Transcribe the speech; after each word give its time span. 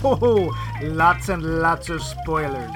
ho. 0.00 0.52
lots 0.82 1.28
and 1.28 1.60
lots 1.60 1.88
of 1.88 2.02
spoilers. 2.02 2.70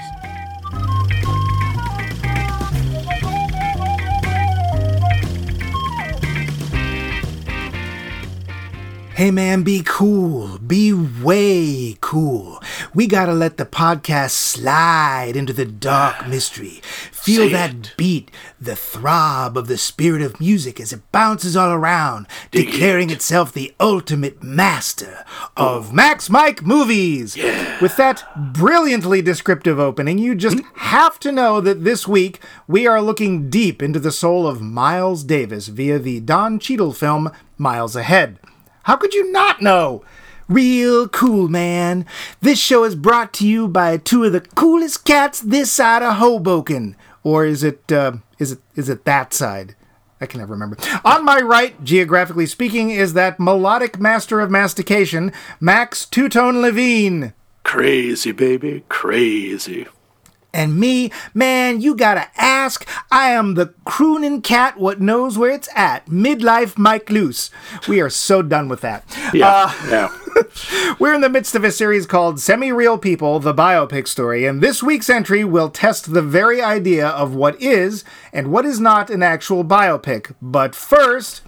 Hey 9.14 9.30
man, 9.30 9.62
be 9.62 9.82
cool. 9.84 10.58
Be 10.58 10.92
way 10.92 11.96
cool. 12.00 12.60
We 12.92 13.06
gotta 13.06 13.34
let 13.34 13.56
the 13.56 13.64
podcast 13.64 14.30
slide 14.30 15.34
into 15.36 15.52
the 15.52 15.64
dark 15.64 16.26
mystery. 16.26 16.82
Feel 17.22 17.46
Say 17.46 17.52
that 17.52 17.70
it. 17.72 17.94
beat, 17.96 18.32
the 18.60 18.74
throb 18.74 19.56
of 19.56 19.68
the 19.68 19.78
spirit 19.78 20.22
of 20.22 20.40
music 20.40 20.80
as 20.80 20.92
it 20.92 21.12
bounces 21.12 21.56
all 21.56 21.70
around, 21.70 22.26
Dig 22.50 22.66
declaring 22.66 23.10
it. 23.10 23.12
itself 23.12 23.52
the 23.52 23.72
ultimate 23.78 24.42
master 24.42 25.24
of 25.56 25.92
Max 25.92 26.28
Mike 26.28 26.64
movies. 26.66 27.36
With 27.80 27.96
that 27.96 28.24
brilliantly 28.52 29.22
descriptive 29.22 29.78
opening, 29.78 30.18
you 30.18 30.34
just 30.34 30.56
mm. 30.56 30.64
have 30.78 31.20
to 31.20 31.30
know 31.30 31.60
that 31.60 31.84
this 31.84 32.08
week 32.08 32.40
we 32.66 32.88
are 32.88 33.00
looking 33.00 33.48
deep 33.48 33.84
into 33.84 34.00
the 34.00 34.10
soul 34.10 34.44
of 34.48 34.60
Miles 34.60 35.22
Davis 35.22 35.68
via 35.68 36.00
the 36.00 36.18
Don 36.18 36.58
Cheadle 36.58 36.92
film 36.92 37.30
Miles 37.56 37.94
Ahead. 37.94 38.40
How 38.82 38.96
could 38.96 39.14
you 39.14 39.30
not 39.30 39.62
know? 39.62 40.02
Real 40.48 41.08
cool, 41.08 41.48
man. 41.48 42.04
This 42.40 42.58
show 42.58 42.82
is 42.82 42.96
brought 42.96 43.32
to 43.34 43.46
you 43.46 43.68
by 43.68 43.96
two 43.96 44.24
of 44.24 44.32
the 44.32 44.40
coolest 44.40 45.04
cats 45.04 45.38
this 45.40 45.70
side 45.70 46.02
of 46.02 46.16
Hoboken. 46.16 46.96
Or 47.24 47.44
is 47.44 47.62
it, 47.62 47.90
uh, 47.92 48.14
is 48.38 48.52
it, 48.52 48.58
is 48.74 48.88
it 48.88 49.04
that 49.04 49.32
side? 49.32 49.74
I 50.20 50.26
can 50.26 50.38
never 50.38 50.52
remember. 50.52 50.76
On 51.04 51.24
my 51.24 51.40
right, 51.40 51.82
geographically 51.82 52.46
speaking, 52.46 52.90
is 52.90 53.14
that 53.14 53.40
melodic 53.40 53.98
master 53.98 54.40
of 54.40 54.52
mastication, 54.52 55.32
Max 55.60 56.06
Two 56.06 56.28
Tone 56.28 56.62
Levine. 56.62 57.32
Crazy, 57.64 58.30
baby. 58.30 58.84
Crazy. 58.88 59.86
And 60.54 60.78
me, 60.78 61.10
man, 61.34 61.80
you 61.80 61.96
gotta 61.96 62.28
ask. 62.36 62.86
I 63.10 63.30
am 63.30 63.54
the 63.54 63.74
crooning 63.84 64.42
cat 64.42 64.78
what 64.78 65.00
knows 65.00 65.38
where 65.38 65.50
it's 65.50 65.68
at. 65.74 66.06
Midlife 66.06 66.76
Mike 66.76 67.10
Loose. 67.10 67.50
We 67.88 68.00
are 68.00 68.10
so 68.10 68.42
done 68.42 68.68
with 68.68 68.82
that. 68.82 69.04
Yeah. 69.32 69.74
yeah. 69.88 70.16
We're 70.98 71.14
in 71.14 71.20
the 71.20 71.28
midst 71.28 71.54
of 71.54 71.64
a 71.64 71.70
series 71.70 72.06
called 72.06 72.40
Semi 72.40 72.72
Real 72.72 72.98
People, 72.98 73.40
the 73.40 73.54
biopic 73.54 74.06
story, 74.08 74.46
and 74.46 74.60
this 74.60 74.82
week's 74.82 75.10
entry 75.10 75.44
will 75.44 75.70
test 75.70 76.12
the 76.12 76.22
very 76.22 76.62
idea 76.62 77.08
of 77.08 77.34
what 77.34 77.60
is 77.60 78.04
and 78.32 78.50
what 78.50 78.64
is 78.64 78.80
not 78.80 79.10
an 79.10 79.22
actual 79.22 79.64
biopic. 79.64 80.34
But 80.40 80.74
first, 80.74 81.42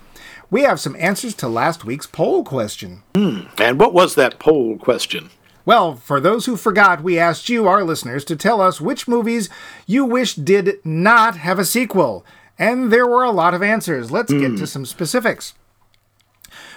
we 0.50 0.62
have 0.62 0.80
some 0.80 0.96
answers 0.98 1.34
to 1.36 1.48
last 1.48 1.84
week's 1.84 2.06
poll 2.06 2.44
question. 2.44 3.02
Hmm, 3.14 3.42
and 3.58 3.78
what 3.78 3.94
was 3.94 4.14
that 4.14 4.38
poll 4.38 4.76
question? 4.78 5.30
Well, 5.66 5.96
for 5.96 6.20
those 6.20 6.46
who 6.46 6.56
forgot, 6.56 7.02
we 7.02 7.18
asked 7.18 7.48
you, 7.48 7.66
our 7.66 7.84
listeners, 7.84 8.24
to 8.26 8.36
tell 8.36 8.60
us 8.60 8.80
which 8.80 9.08
movies 9.08 9.48
you 9.86 10.04
wish 10.04 10.34
did 10.34 10.78
not 10.84 11.36
have 11.38 11.58
a 11.58 11.64
sequel. 11.64 12.24
And 12.58 12.92
there 12.92 13.06
were 13.06 13.24
a 13.24 13.30
lot 13.30 13.54
of 13.54 13.62
answers. 13.62 14.10
Let's 14.10 14.32
get 14.32 14.52
hmm. 14.52 14.56
to 14.56 14.66
some 14.66 14.84
specifics. 14.84 15.54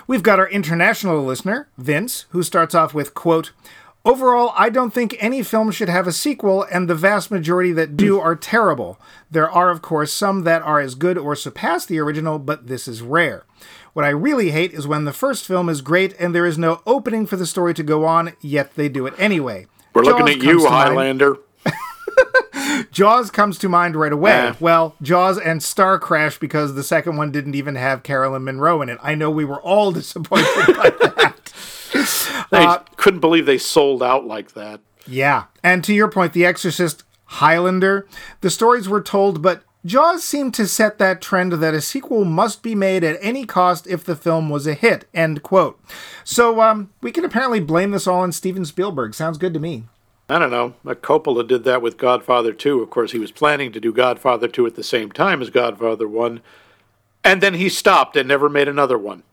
We've 0.07 0.23
got 0.23 0.39
our 0.39 0.49
international 0.49 1.21
listener, 1.23 1.67
Vince, 1.77 2.25
who 2.29 2.41
starts 2.41 2.73
off 2.73 2.93
with, 2.93 3.13
quote, 3.13 3.51
Overall, 4.05 4.53
I 4.55 4.69
don't 4.69 4.93
think 4.93 5.17
any 5.19 5.43
film 5.43 5.69
should 5.69 5.89
have 5.89 6.07
a 6.07 6.13
sequel, 6.13 6.65
and 6.71 6.89
the 6.89 6.95
vast 6.95 7.29
majority 7.29 7.73
that 7.73 7.97
do 7.97 8.21
are 8.21 8.37
terrible. 8.37 8.97
There 9.29 9.51
are, 9.51 9.69
of 9.69 9.81
course, 9.81 10.13
some 10.13 10.43
that 10.45 10.61
are 10.61 10.79
as 10.79 10.95
good 10.95 11.17
or 11.17 11.35
surpass 11.35 11.85
the 11.85 11.99
original, 11.99 12.39
but 12.39 12.67
this 12.67 12.87
is 12.87 13.01
rare. 13.01 13.43
What 13.91 14.05
I 14.05 14.09
really 14.09 14.51
hate 14.51 14.71
is 14.71 14.87
when 14.87 15.03
the 15.03 15.11
first 15.11 15.45
film 15.45 15.67
is 15.67 15.81
great 15.81 16.15
and 16.17 16.33
there 16.33 16.45
is 16.45 16.57
no 16.57 16.81
opening 16.85 17.25
for 17.25 17.35
the 17.35 17.45
story 17.45 17.73
to 17.73 17.83
go 17.83 18.05
on, 18.05 18.31
yet 18.39 18.75
they 18.75 18.87
do 18.87 19.07
it 19.07 19.13
anyway. 19.17 19.67
We're 19.93 20.03
looking 20.03 20.29
at 20.29 20.37
you, 20.37 20.65
Highlander. 20.69 21.35
Jaws 22.91 23.31
comes 23.31 23.57
to 23.59 23.69
mind 23.69 23.95
right 23.95 24.11
away. 24.11 24.31
Yeah. 24.31 24.55
Well, 24.59 24.95
Jaws 25.01 25.37
and 25.37 25.61
Star 25.63 25.99
Crash 25.99 26.37
because 26.39 26.75
the 26.75 26.83
second 26.83 27.17
one 27.17 27.31
didn't 27.31 27.55
even 27.55 27.75
have 27.75 28.03
Caroline 28.03 28.43
Munro 28.43 28.81
in 28.81 28.89
it. 28.89 28.97
I 29.01 29.15
know 29.15 29.29
we 29.31 29.45
were 29.45 29.61
all 29.61 29.91
disappointed 29.93 30.45
by 30.75 30.89
that. 30.99 31.33
They 32.51 32.59
Uh, 32.63 32.79
couldn't 32.95 33.19
believe 33.21 33.45
they 33.45 33.57
sold 33.57 34.01
out 34.03 34.25
like 34.25 34.53
that. 34.53 34.79
Yeah. 35.05 35.45
And 35.63 35.83
to 35.83 35.93
your 35.93 36.07
point, 36.09 36.31
The 36.33 36.45
Exorcist, 36.45 37.03
Highlander, 37.25 38.07
the 38.41 38.49
stories 38.49 38.87
were 38.87 39.01
told, 39.01 39.41
but 39.41 39.63
Jaws 39.85 40.23
seemed 40.23 40.53
to 40.55 40.67
set 40.67 40.97
that 40.99 41.21
trend 41.21 41.53
that 41.53 41.73
a 41.73 41.81
sequel 41.81 42.23
must 42.25 42.61
be 42.63 42.75
made 42.75 43.03
at 43.03 43.17
any 43.21 43.45
cost 43.45 43.87
if 43.87 44.03
the 44.03 44.15
film 44.15 44.49
was 44.49 44.65
a 44.67 44.73
hit. 44.75 45.05
End 45.13 45.43
quote. 45.43 45.79
So 46.23 46.61
um, 46.61 46.91
we 47.01 47.11
can 47.11 47.25
apparently 47.25 47.59
blame 47.59 47.91
this 47.91 48.07
all 48.07 48.19
on 48.21 48.31
Steven 48.31 48.63
Spielberg. 48.65 49.13
Sounds 49.13 49.37
good 49.37 49.53
to 49.53 49.59
me. 49.59 49.85
I 50.29 50.39
don't 50.39 50.51
know. 50.51 50.73
Uh, 50.85 50.93
Coppola 50.93 51.47
did 51.47 51.63
that 51.63 51.81
with 51.81 51.97
Godfather 51.97 52.51
2. 52.51 52.81
Of 52.81 52.89
course, 52.89 53.13
he 53.13 53.19
was 53.19 53.31
planning 53.31 53.71
to 53.71 53.79
do 53.79 53.93
Godfather 53.93 54.47
2 54.47 54.65
at 54.65 54.75
the 54.75 54.83
same 54.83 55.11
time 55.11 55.41
as 55.41 55.49
Godfather 55.49 56.07
1. 56.07 56.41
And 57.23 57.41
then 57.41 57.53
he 57.53 57.69
stopped 57.69 58.15
and 58.17 58.27
never 58.27 58.49
made 58.49 58.67
another 58.67 58.97
one. 58.97 59.23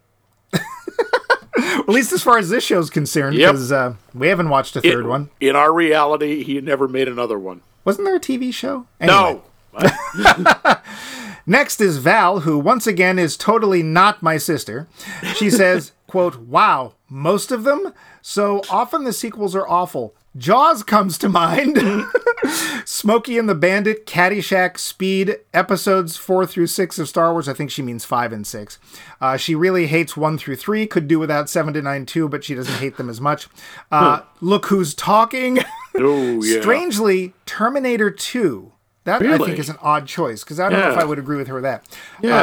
At 1.57 1.89
least 1.89 2.13
as 2.13 2.23
far 2.23 2.39
as 2.39 2.49
this 2.51 2.65
show's 2.65 2.91
concerned, 2.91 3.37
Yep. 3.37 3.53
because 3.53 3.73
uh, 3.73 3.95
we 4.15 4.29
haven't 4.29 4.49
watched 4.49 4.75
a 4.77 4.81
third 4.81 5.07
one. 5.07 5.31
In 5.41 5.55
our 5.55 5.73
reality, 5.73 6.43
he 6.43 6.61
never 6.61 6.89
made 6.89 7.09
another 7.09 7.39
one. 7.39 7.61
Wasn't 7.85 8.05
there 8.05 8.17
a 8.17 8.21
TV 8.21 8.53
show? 8.53 8.87
Anyway. 9.01 9.41
No. 9.75 10.77
Next 11.47 11.81
is 11.81 11.99
Val, 11.99 12.41
who 12.41 12.59
once 12.59 12.87
again 12.87 13.19
is 13.19 13.37
totally 13.37 13.83
not 13.83 14.23
my 14.23 14.37
sister. 14.39 14.89
She 15.37 15.51
says, 15.51 15.93
quote, 16.07 16.37
Wow, 16.37 16.95
most 17.09 17.53
of 17.53 17.65
them? 17.65 17.93
So 18.23 18.63
often 18.71 19.05
the 19.05 19.13
sequels 19.13 19.55
are 19.55 19.69
awful. 19.69 20.15
Jaws 20.37 20.83
comes 20.83 21.17
to 21.19 21.29
mind. 21.29 21.79
Smokey 22.85 23.39
and 23.39 23.49
the 23.49 23.55
Bandit, 23.55 24.05
Caddyshack, 24.07 24.79
Speed, 24.79 25.37
episodes 25.55 26.17
four 26.17 26.45
through 26.45 26.67
six 26.67 26.99
of 26.99 27.09
Star 27.09 27.33
Wars. 27.33 27.49
I 27.49 27.55
think 27.55 27.71
she 27.71 27.83
means 27.83 28.05
five 28.05 28.33
and 28.33 28.47
six. 28.47 28.79
Uh, 29.21 29.37
she 29.37 29.55
really 29.55 29.87
hates 29.87 30.17
one 30.17 30.37
through 30.37 30.57
three. 30.57 30.87
Could 30.87 31.09
do 31.09 31.19
without 31.19 31.49
seven 31.49 31.73
to 31.75 31.83
nine 31.83 32.05
too, 32.05 32.29
but 32.29 32.45
she 32.45 32.55
doesn't 32.55 32.81
hate 32.81 32.97
them 32.97 33.09
as 33.09 33.21
much. 33.21 33.47
Uh, 33.91 34.23
Look 34.41 34.67
who's 34.67 34.93
talking. 34.93 35.61
oh, 35.97 36.43
yeah. 36.45 36.61
Strangely, 36.61 37.33
Terminator 37.47 38.11
2. 38.11 38.73
That 39.05 39.23
I 39.23 39.37
think 39.39 39.59
is 39.59 39.69
an 39.69 39.77
odd 39.83 40.07
choice 40.07 40.43
because 40.43 40.59
I 40.59 40.71
don't 40.71 40.81
know 40.81 40.91
if 40.93 40.99
I 40.99 41.05
would 41.05 41.19
agree 41.19 41.37
with 41.37 41.47
her 41.49 41.55
with 41.55 41.65
that. 41.65 41.85
Yeah. 42.23 42.43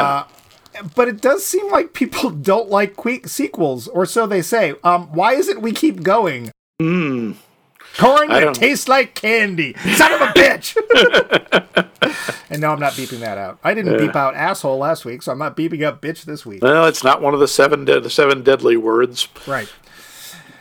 Uh, 0.74 0.82
but 0.94 1.08
it 1.08 1.20
does 1.20 1.44
seem 1.44 1.68
like 1.70 1.92
people 1.92 2.30
don't 2.30 2.70
like 2.70 2.96
que- 2.96 3.26
sequels, 3.26 3.88
or 3.88 4.06
so 4.06 4.26
they 4.26 4.42
say. 4.42 4.74
Um, 4.84 5.12
why 5.12 5.34
is 5.34 5.48
it 5.48 5.60
we 5.60 5.72
keep 5.72 6.02
going? 6.04 6.50
Corn 7.98 8.28
that 8.28 8.54
tastes 8.54 8.88
like 8.88 9.14
candy. 9.14 9.74
Son 9.94 10.12
of 10.12 10.20
a 10.20 10.26
bitch. 10.32 10.76
and 12.50 12.60
no, 12.60 12.72
I'm 12.72 12.80
not 12.80 12.92
beeping 12.92 13.20
that 13.20 13.38
out. 13.38 13.58
I 13.62 13.74
didn't 13.74 13.98
beep 13.98 14.16
out 14.16 14.34
asshole 14.34 14.78
last 14.78 15.04
week, 15.04 15.22
so 15.22 15.32
I'm 15.32 15.38
not 15.38 15.56
beeping 15.56 15.82
up 15.82 16.00
bitch 16.00 16.24
this 16.24 16.46
week. 16.46 16.62
Well, 16.62 16.86
it's 16.86 17.04
not 17.04 17.20
one 17.20 17.34
of 17.34 17.40
the 17.40 17.48
seven, 17.48 17.84
de- 17.84 18.00
the 18.00 18.10
seven 18.10 18.42
deadly 18.42 18.76
words. 18.76 19.28
Right. 19.46 19.68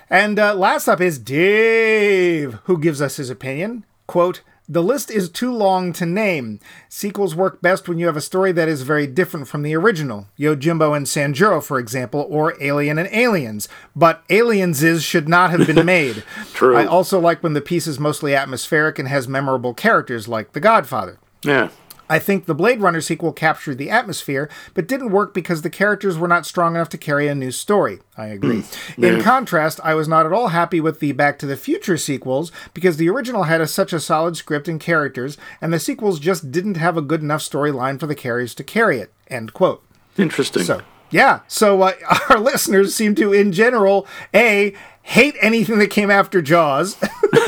And 0.09 0.37
uh, 0.37 0.55
last 0.55 0.87
up 0.89 0.99
is 0.99 1.17
Dave, 1.17 2.55
who 2.65 2.77
gives 2.77 3.01
us 3.01 3.15
his 3.15 3.29
opinion. 3.29 3.85
Quote, 4.07 4.41
the 4.71 4.81
list 4.81 5.11
is 5.11 5.29
too 5.29 5.51
long 5.51 5.91
to 5.91 6.05
name. 6.05 6.61
Sequels 6.87 7.35
work 7.35 7.61
best 7.61 7.89
when 7.89 7.99
you 7.99 8.05
have 8.05 8.15
a 8.15 8.21
story 8.21 8.53
that 8.53 8.69
is 8.69 8.83
very 8.83 9.05
different 9.05 9.49
from 9.49 9.63
the 9.63 9.75
original. 9.75 10.27
Yojimbo 10.39 10.95
and 10.95 11.05
Sanjuro, 11.05 11.61
for 11.61 11.77
example, 11.77 12.25
or 12.29 12.55
Alien 12.63 12.97
and 12.97 13.09
Aliens. 13.11 13.67
But 13.97 14.23
Aliens 14.29 14.81
is 14.81 15.03
should 15.03 15.27
not 15.27 15.51
have 15.51 15.67
been 15.67 15.85
made. 15.85 16.23
True. 16.53 16.77
I 16.77 16.85
also 16.85 17.19
like 17.19 17.43
when 17.43 17.51
the 17.51 17.59
piece 17.59 17.85
is 17.85 17.99
mostly 17.99 18.33
atmospheric 18.33 18.97
and 18.97 19.09
has 19.09 19.27
memorable 19.27 19.73
characters 19.73 20.29
like 20.29 20.53
The 20.53 20.61
Godfather. 20.61 21.19
Yeah. 21.43 21.67
I 22.11 22.19
think 22.19 22.45
the 22.45 22.53
Blade 22.53 22.81
Runner 22.81 22.99
sequel 22.99 23.31
captured 23.31 23.77
the 23.77 23.89
atmosphere, 23.89 24.49
but 24.73 24.85
didn't 24.85 25.11
work 25.11 25.33
because 25.33 25.61
the 25.61 25.69
characters 25.69 26.17
were 26.17 26.27
not 26.27 26.45
strong 26.45 26.75
enough 26.75 26.89
to 26.89 26.97
carry 26.97 27.29
a 27.29 27.33
new 27.33 27.51
story. 27.51 27.99
I 28.17 28.25
agree. 28.25 28.65
In 28.97 29.21
contrast, 29.21 29.79
I 29.81 29.93
was 29.93 30.09
not 30.09 30.25
at 30.25 30.33
all 30.33 30.49
happy 30.49 30.81
with 30.81 30.99
the 30.99 31.13
Back 31.13 31.39
to 31.39 31.45
the 31.45 31.55
Future 31.55 31.95
sequels 31.95 32.51
because 32.73 32.97
the 32.97 33.07
original 33.07 33.43
had 33.43 33.61
a, 33.61 33.67
such 33.67 33.93
a 33.93 33.99
solid 34.01 34.35
script 34.35 34.67
and 34.67 34.77
characters, 34.77 35.37
and 35.61 35.71
the 35.71 35.79
sequels 35.79 36.19
just 36.19 36.51
didn't 36.51 36.75
have 36.75 36.97
a 36.97 37.01
good 37.01 37.21
enough 37.21 37.39
storyline 37.39 37.97
for 37.97 38.07
the 38.07 38.15
carriers 38.15 38.53
to 38.55 38.63
carry 38.65 38.99
it. 38.99 39.13
End 39.29 39.53
quote. 39.53 39.81
Interesting. 40.17 40.63
So, 40.63 40.81
yeah. 41.11 41.39
So 41.47 41.81
uh, 41.81 41.93
our 42.29 42.39
listeners 42.39 42.93
seem 42.93 43.15
to, 43.15 43.31
in 43.31 43.53
general, 43.53 44.05
A, 44.33 44.73
hate 45.03 45.35
anything 45.39 45.79
that 45.79 45.91
came 45.91 46.11
after 46.11 46.41
Jaws, 46.41 46.97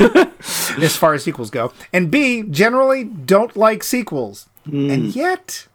as 0.78 0.96
far 0.96 1.12
as 1.12 1.22
sequels 1.22 1.50
go, 1.50 1.70
and 1.92 2.10
B, 2.10 2.44
generally 2.44 3.04
don't 3.04 3.54
like 3.58 3.82
sequels. 3.82 4.48
And 4.66 5.14
yet. 5.14 5.66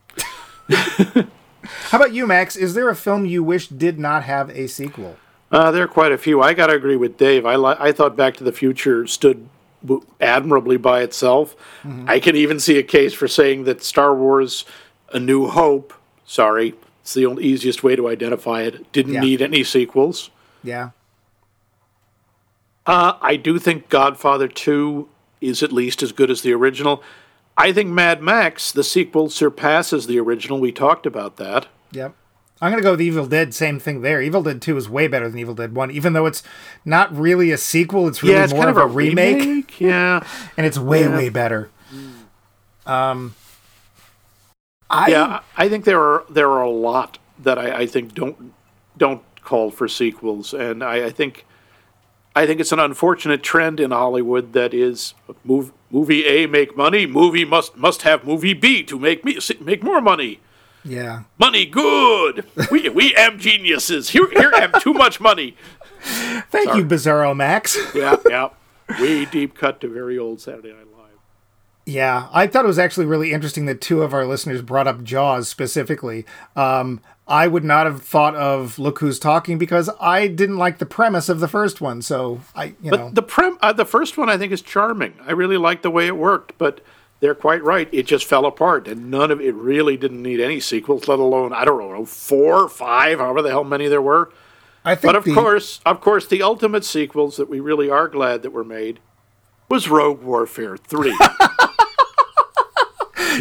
How 0.69 1.97
about 1.97 2.13
you, 2.13 2.25
Max? 2.25 2.55
Is 2.55 2.73
there 2.73 2.89
a 2.89 2.95
film 2.95 3.25
you 3.25 3.43
wish 3.43 3.67
did 3.67 3.99
not 3.99 4.23
have 4.23 4.49
a 4.51 4.67
sequel? 4.67 5.17
Uh, 5.51 5.71
there 5.71 5.83
are 5.83 5.87
quite 5.87 6.11
a 6.11 6.17
few. 6.17 6.41
I 6.41 6.53
got 6.53 6.67
to 6.67 6.73
agree 6.73 6.95
with 6.95 7.17
Dave. 7.17 7.45
I 7.45 7.55
li- 7.55 7.75
I 7.79 7.91
thought 7.91 8.15
Back 8.15 8.35
to 8.37 8.43
the 8.43 8.51
Future 8.51 9.07
stood 9.07 9.47
w- 9.83 10.05
admirably 10.21 10.77
by 10.77 11.01
itself. 11.01 11.55
I 12.07 12.19
can 12.19 12.35
even 12.35 12.59
see 12.59 12.77
a 12.77 12.83
case 12.83 13.13
for 13.13 13.27
saying 13.27 13.63
that 13.65 13.83
Star 13.83 14.13
Wars: 14.15 14.65
A 15.11 15.19
New 15.19 15.47
Hope. 15.47 15.93
Sorry, 16.25 16.75
it's 17.01 17.13
the 17.15 17.25
only 17.25 17.43
easiest 17.45 17.83
way 17.83 17.95
to 17.95 18.07
identify 18.07 18.61
it. 18.61 18.91
Didn't 18.91 19.13
Yeah. 19.13 19.21
need 19.21 19.41
any 19.41 19.63
sequels. 19.63 20.29
Yeah. 20.63 20.91
Uh, 22.85 23.13
I 23.21 23.35
do 23.35 23.59
think 23.59 23.89
Godfather 23.89 24.47
2 24.47 25.07
is 25.41 25.61
at 25.61 25.71
least 25.71 26.01
as 26.01 26.11
good 26.11 26.31
as 26.31 26.41
the 26.41 26.53
original. 26.53 27.03
I 27.59 27.73
think 27.73 27.89
Mad 27.89 28.21
Max, 28.21 28.71
the 28.71 28.83
sequel, 28.83 29.29
surpasses 29.29 30.07
the 30.07 30.17
original. 30.19 30.59
We 30.59 30.71
talked 30.71 31.05
about 31.05 31.35
that. 31.37 31.67
Yep. 31.91 32.15
I'm 32.61 32.71
gonna 32.71 32.81
go 32.81 32.91
with 32.91 33.01
Evil 33.01 33.25
Dead. 33.25 33.53
Same 33.53 33.79
thing 33.79 34.01
there. 34.01 34.21
Evil 34.21 34.43
Dead 34.43 34.61
Two 34.61 34.75
is 34.77 34.89
way 34.89 35.07
better 35.07 35.29
than 35.29 35.39
Evil 35.39 35.55
Dead 35.55 35.75
One, 35.75 35.91
even 35.91 36.13
though 36.13 36.25
it's 36.25 36.41
not 36.83 37.15
really 37.15 37.51
a 37.51 37.57
sequel. 37.57 38.07
It's 38.07 38.21
really 38.23 38.35
yeah, 38.35 38.43
it's 38.43 38.53
more 38.53 38.63
kind 38.63 38.77
of 38.77 38.83
a, 38.83 38.87
remake, 38.87 39.39
remake. 39.39 39.79
Yeah. 39.81 40.25
and 40.57 40.65
it's 40.65 40.77
way 40.79 41.01
Yeah. 41.03 41.15
way 41.15 41.29
better. 41.29 41.69
Um, 42.85 43.35
I 44.89 45.09
yeah, 45.09 45.39
I 45.55 45.69
think 45.69 45.85
there 45.85 46.01
are 46.01 46.25
there 46.29 46.49
are 46.49 46.63
a 46.63 46.69
lot 46.69 47.17
that 47.43 47.57
I, 47.59 47.79
I 47.81 47.85
think 47.85 48.13
don't 48.13 48.53
don't 48.97 49.21
call 49.43 49.69
for 49.71 49.87
sequels, 49.87 50.53
and 50.53 50.83
I, 50.83 51.05
I 51.05 51.09
think 51.11 51.45
I 52.39 52.47
think 52.47 52.61
it's 52.61 52.71
an 52.71 52.79
unfortunate 52.79 53.43
trend 53.43 53.81
in 53.81 53.91
Hollywood 53.91 54.53
that 54.53 54.73
is 54.73 55.13
move, 55.43 55.73
movie 55.91 56.25
A 56.25 56.47
make 56.47 56.77
money, 56.77 57.05
movie 57.05 57.43
must 57.43 57.75
must 57.75 58.03
have 58.03 58.23
movie 58.23 58.53
B 58.53 58.81
to 58.83 58.97
make 58.97 59.25
me 59.25 59.37
make 59.59 59.83
more 59.83 59.99
money. 59.99 60.39
yeah. 60.85 61.23
Money 61.37 61.65
good. 61.65 62.45
We 62.71 62.87
we 62.87 63.13
am 63.15 63.39
geniuses. 63.39 64.11
Here 64.11 64.29
here 64.29 64.51
have 64.57 64.81
too 64.81 64.93
much 64.93 65.19
money. 65.19 65.57
Thank 66.49 66.75
you, 66.75 66.85
Bizarro 66.85 67.35
Max. 67.35 67.77
Yeah, 67.93 68.15
yeah. 68.29 68.49
Way 69.01 69.25
deep 69.25 69.53
cut 69.53 69.81
to 69.81 69.89
very 69.89 70.17
old 70.17 70.39
Saturday 70.39 70.69
Night 70.69 70.87
Live. 70.97 71.19
Yeah, 71.85 72.29
I 72.31 72.47
thought 72.47 72.63
it 72.63 72.69
was 72.69 72.79
actually 72.79 73.05
really 73.05 73.33
interesting 73.33 73.65
that 73.65 73.81
two 73.81 74.01
of 74.01 74.13
our 74.13 74.25
listeners 74.25 74.61
brought 74.61 74.87
up 74.87 75.03
Jaws 75.03 75.49
specifically. 75.49 76.25
Um, 76.55 77.01
I 77.29 77.47
would 77.47 77.63
not 77.63 77.85
have 77.85 78.01
thought 78.01 78.35
of 78.35 78.79
Look 78.79 78.99
Who's 78.99 79.19
Talking 79.19 79.57
because 79.59 79.89
I 80.01 80.27
didn't 80.27 80.57
like 80.57 80.79
the 80.79 80.85
premise 80.85 81.29
of 81.29 81.39
the 81.39 81.47
first 81.47 81.79
one. 81.79 82.01
So 82.01 82.41
I, 82.55 82.73
you 82.81 82.89
know, 82.91 82.97
But 82.97 83.15
the 83.15 83.21
prem, 83.21 83.57
uh, 83.61 83.71
the 83.71 83.85
first 83.85 84.17
one 84.17 84.29
I 84.29 84.37
think 84.37 84.51
is 84.51 84.61
charming. 84.63 85.13
I 85.25 85.31
really 85.31 85.57
like 85.57 85.83
the 85.83 85.91
way 85.91 86.07
it 86.07 86.17
worked, 86.17 86.57
but 86.57 86.81
they're 87.19 87.35
quite 87.35 87.63
right. 87.63 87.87
It 87.91 88.07
just 88.07 88.25
fell 88.25 88.45
apart, 88.45 88.87
and 88.87 89.11
none 89.11 89.29
of 89.29 89.39
it 89.39 89.53
really 89.53 89.95
didn't 89.95 90.23
need 90.23 90.39
any 90.39 90.59
sequels, 90.59 91.07
let 91.07 91.19
alone 91.19 91.53
I 91.53 91.65
don't 91.65 91.79
know 91.79 92.05
four, 92.05 92.67
five, 92.67 93.19
however 93.19 93.41
the 93.43 93.49
hell 93.49 93.63
many 93.63 93.87
there 93.87 94.01
were. 94.01 94.31
I 94.83 94.95
think 94.95 95.09
But 95.09 95.15
of 95.17 95.25
the, 95.25 95.33
course, 95.33 95.81
of 95.85 96.01
course, 96.01 96.25
the 96.25 96.41
ultimate 96.41 96.83
sequels 96.85 97.37
that 97.37 97.49
we 97.49 97.59
really 97.59 97.89
are 97.89 98.07
glad 98.07 98.41
that 98.41 98.51
were 98.51 98.63
made 98.63 98.99
was 99.69 99.87
Rogue 99.87 100.23
Warfare 100.23 100.77
Three. 100.77 101.15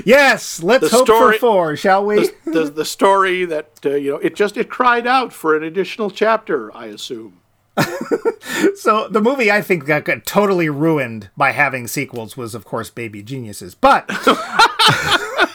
yes, 0.05 0.63
let's 0.63 0.91
the 0.91 0.97
hope 0.97 1.07
story- 1.07 1.39
for 1.39 1.41
four, 1.41 1.77
shall 1.77 2.05
we? 2.05 2.17
the, 2.45 2.51
the, 2.51 2.65
the 2.65 2.85
story 2.85 3.45
that 3.45 3.71
uh, 3.85 3.91
you 3.91 4.13
know 4.13 4.17
it 4.19 4.35
just 4.35 4.57
it 4.57 4.69
cried 4.69 5.07
out 5.07 5.33
for 5.33 5.57
an 5.57 5.63
additional 5.63 6.11
chapter. 6.11 6.75
I 6.77 6.87
assume. 6.87 7.41
So 8.75 9.07
the 9.09 9.21
movie 9.21 9.53
I 9.53 9.61
think 9.61 9.87
that 9.87 10.05
got 10.05 10.25
totally 10.27 10.69
ruined 10.69 11.31
by 11.37 11.53
having 11.53 11.87
sequels 11.87 12.37
was, 12.37 12.55
of 12.55 12.65
course, 12.65 12.91
Baby 12.91 13.23
Geniuses. 13.23 13.75
But 13.75 14.07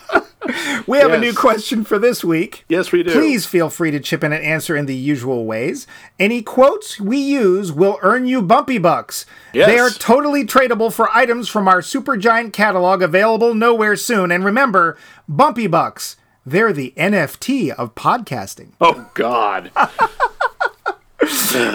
we 0.87 0.97
have 0.99 1.11
a 1.11 1.17
new 1.17 1.33
question 1.33 1.83
for 1.83 1.97
this 1.99 2.23
week. 2.23 2.65
Yes, 2.69 2.91
we 2.91 3.03
do. 3.03 3.11
Please 3.11 3.45
feel 3.45 3.69
free 3.69 3.91
to 3.91 3.99
chip 3.99 4.23
in 4.23 4.33
and 4.33 4.43
answer 4.43 4.75
in 4.75 4.85
the 4.85 4.95
usual 4.95 5.45
ways. 5.45 5.87
Any 6.19 6.41
quotes 6.41 6.99
we 6.99 7.17
use 7.17 7.71
will 7.71 7.99
earn 8.01 8.25
you 8.25 8.41
bumpy 8.41 8.77
bucks. 8.77 9.25
Yes. 9.53 9.67
They 9.67 9.79
are 9.79 9.89
totally 9.89 10.45
tradable 10.45 10.91
for 10.91 11.09
items 11.11 11.49
from 11.49 11.67
our 11.67 11.81
supergiant 11.81 12.53
catalog 12.53 13.01
available 13.01 13.53
nowhere 13.53 13.95
soon. 13.95 14.31
And 14.31 14.43
remember, 14.43 14.97
bumpy 15.27 15.67
bucks, 15.67 16.17
they're 16.45 16.73
the 16.73 16.93
NFT 16.97 17.71
of 17.71 17.95
podcasting. 17.95 18.73
Oh 18.81 19.09
God! 19.13 19.71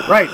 Right. 0.09 0.29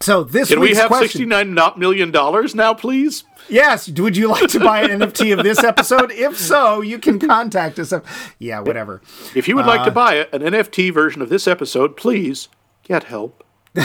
So 0.00 0.22
this 0.24 0.48
Can 0.50 0.60
we 0.60 0.74
have 0.74 0.94
sixty-nine 0.94 1.54
not 1.54 1.78
million 1.78 2.10
dollars 2.10 2.54
now, 2.54 2.74
please? 2.74 3.24
Yes. 3.48 3.88
Would 3.88 4.16
you 4.16 4.28
like 4.28 4.48
to 4.50 4.60
buy 4.60 4.82
an 4.82 5.00
NFT 5.00 5.36
of 5.38 5.44
this 5.44 5.62
episode? 5.64 6.10
If 6.12 6.36
so, 6.38 6.80
you 6.80 6.98
can 6.98 7.18
contact 7.18 7.78
us. 7.78 7.92
Yeah, 8.38 8.60
whatever. 8.60 9.00
If 9.34 9.48
you 9.48 9.56
would 9.56 9.64
Uh, 9.64 9.68
like 9.68 9.84
to 9.84 9.90
buy 9.90 10.26
an 10.32 10.42
NFT 10.42 10.92
version 10.92 11.22
of 11.22 11.28
this 11.28 11.46
episode, 11.46 11.96
please 11.96 12.48
get 12.82 13.04
help. 13.04 13.44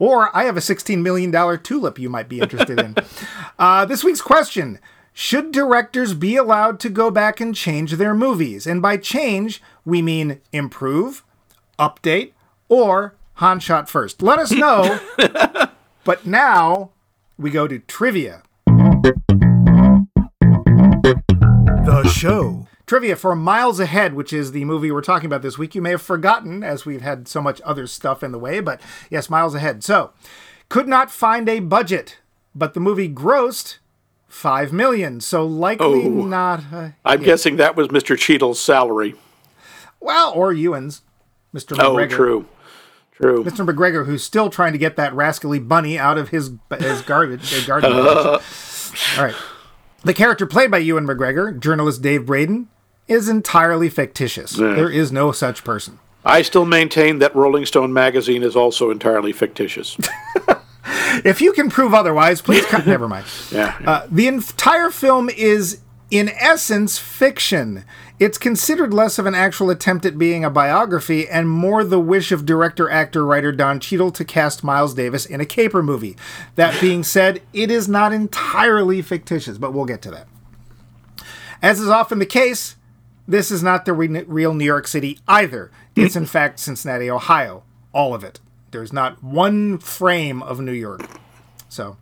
Or 0.00 0.36
I 0.36 0.44
have 0.44 0.56
a 0.56 0.60
$16 0.60 1.00
million 1.00 1.30
tulip 1.62 1.96
you 1.98 2.10
might 2.10 2.28
be 2.28 2.40
interested 2.40 2.80
in. 2.80 2.96
uh, 3.58 3.84
this 3.84 4.02
week's 4.02 4.20
question 4.20 4.80
Should 5.12 5.52
directors 5.52 6.12
be 6.12 6.34
allowed 6.36 6.80
to 6.80 6.88
go 6.88 7.08
back 7.10 7.40
and 7.40 7.54
change 7.54 7.92
their 7.92 8.12
movies? 8.14 8.66
And 8.66 8.82
by 8.82 8.96
change, 8.96 9.62
we 9.84 10.02
mean 10.02 10.40
improve, 10.52 11.22
update, 11.78 12.32
or 12.68 13.14
Han 13.40 13.58
shot 13.58 13.88
first. 13.88 14.20
Let 14.20 14.38
us 14.38 14.52
know. 14.52 15.00
but 16.04 16.26
now 16.26 16.90
we 17.38 17.50
go 17.50 17.66
to 17.66 17.78
trivia. 17.78 18.42
The 21.86 22.10
show. 22.14 22.66
Trivia 22.86 23.16
for 23.16 23.34
Miles 23.34 23.80
Ahead, 23.80 24.12
which 24.14 24.32
is 24.34 24.52
the 24.52 24.66
movie 24.66 24.90
we're 24.90 25.00
talking 25.00 25.24
about 25.26 25.40
this 25.40 25.56
week. 25.56 25.74
You 25.74 25.80
may 25.80 25.90
have 25.92 26.02
forgotten 26.02 26.62
as 26.62 26.84
we've 26.84 27.00
had 27.00 27.28
so 27.28 27.40
much 27.40 27.62
other 27.64 27.86
stuff 27.86 28.22
in 28.22 28.30
the 28.32 28.38
way, 28.38 28.60
but 28.60 28.78
yes, 29.10 29.30
Miles 29.30 29.54
Ahead. 29.54 29.82
So, 29.82 30.10
could 30.68 30.86
not 30.86 31.10
find 31.10 31.48
a 31.48 31.60
budget, 31.60 32.18
but 32.54 32.74
the 32.74 32.80
movie 32.80 33.08
grossed 33.08 33.78
5 34.28 34.70
million. 34.72 35.20
So 35.20 35.46
likely 35.46 36.04
Oh. 36.04 36.26
not 36.26 36.64
uh, 36.72 36.90
I'm 37.06 37.22
guessing 37.22 37.56
that 37.56 37.74
was 37.74 37.88
Mr. 37.88 38.18
Cheadle's 38.18 38.60
salary. 38.60 39.14
well, 39.98 40.30
or 40.34 40.52
Ewan's. 40.52 41.00
Mr. 41.54 41.74
McGregor. 41.76 41.80
Oh, 41.84 41.94
McGregor. 41.96 42.10
true, 42.10 42.46
true. 43.20 43.44
Mr. 43.44 43.68
McGregor, 43.68 44.06
who's 44.06 44.22
still 44.24 44.50
trying 44.50 44.72
to 44.72 44.78
get 44.78 44.96
that 44.96 45.12
rascally 45.14 45.58
bunny 45.58 45.98
out 45.98 46.18
of 46.18 46.30
his 46.30 46.52
his 46.78 47.02
garbage. 47.02 47.50
his 47.50 47.66
garden. 47.66 47.92
All 47.92 48.40
right. 49.18 49.34
The 50.02 50.14
character 50.14 50.46
played 50.46 50.70
by 50.70 50.78
Ewan 50.78 51.06
McGregor, 51.06 51.58
journalist 51.58 52.00
Dave 52.02 52.24
Braden, 52.26 52.68
is 53.06 53.28
entirely 53.28 53.88
fictitious. 53.90 54.52
There 54.52 54.88
is 54.90 55.12
no 55.12 55.30
such 55.32 55.62
person. 55.64 55.98
I 56.24 56.42
still 56.42 56.64
maintain 56.64 57.18
that 57.18 57.34
Rolling 57.34 57.66
Stone 57.66 57.92
magazine 57.92 58.42
is 58.42 58.56
also 58.56 58.90
entirely 58.90 59.32
fictitious. 59.32 59.96
If 61.24 61.40
you 61.40 61.52
can 61.52 61.70
prove 61.70 61.92
otherwise, 61.92 62.40
please. 62.40 62.64
Co- 62.66 62.82
Never 62.86 63.08
mind. 63.08 63.26
Yeah. 63.50 63.76
Uh, 63.84 64.06
the 64.10 64.28
entire 64.28 64.90
film 64.90 65.28
is, 65.28 65.80
in 66.10 66.28
essence, 66.30 66.98
fiction. 66.98 67.84
It's 68.20 68.36
considered 68.36 68.92
less 68.92 69.18
of 69.18 69.24
an 69.24 69.34
actual 69.34 69.70
attempt 69.70 70.04
at 70.04 70.18
being 70.18 70.44
a 70.44 70.50
biography 70.50 71.26
and 71.26 71.48
more 71.48 71.82
the 71.82 71.98
wish 71.98 72.30
of 72.32 72.44
director, 72.44 72.90
actor, 72.90 73.24
writer 73.24 73.50
Don 73.50 73.80
Cheadle 73.80 74.10
to 74.12 74.26
cast 74.26 74.62
Miles 74.62 74.92
Davis 74.92 75.24
in 75.24 75.40
a 75.40 75.46
caper 75.46 75.82
movie. 75.82 76.18
That 76.54 76.78
being 76.82 77.02
said, 77.02 77.40
it 77.54 77.70
is 77.70 77.88
not 77.88 78.12
entirely 78.12 79.00
fictitious, 79.00 79.56
but 79.56 79.72
we'll 79.72 79.86
get 79.86 80.02
to 80.02 80.10
that. 80.10 80.28
As 81.62 81.80
is 81.80 81.88
often 81.88 82.18
the 82.18 82.26
case, 82.26 82.76
this 83.26 83.50
is 83.50 83.62
not 83.62 83.86
the 83.86 83.94
re- 83.94 84.08
real 84.24 84.52
New 84.52 84.66
York 84.66 84.86
City 84.86 85.18
either. 85.26 85.70
It's 85.96 86.14
in 86.14 86.26
fact 86.26 86.60
Cincinnati, 86.60 87.10
Ohio. 87.10 87.62
All 87.94 88.12
of 88.14 88.22
it. 88.22 88.38
There's 88.70 88.92
not 88.92 89.24
one 89.24 89.78
frame 89.78 90.42
of 90.42 90.60
New 90.60 90.72
York. 90.72 91.08
So, 91.70 91.96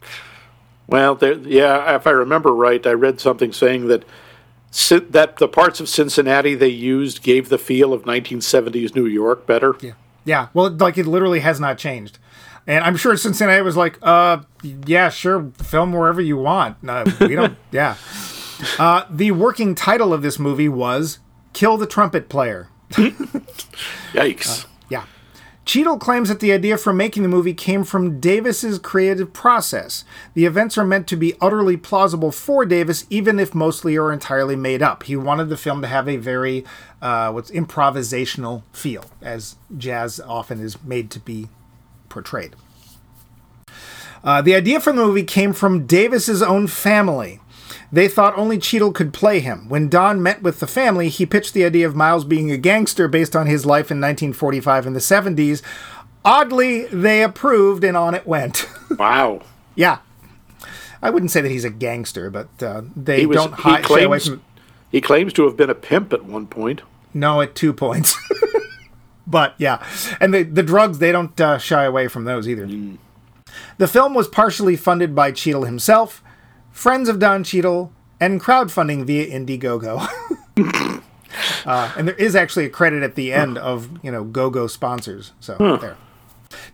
Well, 0.89 1.15
there, 1.15 1.35
yeah, 1.35 1.95
if 1.95 2.09
I 2.09 2.11
remember 2.11 2.53
right, 2.53 2.85
I 2.85 2.93
read 2.93 3.21
something 3.21 3.53
saying 3.53 3.87
that 3.87 4.05
that 4.71 5.37
the 5.39 5.49
parts 5.49 5.81
of 5.81 5.89
Cincinnati 5.89 6.55
they 6.55 6.69
used 6.69 7.23
gave 7.23 7.49
the 7.49 7.59
feel 7.59 7.93
of 7.93 8.03
1970s 8.03 8.95
New 8.95 9.07
York 9.07 9.47
better. 9.47 9.77
Yeah. 9.81 9.93
Yeah. 10.25 10.49
Well, 10.53 10.71
like 10.71 10.99
it 10.99 11.07
literally 11.07 11.41
has 11.41 11.59
not 11.59 11.79
changed. 11.79 12.19
And 12.67 12.85
I'm 12.85 12.97
sure 12.97 13.17
Cincinnati 13.17 13.63
was 13.63 13.77
like, 13.79 13.99
uh, 14.03 14.43
yeah, 14.63 15.09
sure, 15.09 15.51
film 15.63 15.93
wherever 15.93 16.21
you 16.21 16.37
want. 16.37 16.83
No, 16.83 17.03
we 17.21 17.35
don't, 17.35 17.57
yeah. 17.73 17.97
Uh, 18.79 19.05
the 19.09 19.31
working 19.31 19.75
title 19.75 20.13
of 20.13 20.21
this 20.21 20.39
movie 20.39 20.69
was 20.69 21.19
Kill 21.55 21.79
the 21.79 21.87
Trumpet 21.87 22.29
Player. 22.29 22.69
Yikes! 24.13 24.65
Yeah. 24.65 24.68
Cheadle 25.69 25.99
claims 25.99 26.31
that 26.31 26.41
the 26.41 26.51
idea 26.51 26.79
for 26.79 26.95
making 26.95 27.23
the 27.23 27.29
movie 27.29 27.53
came 27.53 27.85
from 27.85 28.21
Davis's 28.21 28.79
creative 28.79 29.35
process. 29.35 30.03
The 30.33 30.47
events 30.47 30.79
are 30.79 30.85
meant 30.85 31.07
to 31.09 31.17
be 31.17 31.35
utterly 31.43 31.77
plausible 31.77 32.33
for 32.33 32.65
Davis, 32.65 33.05
even 33.11 33.39
if 33.39 33.55
mostly 33.55 33.95
or 33.95 34.11
entirely 34.11 34.57
made 34.57 34.81
up. 34.81 35.03
He 35.03 35.15
wanted 35.15 35.51
the 35.51 35.59
film 35.59 35.83
to 35.83 35.87
have 35.87 36.09
a 36.09 36.17
very 36.17 36.65
uh, 37.03 37.33
what's 37.33 37.51
improvisational 37.51 38.63
feel, 38.73 39.05
as 39.21 39.57
jazz 39.77 40.21
often 40.21 40.59
is 40.59 40.83
made 40.85 41.11
to 41.11 41.21
be 41.21 41.51
portrayed. 42.09 42.57
Uh, 44.25 44.41
the 44.41 44.55
idea 44.55 44.81
for 44.81 44.95
the 44.95 45.05
movie 45.05 45.23
came 45.23 45.53
from 45.53 45.87
Davis's 45.87 46.41
own 46.41 46.67
family. 46.67 47.41
They 47.91 48.07
thought 48.09 48.37
only 48.37 48.59
Cheadle 48.59 48.93
could 48.93 49.15
play 49.15 49.41
him. 49.41 49.69
When 49.69 49.89
Don 49.89 50.23
met 50.23 50.43
with 50.43 50.61
the 50.61 50.67
family, 50.67 51.09
he 51.09 51.25
pitched 51.25 51.55
the 51.55 51.65
idea 51.65 51.87
of 51.87 51.97
Miles 51.97 52.25
being 52.25 52.51
a 52.51 52.59
gangster 52.59 53.09
based 53.09 53.35
on 53.35 53.47
his 53.47 53.65
life 53.65 53.91
in 53.91 53.99
1945 53.99 54.87
and 54.87 54.95
the 54.95 55.01
70s. 55.01 55.63
Oddly, 56.25 56.85
they 56.87 57.23
approved, 57.23 57.85
and 57.85 57.97
on 57.97 58.15
it 58.15 58.27
went. 58.27 58.67
Wow. 58.99 59.43
yeah. 59.77 59.99
I 61.01 61.11
wouldn't 61.11 61.31
say 61.31 61.41
that 61.43 61.51
he's 61.51 61.65
a 61.65 61.71
gangster, 61.71 62.31
but 62.31 62.49
uh, 62.61 62.83
they 62.97 63.21
He 63.21 63.27
was. 63.27 63.37
don't 63.37 63.55
he 63.55 63.63
hi- 63.63 63.83
stay 63.83 64.03
away 64.05 64.19
claims. 64.19 64.29
from. 64.29 64.43
He 64.91 65.01
claims 65.01 65.33
to 65.35 65.45
have 65.45 65.57
been 65.57 65.71
a 65.71 65.75
pimp 65.75 66.13
at 66.13 66.25
one 66.25 66.47
point. 66.47 66.83
No, 67.15 67.41
at 67.41 67.55
two 67.55 67.73
points. 67.73 68.17
but 69.27 69.55
yeah, 69.59 69.85
and 70.21 70.33
the 70.35 70.43
the 70.43 70.63
drugs 70.63 70.99
they 70.99 71.13
don't 71.13 71.39
uh, 71.41 71.59
shy 71.59 71.85
away 71.85 72.09
from 72.09 72.25
those 72.25 72.49
either. 72.49 72.67
The 73.77 73.87
film 73.87 74.15
was 74.15 74.27
partially 74.27 74.75
funded 74.77 75.15
by 75.15 75.31
Cheadle 75.33 75.65
himself, 75.65 76.23
friends 76.79 77.09
of 77.09 77.19
Don 77.19 77.43
Cheadle, 77.43 77.93
and 78.21 78.41
crowdfunding 78.41 79.05
via 79.05 79.27
Indiegogo. 79.27 80.09
uh, 81.67 81.93
and 81.97 82.07
there 82.07 82.15
is 82.15 82.37
actually 82.37 82.67
a 82.67 82.71
credit 82.71 83.03
at 83.03 83.17
the 83.17 83.33
end 83.33 83.59
of 83.59 83.89
Indiegogo 84.05 84.71
sponsors. 84.71 85.33
So 85.41 85.57
there. 85.81 85.97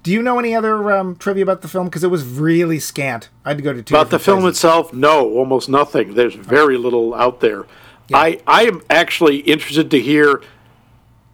Do 0.03 0.13
you 0.13 0.23
know 0.23 0.39
any 0.39 0.55
other 0.55 0.93
um, 0.93 1.17
trivia 1.17 1.43
about 1.43 1.63
the 1.63 1.69
film? 1.69 1.87
Because 1.87 2.05
it 2.05 2.11
was 2.11 2.23
really 2.25 2.79
scant. 2.79 3.31
I 3.47 3.51
had 3.51 3.57
to 3.59 3.65
go 3.65 3.73
to 3.73 3.83
two. 3.83 3.95
About 3.95 4.11
the 4.11 4.19
film 4.19 4.41
places. 4.41 4.59
itself, 4.59 4.93
no, 4.93 5.33
almost 5.33 5.71
nothing. 5.71 6.15
There's 6.15 6.35
very 6.35 6.77
little 6.77 7.15
out 7.15 7.41
there. 7.41 7.65
I, 8.13 8.41
I 8.47 8.65
am 8.65 8.83
actually 8.91 9.39
interested 9.39 9.91
to 9.91 10.01
hear, 10.01 10.43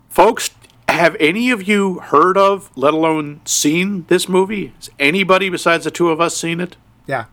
folks. 0.08 0.50
Have 0.88 1.16
any 1.20 1.50
of 1.50 1.66
you 1.68 1.98
heard 1.98 2.36
of, 2.36 2.70
let 2.76 2.94
alone 2.94 3.40
seen 3.44 4.06
this 4.08 4.28
movie? 4.28 4.72
Has 4.76 4.90
anybody 4.98 5.48
besides 5.48 5.84
the 5.84 5.90
two 5.90 6.08
of 6.10 6.20
us 6.20 6.36
seen 6.36 6.60
it? 6.60 6.76
Yeah. 7.06 7.26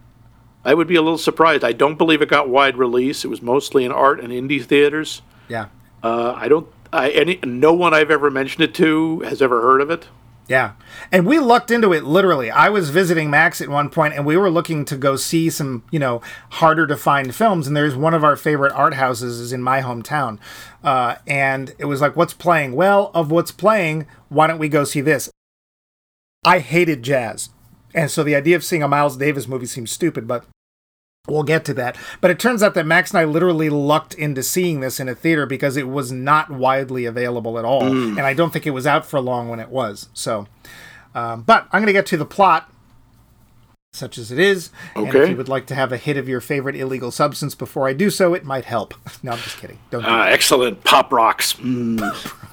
I 0.68 0.74
would 0.74 0.88
be 0.88 0.98
a 0.98 1.02
little 1.02 1.18
surprised. 1.18 1.64
I 1.64 1.72
don't 1.72 1.98
believe 1.98 2.22
it 2.22 2.28
got 2.28 2.50
wide 2.50 2.76
release. 2.76 3.24
It 3.24 3.30
was 3.30 3.42
mostly 3.42 3.86
in 3.86 3.92
art 3.94 4.20
and 4.20 4.34
indie 4.34 4.64
theaters. 4.64 5.22
Yeah. 5.48 5.68
Uh, 6.04 6.34
I 6.36 6.50
don't. 6.50 6.68
I 6.92 7.10
any 7.12 7.40
no 7.46 7.72
one 7.72 7.94
I've 7.94 8.12
ever 8.12 8.30
mentioned 8.30 8.66
it 8.66 8.74
to 8.76 9.22
has 9.22 9.42
ever 9.42 9.62
heard 9.62 9.80
of 9.80 9.90
it. 9.90 10.10
Yeah. 10.50 10.74
And 11.10 11.26
we 11.26 11.40
lucked 11.40 11.72
into 11.72 11.94
it 11.94 12.04
literally. 12.04 12.52
I 12.52 12.68
was 12.68 12.90
visiting 12.90 13.30
Max 13.30 13.62
at 13.62 13.70
one 13.70 13.90
point 13.90 14.14
and 14.14 14.26
we 14.26 14.36
were 14.36 14.50
looking 14.50 14.84
to 14.86 14.98
go 14.98 15.16
see 15.16 15.50
some, 15.50 15.84
you 15.90 16.00
know, 16.00 16.22
harder 16.52 16.86
to 16.88 16.98
find 16.98 17.34
films. 17.34 17.66
And 17.66 17.76
there's 17.76 17.96
one 17.96 18.14
of 18.14 18.24
our 18.26 18.36
favorite 18.36 18.74
art 18.74 18.96
houses 18.96 19.40
is 19.40 19.54
in 19.54 19.62
my 19.62 19.82
hometown. 19.82 20.38
Uh, 20.84 21.16
and 21.26 21.74
it 21.78 21.86
was 21.86 22.02
like, 22.02 22.16
what's 22.16 22.34
playing? 22.34 22.74
Well, 22.74 23.12
of 23.14 23.32
what's 23.32 23.52
playing, 23.52 24.06
why 24.30 24.48
don't 24.48 24.60
we 24.60 24.70
go 24.70 24.84
see 24.84 25.02
this? 25.02 25.30
I 26.46 26.60
hated 26.60 27.04
jazz. 27.04 27.50
And 27.94 28.12
so 28.12 28.24
the 28.24 28.36
idea 28.36 28.56
of 28.56 28.64
seeing 28.64 28.84
a 28.84 28.88
Miles 28.88 29.18
Davis 29.18 29.48
movie 29.48 29.66
seems 29.66 29.92
stupid, 29.92 30.28
but 30.28 30.46
We'll 31.28 31.44
get 31.44 31.66
to 31.66 31.74
that. 31.74 31.98
But 32.22 32.32
it 32.32 32.40
turns 32.40 32.64
out 32.64 32.74
that 32.76 32.86
Max 32.86 33.12
and 33.12 33.20
I 33.20 33.26
literally 33.26 33.70
lucked 33.70 34.14
into 34.14 34.42
seeing 34.44 34.80
this 34.80 35.00
in 35.00 35.10
a 35.10 35.16
theater 35.16 35.46
because 35.46 35.76
it 35.78 35.88
was 35.90 36.12
not 36.12 36.50
widely 36.50 37.06
available 37.06 37.60
at 37.60 37.66
all. 37.66 37.84
And 37.86 38.20
I 38.22 38.34
don't 38.34 38.52
think 38.54 38.66
it 38.66 38.72
was 38.72 38.88
out 38.88 39.06
for 39.06 39.20
long 39.20 39.50
when 39.50 39.60
it 39.60 39.70
was. 39.70 40.08
So, 40.14 40.48
um, 41.14 41.42
but 41.44 41.64
I'm 41.72 41.82
going 41.82 41.88
to 41.88 41.94
get 41.94 42.06
to 42.08 42.18
the 42.18 42.26
plot, 42.26 42.72
such 43.92 44.18
as 44.18 44.32
it 44.32 44.40
is. 44.40 44.70
And 44.96 45.08
if 45.14 45.30
you 45.30 45.36
would 45.36 45.50
like 45.50 45.66
to 45.68 45.76
have 45.76 45.92
a 45.92 45.98
hit 45.98 46.16
of 46.16 46.30
your 46.30 46.40
favorite 46.40 46.76
illegal 46.78 47.12
substance 47.12 47.56
before 47.56 47.88
I 47.90 47.94
do 47.94 48.10
so, 48.10 48.34
it 48.34 48.46
might 48.46 48.66
help. 48.66 48.94
no, 49.24 49.34
I'm 49.34 49.38
just 49.40 49.58
kidding. 49.58 49.80
Don't 49.92 50.04
do 50.04 50.08
Ah, 50.10 50.24
that. 50.26 50.32
excellent 50.34 50.84
pop 50.86 51.12
rocks. 51.12 51.54
Mm. 51.54 52.00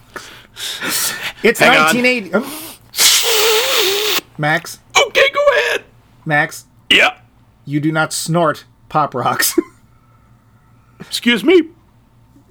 It's 1.42 1.58
hang 1.58 1.76
1980. 1.76 2.30
Oh. 2.34 4.20
Max, 4.38 4.78
Okay, 5.08 5.28
go 5.32 5.44
ahead. 5.52 5.84
Max, 6.24 6.64
Yeah. 6.88 7.18
You 7.64 7.80
do 7.80 7.90
not 7.92 8.12
snort 8.12 8.64
pop 8.88 9.14
rocks. 9.14 9.58
Excuse 11.00 11.44
me. 11.44 11.54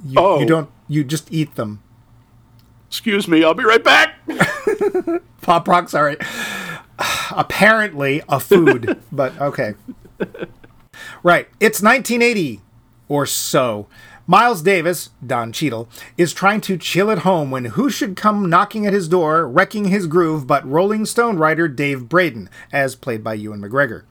you, 0.06 0.16
Oh. 0.18 0.40
you 0.40 0.46
don't, 0.46 0.70
you 0.88 1.04
just 1.04 1.32
eat 1.32 1.56
them. 1.56 1.82
Excuse 2.88 3.28
me. 3.28 3.44
I'll 3.44 3.54
be 3.56 3.64
right 3.64 3.84
back. 3.84 4.20
Pop 5.42 5.68
rocks 5.68 5.94
are 5.96 6.16
apparently 7.32 8.22
a 8.30 8.40
food, 8.40 9.02
but 9.12 9.40
okay. 9.42 9.74
Right. 11.24 11.48
It's 11.60 11.82
1980 11.82 12.62
or 13.08 13.26
so. 13.26 13.88
Miles 14.28 14.62
Davis, 14.62 15.10
Don 15.26 15.52
Cheadle, 15.52 15.90
is 16.18 16.34
trying 16.34 16.62
to 16.62 16.78
chill 16.78 17.12
at 17.12 17.20
home 17.20 17.52
when 17.52 17.66
who 17.66 17.90
should 17.90 18.16
come 18.16 18.50
knocking 18.50 18.86
at 18.86 18.94
his 18.94 19.08
door, 19.10 19.48
wrecking 19.48 19.86
his 19.86 20.08
groove, 20.08 20.48
but 20.48 20.66
Rolling 20.70 21.06
Stone 21.06 21.38
writer 21.38 21.68
Dave 21.68 22.08
Braden, 22.08 22.50
as 22.72 22.96
played 22.96 23.22
by 23.24 23.34
Ewan 23.34 23.60
McGregor. 23.62 24.04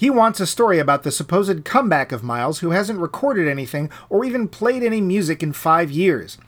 He 0.00 0.08
wants 0.08 0.40
a 0.40 0.46
story 0.46 0.78
about 0.78 1.02
the 1.02 1.10
supposed 1.10 1.62
comeback 1.66 2.10
of 2.10 2.22
Miles, 2.22 2.60
who 2.60 2.70
hasn't 2.70 3.00
recorded 3.00 3.46
anything 3.46 3.90
or 4.08 4.24
even 4.24 4.48
played 4.48 4.82
any 4.82 4.98
music 4.98 5.42
in 5.42 5.52
five 5.52 5.90
years. 5.90 6.38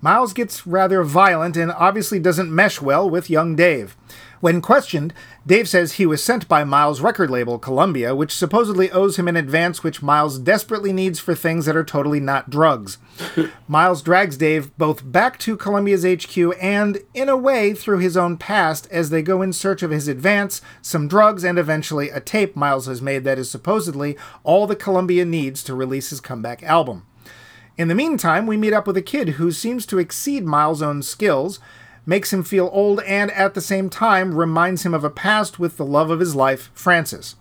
Miles 0.00 0.32
gets 0.32 0.64
rather 0.64 1.02
violent 1.02 1.56
and 1.56 1.72
obviously 1.72 2.20
doesn't 2.20 2.54
mesh 2.54 2.80
well 2.80 3.10
with 3.10 3.28
young 3.28 3.56
Dave. 3.56 3.96
When 4.40 4.62
questioned, 4.62 5.12
Dave 5.46 5.68
says 5.68 5.92
he 5.92 6.06
was 6.06 6.24
sent 6.24 6.48
by 6.48 6.64
Miles' 6.64 7.02
record 7.02 7.30
label, 7.30 7.58
Columbia, 7.58 8.14
which 8.14 8.34
supposedly 8.34 8.90
owes 8.90 9.18
him 9.18 9.28
an 9.28 9.36
advance 9.36 9.82
which 9.82 10.02
Miles 10.02 10.38
desperately 10.38 10.94
needs 10.94 11.20
for 11.20 11.34
things 11.34 11.66
that 11.66 11.76
are 11.76 11.84
totally 11.84 12.20
not 12.20 12.48
drugs. 12.48 12.96
Miles 13.68 14.00
drags 14.00 14.38
Dave 14.38 14.74
both 14.78 15.12
back 15.12 15.38
to 15.40 15.58
Columbia's 15.58 16.06
HQ 16.06 16.38
and, 16.58 16.98
in 17.12 17.28
a 17.28 17.36
way, 17.36 17.74
through 17.74 17.98
his 17.98 18.16
own 18.16 18.38
past 18.38 18.88
as 18.90 19.10
they 19.10 19.20
go 19.20 19.42
in 19.42 19.52
search 19.52 19.82
of 19.82 19.90
his 19.90 20.08
advance, 20.08 20.62
some 20.80 21.06
drugs, 21.06 21.44
and 21.44 21.58
eventually 21.58 22.08
a 22.08 22.20
tape 22.20 22.56
Miles 22.56 22.86
has 22.86 23.02
made 23.02 23.24
that 23.24 23.38
is 23.38 23.50
supposedly 23.50 24.16
all 24.42 24.66
the 24.66 24.74
Columbia 24.74 25.26
needs 25.26 25.62
to 25.64 25.74
release 25.74 26.08
his 26.08 26.20
comeback 26.20 26.62
album. 26.62 27.04
In 27.76 27.88
the 27.88 27.94
meantime, 27.94 28.46
we 28.46 28.56
meet 28.56 28.72
up 28.72 28.86
with 28.86 28.96
a 28.96 29.02
kid 29.02 29.30
who 29.30 29.52
seems 29.52 29.84
to 29.86 29.98
exceed 29.98 30.44
Miles' 30.44 30.82
own 30.82 31.02
skills, 31.02 31.60
makes 32.10 32.32
him 32.32 32.42
feel 32.42 32.68
old, 32.72 33.00
and 33.02 33.30
at 33.30 33.54
the 33.54 33.60
same 33.60 33.88
time 33.88 34.34
reminds 34.34 34.84
him 34.84 34.92
of 34.92 35.04
a 35.04 35.08
past 35.08 35.60
with 35.60 35.76
the 35.76 35.84
love 35.84 36.10
of 36.10 36.18
his 36.18 36.34
life, 36.34 36.68
Frances. 36.74 37.36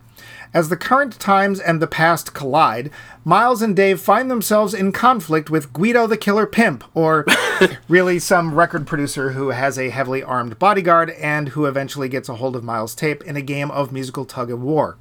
As 0.53 0.69
the 0.69 0.77
current 0.77 1.19
times 1.19 1.59
and 1.59 1.81
the 1.81 1.87
past 1.87 2.35
collide, 2.35 2.91
Miles 3.25 3.63
and 3.63 3.75
Dave 3.75 3.99
find 3.99 4.29
themselves 4.29 4.75
in 4.75 4.91
conflict 4.91 5.49
with 5.49 5.73
Guido 5.73 6.05
the 6.05 6.17
Killer 6.17 6.45
Pimp, 6.45 6.83
or 6.93 7.25
really 7.87 8.19
some 8.19 8.53
record 8.53 8.85
producer 8.85 9.31
who 9.31 9.49
has 9.49 9.79
a 9.79 9.89
heavily 9.89 10.21
armed 10.21 10.59
bodyguard 10.59 11.09
and 11.11 11.49
who 11.49 11.65
eventually 11.65 12.07
gets 12.07 12.29
a 12.29 12.35
hold 12.35 12.55
of 12.55 12.63
Miles' 12.63 12.93
tape 12.93 13.23
in 13.23 13.35
a 13.35 13.41
game 13.41 13.71
of 13.71 13.91
musical 13.91 14.23
tug 14.23 14.51
of 14.51 14.61
war. 14.61 14.97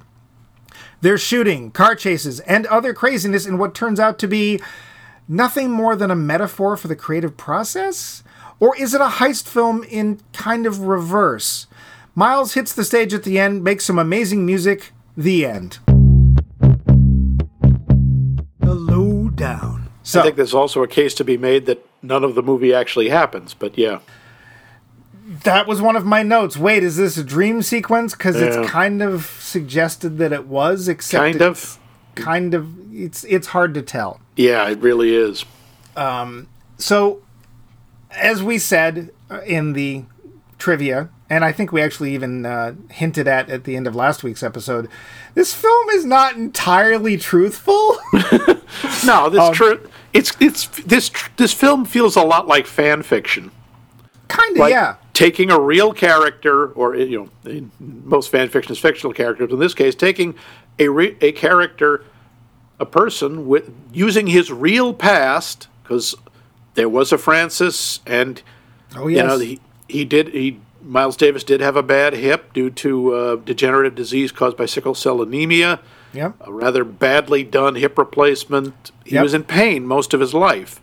There's 1.01 1.21
shooting, 1.21 1.69
car 1.69 1.93
chases, 1.93 2.39
and 2.39 2.65
other 2.67 2.91
craziness 2.91 3.45
in 3.45 3.59
what 3.59 3.75
turns 3.75 3.99
out 3.99 4.17
to 4.17 4.27
be 4.27 4.59
nothing 5.27 5.69
more 5.69 5.95
than 5.95 6.09
a 6.09 6.15
metaphor 6.15 6.75
for 6.75 6.87
the 6.87 6.95
creative 6.95 7.37
process? 7.37 8.23
Or 8.59 8.75
is 8.77 8.93
it 8.93 9.01
a 9.01 9.05
heist 9.05 9.47
film 9.47 9.83
in 9.83 10.19
kind 10.33 10.65
of 10.65 10.81
reverse? 10.81 11.67
Miles 12.15 12.53
hits 12.53 12.73
the 12.73 12.83
stage 12.83 13.13
at 13.13 13.23
the 13.23 13.39
end, 13.39 13.63
makes 13.63 13.85
some 13.85 13.97
amazing 13.97 14.45
music, 14.45 14.91
the 15.15 15.45
end. 15.45 15.79
The 18.59 18.73
lowdown. 18.75 19.89
So, 20.03 20.19
I 20.19 20.23
think 20.23 20.35
there's 20.35 20.53
also 20.53 20.83
a 20.83 20.87
case 20.87 21.13
to 21.15 21.23
be 21.23 21.37
made 21.37 21.65
that 21.67 21.85
none 22.01 22.23
of 22.23 22.35
the 22.35 22.41
movie 22.41 22.73
actually 22.73 23.09
happens. 23.09 23.53
But 23.53 23.77
yeah, 23.77 23.99
that 25.43 25.67
was 25.67 25.81
one 25.81 25.95
of 25.95 26.05
my 26.05 26.23
notes. 26.23 26.57
Wait, 26.57 26.83
is 26.83 26.97
this 26.97 27.17
a 27.17 27.23
dream 27.23 27.61
sequence? 27.61 28.13
Because 28.13 28.35
Yeah. 28.41 28.47
it's 28.61 28.69
kind 28.69 29.01
of 29.01 29.25
suggested 29.39 30.17
that 30.17 30.33
it 30.33 30.47
was, 30.47 30.87
except 30.87 31.21
kind 31.21 31.41
it's 31.41 31.75
of. 31.75 31.79
kind 32.15 32.53
of 32.53 32.67
it's 32.93 33.23
it's 33.25 33.47
hard 33.47 33.73
to 33.75 33.81
tell. 33.81 34.19
Yeah, 34.35 34.67
it 34.67 34.79
really 34.79 35.15
is. 35.15 35.45
Um, 35.95 36.47
So, 36.77 37.19
as 38.19 38.43
we 38.43 38.57
said 38.57 39.11
uh, 39.29 39.41
in 39.41 39.73
the 39.73 40.03
trivia, 40.57 41.09
and 41.29 41.45
I 41.45 41.51
think 41.51 41.71
we 41.71 41.81
actually 41.81 42.13
even 42.13 42.45
uh, 42.45 42.75
hinted 42.91 43.27
at 43.27 43.49
at 43.49 43.63
the 43.63 43.75
end 43.75 43.87
of 43.87 43.95
last 43.95 44.23
week's 44.23 44.43
episode, 44.43 44.89
this 45.35 45.53
film 45.53 45.89
is 45.89 46.05
not 46.05 46.35
entirely 46.35 47.17
truthful. 47.17 47.97
No, 49.05 49.25
Um, 49.25 49.33
this 49.33 49.57
tr- 49.57 49.73
it's 50.13 50.31
it's 50.39 50.67
this 50.85 51.09
tr- 51.09 51.29
this 51.37 51.53
film 51.53 51.85
feels 51.85 52.15
a 52.15 52.21
lot 52.21 52.47
like 52.47 52.67
fan 52.67 53.01
fiction. 53.01 53.51
kind 54.27 54.55
of, 54.55 54.59
Like 54.59 54.71
yeah. 54.71 54.95
taking 55.13 55.49
a 55.49 55.59
real 55.59 55.91
character, 55.93 56.67
or 56.73 56.95
you 56.95 57.29
know, 57.45 57.69
most 57.79 58.29
fan 58.29 58.47
fiction 58.49 58.71
is 58.73 58.79
fictional 58.79 59.11
characters. 59.13 59.51
In 59.51 59.57
this 59.59 59.73
case, 59.73 59.95
taking 59.95 60.35
a 60.77 60.87
re- 60.89 61.17
a 61.21 61.31
character, 61.31 62.03
a 62.79 62.85
person 62.85 63.47
with 63.47 63.71
using 63.91 64.27
his 64.27 64.51
real 64.51 64.93
past, 64.93 65.67
because 65.83 66.13
there 66.79 66.89
was 66.89 67.11
a 67.11 67.17
Frances, 67.17 67.99
and 68.07 68.41
Oh 68.95 69.07
yes. 69.07 69.21
you 69.21 69.27
know 69.27 69.37
he 69.39 69.59
he 69.87 70.05
did 70.05 70.29
he 70.29 70.59
Miles 70.81 71.17
Davis 71.17 71.43
did 71.43 71.59
have 71.61 71.75
a 71.75 71.83
bad 71.83 72.13
hip 72.13 72.53
due 72.53 72.69
to 72.71 73.13
uh, 73.13 73.35
degenerative 73.35 73.95
disease 73.95 74.31
caused 74.31 74.55
by 74.57 74.65
sickle 74.65 74.95
cell 74.95 75.21
anemia. 75.21 75.79
yep. 76.13 76.33
A 76.41 76.51
rather 76.51 76.83
badly 76.85 77.43
done 77.43 77.75
hip 77.75 77.97
replacement. 77.97 78.91
He 79.05 79.15
Yep. 79.15 79.23
was 79.23 79.33
in 79.33 79.43
pain 79.43 79.85
most 79.85 80.13
of 80.13 80.19
his 80.21 80.33
life. 80.33 80.79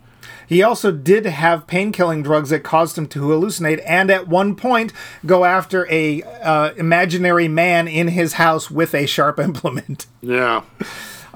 He 0.49 0.63
also 0.63 0.93
did 0.93 1.27
have 1.27 1.67
pain 1.67 1.91
killing 1.91 2.23
drugs 2.23 2.51
that 2.51 2.61
caused 2.63 2.97
him 2.97 3.09
to 3.09 3.21
hallucinate, 3.21 3.83
and 3.85 4.11
at 4.13 4.29
one 4.29 4.55
point 4.55 4.93
go 5.25 5.45
after 5.45 5.89
a 5.91 6.23
uh, 6.23 6.71
imaginary 6.77 7.49
man 7.49 7.89
in 7.89 8.09
his 8.09 8.35
house 8.35 8.71
with 8.71 8.95
a 8.95 9.07
sharp 9.07 9.41
implement. 9.41 10.07
Yeah. 10.23 10.63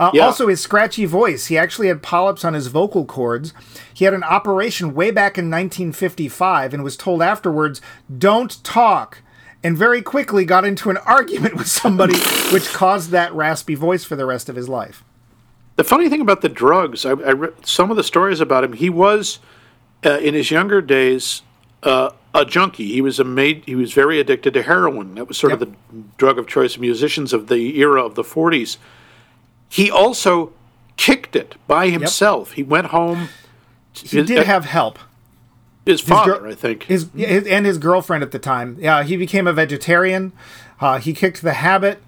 Uh, 0.00 0.10
Yeah. 0.14 0.24
Also, 0.26 0.48
his 0.48 0.60
scratchy 0.62 1.04
voice. 1.04 1.46
He 1.46 1.58
actually 1.58 1.88
had 1.88 2.02
polyps 2.02 2.44
on 2.44 2.54
his 2.54 2.68
vocal 2.68 3.04
cords. 3.04 3.52
He 3.92 4.06
had 4.06 4.14
an 4.14 4.24
operation 4.24 4.94
way 4.94 5.10
back 5.10 5.36
in 5.36 5.50
1955 5.50 6.72
and 6.74 6.82
was 6.82 6.96
told 6.96 7.20
afterwards, 7.22 7.80
don't 8.18 8.62
talk. 8.64 9.18
And 9.62 9.76
very 9.76 10.00
quickly 10.00 10.46
got 10.46 10.64
into 10.64 10.88
an 10.88 10.96
argument 11.06 11.54
with 11.56 11.66
somebody, 11.68 12.16
which 12.50 12.72
caused 12.72 13.10
that 13.10 13.32
raspy 13.34 13.74
voice 13.74 14.02
for 14.04 14.16
the 14.16 14.24
rest 14.24 14.48
of 14.48 14.56
his 14.56 14.70
life. 14.70 15.04
The 15.76 15.84
funny 15.84 16.08
thing 16.08 16.22
about 16.22 16.40
the 16.40 16.48
drugs, 16.48 17.04
I, 17.04 17.10
I 17.10 17.32
read 17.32 17.52
some 17.66 17.90
of 17.90 17.96
the 17.98 18.02
stories 18.02 18.40
about 18.40 18.64
him. 18.64 18.72
He 18.72 18.88
was, 18.88 19.38
uh, 20.04 20.18
in 20.18 20.32
his 20.32 20.50
younger 20.50 20.80
days, 20.80 21.42
uh, 21.82 22.10
a 22.34 22.44
junkie. 22.46 22.88
He 22.92 23.02
was 23.02 23.20
a 23.20 23.24
made. 23.24 23.64
He 23.66 23.74
was 23.74 23.92
very 23.92 24.18
addicted 24.18 24.54
to 24.54 24.62
heroin. 24.62 25.14
That 25.16 25.28
was 25.28 25.36
sort 25.36 25.52
Yep. 25.52 25.60
of 25.60 25.68
the 25.68 25.74
drug 26.16 26.38
of 26.38 26.46
choice 26.46 26.74
of 26.76 26.80
musicians 26.80 27.32
of 27.34 27.48
the 27.48 27.78
era 27.80 28.02
of 28.04 28.14
the 28.14 28.22
'40s. 28.22 28.76
He 29.70 29.90
also 29.90 30.52
kicked 30.96 31.34
it 31.36 31.54
by 31.66 31.88
himself. 31.88 32.52
He 32.52 32.62
went 32.62 32.88
home. 32.88 33.28
He 33.94 34.22
did 34.22 34.44
have 34.46 34.64
help. 34.66 34.98
his 35.86 36.00
father, 36.02 36.38
gir- 36.40 36.48
I 36.48 36.54
think. 36.54 36.82
His, 36.84 37.08
his 37.16 37.46
and 37.46 37.64
his 37.64 37.78
girlfriend 37.78 38.22
at 38.22 38.32
the 38.32 38.38
time. 38.38 38.76
Yeah, 38.80 39.02
he 39.04 39.16
became 39.16 39.46
a 39.46 39.52
vegetarian. 39.52 40.32
Uh, 40.80 40.98
he 40.98 41.12
kicked 41.14 41.40
the 41.42 41.54
habit, 41.54 42.02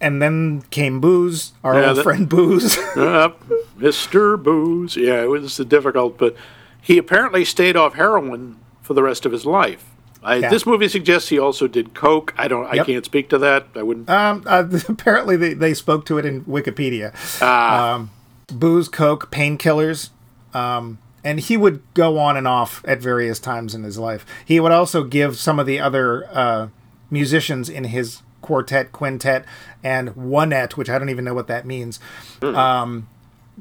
and 0.00 0.20
then 0.22 0.62
came 0.70 1.00
booze. 1.00 1.52
Our 1.62 1.80
Yeah, 1.80 1.88
old 1.90 1.98
that- 1.98 2.02
friend 2.02 2.28
Booze. 2.28 2.76
uh, 2.96 3.32
Mr. 3.78 4.42
Booze. 4.42 4.96
Yeah, 4.96 5.22
it 5.22 5.28
was 5.28 5.56
difficult, 5.58 6.18
but 6.18 6.34
he 6.80 6.98
apparently 6.98 7.44
stayed 7.44 7.76
off 7.76 7.94
heroin 7.94 8.58
for 8.80 8.94
the 8.94 9.02
rest 9.02 9.24
of 9.26 9.32
his 9.32 9.44
life. 9.46 9.84
I, 10.24 10.36
Yeah. 10.36 10.48
This 10.50 10.64
movie 10.66 10.88
suggests 10.88 11.28
he 11.30 11.38
also 11.38 11.66
did 11.66 11.94
coke. 11.94 12.32
I 12.38 12.48
don't. 12.48 12.66
I 12.66 12.74
Yep. 12.74 12.86
can't 12.86 13.04
speak 13.04 13.28
to 13.30 13.38
that. 13.38 13.66
I 13.74 13.82
wouldn't. 13.82 14.08
um, 14.08 14.42
uh, 14.46 14.64
apparently, 14.88 15.36
they, 15.36 15.54
they 15.54 15.74
spoke 15.74 16.04
to 16.06 16.18
it 16.18 16.24
in 16.24 16.44
Wikipedia. 16.44 17.14
Ah. 17.42 17.94
Um, 17.94 18.10
booze, 18.48 18.88
coke, 18.88 19.30
painkillers. 19.30 20.10
Um, 20.54 20.98
and 21.24 21.38
he 21.40 21.56
would 21.56 21.82
go 21.94 22.18
on 22.18 22.36
and 22.36 22.46
off 22.48 22.82
at 22.86 23.00
various 23.00 23.38
times 23.38 23.74
in 23.74 23.84
his 23.84 23.96
life. 23.98 24.26
He 24.44 24.58
would 24.60 24.72
also 24.72 25.04
give 25.04 25.36
some 25.38 25.58
of 25.58 25.66
the 25.66 25.78
other 25.80 26.26
uh, 26.32 26.68
musicians 27.10 27.68
in 27.68 27.84
his 27.84 28.22
quartet, 28.42 28.90
quintet, 28.90 29.44
and 29.84 30.10
oneette, 30.16 30.72
which 30.72 30.90
I 30.90 30.98
don't 30.98 31.10
even 31.10 31.24
know 31.24 31.32
what 31.34 31.46
that 31.46 31.64
means, 31.64 32.00
um, 32.42 33.06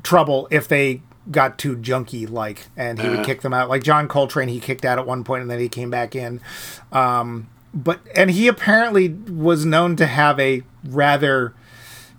trouble 0.03 0.47
if 0.49 0.67
they 0.67 1.01
got 1.29 1.57
too 1.57 1.75
junky 1.77 2.29
like, 2.29 2.67
and 2.75 2.99
he 2.99 3.07
would 3.09 3.25
kick 3.25 3.41
them 3.41 3.53
out. 3.53 3.69
Like 3.69 3.83
John 3.83 4.07
Coltrane, 4.07 4.47
he 4.47 4.59
kicked 4.59 4.85
out 4.85 4.97
at 4.97 5.05
one 5.05 5.23
point, 5.23 5.41
and 5.41 5.51
then 5.51 5.59
he 5.59 5.69
came 5.69 5.89
back 5.89 6.15
in. 6.15 6.41
Um, 6.91 7.49
but 7.73 7.99
and 8.15 8.31
he 8.31 8.47
apparently 8.47 9.09
was 9.09 9.65
known 9.65 9.95
to 9.97 10.05
have 10.07 10.39
a 10.39 10.63
rather 10.83 11.53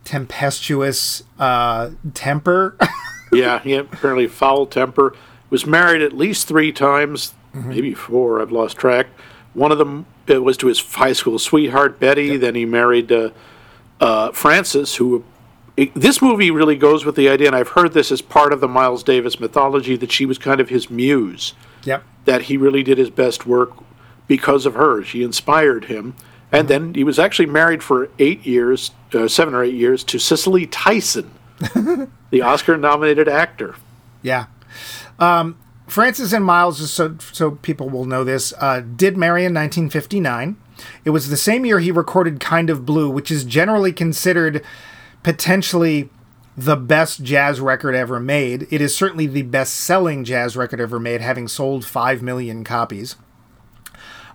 tempestuous 0.05 1.23
uh, 1.39 1.91
temper. 2.15 2.77
yeah, 3.33 3.59
he 3.61 3.73
had 3.73 3.87
apparently 3.87 4.27
foul 4.27 4.67
temper. 4.67 5.15
Was 5.51 5.67
married 5.67 6.01
at 6.01 6.15
least 6.15 6.49
three 6.49 6.73
times, 6.73 7.35
maybe 7.53 7.93
four. 7.93 8.41
I've 8.41 8.53
lost 8.53 8.77
track. 8.77 9.09
One 9.53 9.71
of 9.71 9.77
them 9.77 10.07
uh, 10.31 10.41
was 10.41 10.57
to 10.59 10.69
his 10.69 10.81
high 10.81 11.13
school 11.13 11.39
sweetheart 11.39 12.01
Betty. 12.01 12.37
Then 12.39 12.55
he 12.55 12.65
married 12.65 13.13
uh, 13.13 13.31
uh, 14.01 14.33
Frances, 14.33 14.97
who. 14.97 15.25
It, 15.77 15.95
this 15.95 16.21
movie 16.21 16.51
really 16.51 16.77
goes 16.77 17.05
with 17.05 17.17
the 17.17 17.29
idea, 17.29 17.47
and 17.47 17.57
I've 17.57 17.69
heard 17.69 17.93
this 17.93 18.13
as 18.13 18.21
part 18.21 18.53
of 18.53 18.61
the 18.61 18.69
Miles 18.69 19.03
Davis 19.03 19.41
mythology, 19.41 19.97
that 19.97 20.13
she 20.13 20.27
was 20.27 20.39
kind 20.39 20.61
of 20.61 20.69
his 20.69 20.91
muse. 20.91 21.55
yep. 21.85 22.05
that 22.25 22.43
he 22.43 22.57
really 22.57 22.83
did 22.83 22.99
his 22.99 23.11
best 23.11 23.47
work 23.47 23.73
because 24.27 24.67
of 24.67 24.75
her. 24.75 25.03
She 25.03 25.23
inspired 25.23 25.87
him. 25.87 26.15
And 26.53 26.69
then 26.69 26.93
he 26.93 27.03
was 27.03 27.19
actually 27.19 27.47
married 27.47 27.83
for 27.83 28.11
eight 28.19 28.45
years, 28.45 28.91
uh, 29.15 29.27
seven 29.27 29.55
or 29.55 29.65
eight 29.65 29.75
years, 29.75 30.05
to 30.05 30.19
Cicely 30.19 30.67
Tyson, 30.67 31.31
the 32.31 32.43
Oscar 32.43 32.77
nominated 32.77 33.27
actor. 33.27 33.75
Yeah. 34.21 34.47
Um, 35.19 35.59
Frances 35.87 36.33
and 36.35 36.45
Miles, 36.45 36.79
just 36.79 36.95
so 36.95 37.17
so 37.33 37.53
people 37.53 37.89
will 37.89 38.05
know 38.05 38.23
this, 38.23 38.53
uh, 38.59 38.81
did 38.81 39.17
marry 39.17 39.43
in 39.43 39.55
1959. 39.55 40.57
It 41.05 41.11
was 41.11 41.29
the 41.29 41.37
same 41.37 41.65
year 41.65 41.79
he 41.79 41.91
recorded 41.91 42.39
"Kind 42.39 42.69
of 42.69 42.85
Blue," 42.85 43.09
which 43.09 43.31
is 43.31 43.45
generally 43.45 43.93
considered 43.93 44.63
potentially 45.23 46.11
the 46.57 46.77
best 46.77 47.23
jazz 47.23 47.61
record 47.61 47.95
ever 47.95 48.21
made. 48.21 48.67
It 48.71 48.81
is 48.81 48.95
certainly 48.95 49.27
the 49.27 49.43
best-selling 49.43 50.25
jazz 50.25 50.57
record 50.57 50.81
ever 50.81 51.01
made, 51.01 51.21
having 51.21 51.49
sold 51.49 51.85
five 51.85 52.23
million 52.23 52.65
copies. 52.65 53.17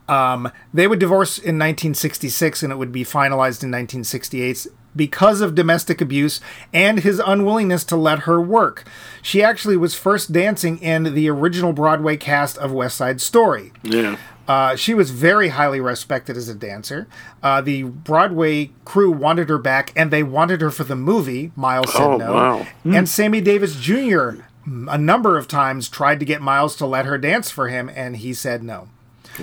Um, 0.08 0.52
they 0.74 0.88
would 0.88 1.00
divorce 1.00 1.38
in 1.38 1.60
1966, 1.60 2.64
and 2.64 2.72
it 2.72 2.78
would 2.78 2.92
be 2.92 3.04
finalized 3.04 3.62
in 3.62 3.72
1968 3.72 4.68
because 4.96 5.42
of 5.42 5.54
domestic 5.54 6.02
abuse 6.02 6.42
and 6.74 7.02
his 7.02 7.22
unwillingness 7.24 7.84
to 7.84 7.96
let 7.96 8.20
her 8.20 8.42
work. 8.42 8.86
She 9.22 9.44
actually 9.44 9.78
was 9.78 9.94
first 9.94 10.32
dancing 10.32 10.80
in 10.80 11.14
the 11.14 11.30
original 11.30 11.72
Broadway 11.72 12.18
cast 12.18 12.58
of 12.58 12.72
West 12.72 12.98
Side 12.98 13.22
Story. 13.22 13.74
Yeah. 13.84 14.18
Uh, 14.48 14.76
she 14.76 14.94
was 14.94 15.12
very 15.12 15.50
highly 15.50 15.80
respected 15.82 16.38
as 16.38 16.48
a 16.48 16.56
dancer. 16.56 17.08
Uh, 17.44 17.60
the 17.62 17.84
Broadway 17.84 18.72
crew 18.86 19.12
wanted 19.12 19.50
her 19.50 19.58
back, 19.58 19.92
and 19.96 20.10
they 20.10 20.24
wanted 20.24 20.62
her 20.62 20.72
for 20.72 20.84
the 20.86 20.96
movie. 20.96 21.52
Miles 21.56 21.92
said 21.92 22.02
Oh, 22.02 22.18
no. 22.18 22.34
wow. 22.34 22.68
And 22.86 23.10
Sammy 23.10 23.42
Davis 23.42 23.76
Jr. 23.76 24.42
a 24.66 24.98
number 24.98 25.38
of 25.38 25.48
times 25.48 25.90
tried 25.90 26.20
to 26.20 26.26
get 26.26 26.42
Miles 26.42 26.76
to 26.78 26.86
let 26.86 27.06
her 27.06 27.18
dance 27.18 27.52
for 27.52 27.68
him, 27.68 27.90
and 27.94 28.18
he 28.18 28.34
said 28.34 28.64
no. 28.64 28.88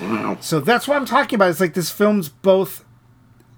Wow. 0.00 0.38
So 0.40 0.58
that's 0.60 0.88
what 0.88 0.96
I'm 0.96 1.04
talking 1.06 1.36
about. 1.36 1.50
It's 1.50 1.60
like 1.60 1.74
this 1.74 1.90
film's 1.90 2.28
both. 2.28 2.84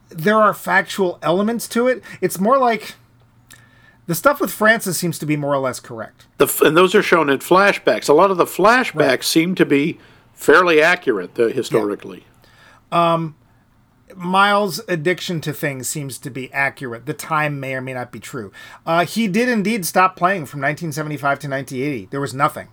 There 0.08 0.36
are 0.36 0.52
factual 0.54 1.18
elements 1.22 1.66
to 1.68 1.86
it. 1.88 2.02
It's 2.20 2.38
more 2.38 2.58
like 2.58 2.94
the 4.06 4.14
stuff 4.14 4.40
with 4.40 4.50
Frances 4.52 4.96
seems 4.96 5.18
to 5.18 5.26
be 5.26 5.36
more 5.36 5.54
or 5.54 5.58
less 5.58 5.80
correct. 5.80 6.26
The, 6.38 6.46
and 6.64 6.76
those 6.76 6.94
are 6.94 7.02
shown 7.02 7.28
in 7.30 7.38
flashbacks. 7.38 8.08
A 8.08 8.12
lot 8.12 8.30
of 8.30 8.36
the 8.36 8.44
flashbacks 8.44 9.24
seem 9.24 9.54
to 9.56 9.64
be 9.66 9.98
fairly 10.36 10.80
accurate 10.80 11.36
historically. 11.36 12.24
Miles' 14.14 14.80
addiction 14.88 15.40
to 15.42 15.52
things 15.52 15.88
seems 15.88 16.16
to 16.18 16.30
be 16.30 16.50
accurate. 16.52 17.06
The 17.06 17.12
time 17.12 17.58
may 17.58 17.74
or 17.74 17.80
may 17.80 17.92
not 17.92 18.12
be 18.12 18.20
true. 18.20 18.52
Uh, 18.86 19.04
he 19.04 19.26
did 19.26 19.48
indeed 19.48 19.84
stop 19.84 20.14
playing 20.16 20.46
from 20.46 20.60
1975 20.60 21.40
to 21.40 21.48
1980. 21.48 22.08
There 22.10 22.20
was 22.20 22.32
nothing, 22.32 22.68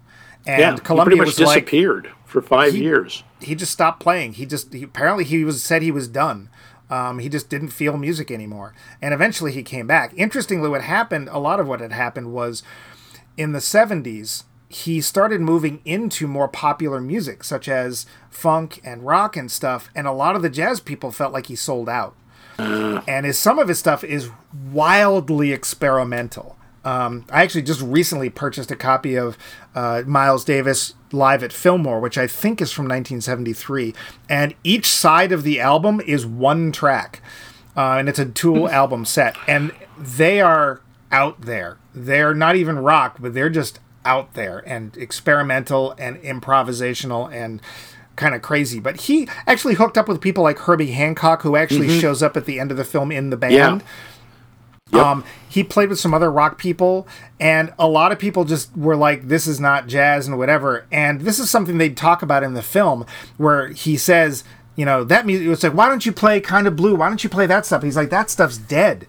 and 0.46 0.60
Yeah, 0.60 0.74
he 0.76 0.80
Columbia 0.82 1.18
pretty 1.18 1.20
much 1.32 1.40
was 1.40 1.48
like 1.48 1.66
disappeared 1.66 2.12
for 2.26 2.42
five 2.42 2.76
years. 2.76 3.24
he 3.42 3.56
just 3.56 3.72
stopped 3.72 4.00
playing. 4.00 4.34
He 4.34 4.46
just 4.46 4.74
he, 4.74 4.84
apparently 4.84 5.24
he 5.24 5.44
was 5.44 5.64
said 5.64 5.82
he 5.82 5.92
was 5.92 6.08
done. 6.08 6.50
Um, 6.90 7.18
he 7.18 7.30
just 7.30 7.50
didn't 7.50 7.70
feel 7.70 7.98
music 7.98 8.30
anymore, 8.30 8.76
and 9.02 9.14
eventually 9.14 9.52
he 9.52 9.64
came 9.64 9.88
back. 9.88 10.14
Interestingly, 10.16 10.70
what 10.70 10.84
happened? 10.84 11.30
A 11.32 11.40
lot 11.40 11.60
of 11.60 11.68
what 11.68 11.80
had 11.82 11.92
happened 11.94 12.32
was 12.32 12.62
in 13.38 13.54
the 13.54 13.60
70s. 13.60 14.44
He 14.74 15.02
started 15.02 15.40
moving 15.40 15.82
into 15.86 16.28
more 16.28 16.48
popular 16.48 17.00
music, 17.00 17.44
such 17.44 17.70
as 17.70 18.08
funk 18.32 18.82
and 18.84 19.06
rock 19.06 19.38
and 19.38 19.52
stuff, 19.52 19.90
and 19.94 20.08
a 20.08 20.12
lot 20.12 20.36
of 20.36 20.42
the 20.42 20.50
jazz 20.50 20.80
people 20.80 21.12
felt 21.12 21.32
like 21.32 21.46
he 21.46 21.56
sold 21.56 21.88
out. 21.88 22.16
and 22.58 23.26
his 23.26 23.38
some 23.38 23.60
of 23.60 23.68
his 23.68 23.80
stuff 23.80 24.04
is 24.04 24.30
wildly 24.72 25.52
experimental. 25.52 26.58
Um, 26.84 27.26
I 27.32 27.44
actually 27.44 27.62
just 27.62 27.82
recently 27.82 28.30
purchased 28.30 28.72
a 28.72 28.76
copy 28.76 29.16
of 29.16 29.38
uh, 29.74 30.04
Miles 30.06 30.44
Davis 30.44 30.96
live 31.12 31.44
at 31.44 31.54
Fillmore, 31.54 32.00
which 32.00 32.18
I 32.18 32.28
think 32.28 32.62
is 32.62 32.72
from 32.72 32.86
1973, 32.86 33.94
and 34.28 34.56
each 34.64 34.92
side 34.92 35.32
of 35.32 35.44
the 35.44 35.60
album 35.60 36.02
is 36.02 36.26
one 36.26 36.72
track, 36.72 37.22
uh, 37.78 37.98
and 38.00 38.10
it's 38.10 38.20
a 38.20 38.26
Tool 38.26 38.68
album 38.82 39.06
set, 39.06 39.38
and 39.48 39.72
they 39.98 40.42
are 40.42 40.82
out 41.12 41.42
there. 41.42 41.78
They're 41.94 42.34
not 42.34 42.56
even 42.56 42.80
rock, 42.80 43.18
but 43.20 43.34
they're 43.34 43.50
just 43.50 43.80
out 44.06 44.34
there 44.34 44.64
and 44.68 44.96
experimental 44.98 45.96
and 45.98 46.18
improvisational 46.22 47.32
and 47.34 47.62
kind 48.16 48.36
of 48.36 48.42
crazy. 48.42 48.80
But 48.80 49.02
he 49.02 49.28
actually 49.48 49.76
hooked 49.76 49.98
up 49.98 50.08
with 50.08 50.22
people 50.22 50.44
like 50.44 50.60
Herbie 50.60 50.92
Hancock, 50.92 51.42
who 51.42 51.56
actually 51.56 51.88
shows 52.00 52.22
up 52.22 52.38
at 52.38 52.46
the 52.46 52.60
end 52.60 52.72
of 52.72 52.78
the 52.78 52.84
film 52.84 53.12
in 53.12 53.30
the 53.30 53.38
band. 53.38 53.54
Yeah, 53.54 55.02
Um, 55.12 55.24
he 55.50 55.64
played 55.64 55.90
with 55.90 56.00
some 56.00 56.14
other 56.14 56.32
rock 56.32 56.60
people, 56.60 57.08
and 57.40 57.74
a 57.80 57.88
lot 57.88 58.12
of 58.12 58.20
people 58.20 58.46
just 58.46 58.76
were 58.78 58.96
like, 58.96 59.28
"This 59.28 59.48
is 59.48 59.60
not 59.60 59.88
jazz" 59.88 60.28
and 60.28 60.38
whatever. 60.38 60.86
And 60.92 61.22
this 61.22 61.40
is 61.40 61.50
something 61.50 61.80
they 61.80 61.90
talk 61.90 62.22
about 62.22 62.44
in 62.44 62.54
the 62.54 62.62
film, 62.62 63.06
where 63.38 63.70
he 63.70 63.98
says, 63.98 64.44
"You 64.76 64.86
know, 64.86 65.04
that 65.06 65.26
music." 65.26 65.48
It's 65.48 65.64
like, 65.64 65.74
"Why 65.74 65.90
don't 65.90 66.06
you 66.06 66.12
play 66.12 66.40
kind 66.40 66.68
of 66.68 66.76
blue? 66.76 66.96
Why 66.96 67.08
don't 67.08 67.24
you 67.24 67.30
play 67.30 67.48
that 67.48 67.66
stuff?" 67.66 67.82
He's 67.82 67.98
like, 67.98 68.12
"That 68.12 68.30
stuff's 68.30 68.58
dead. 68.58 69.08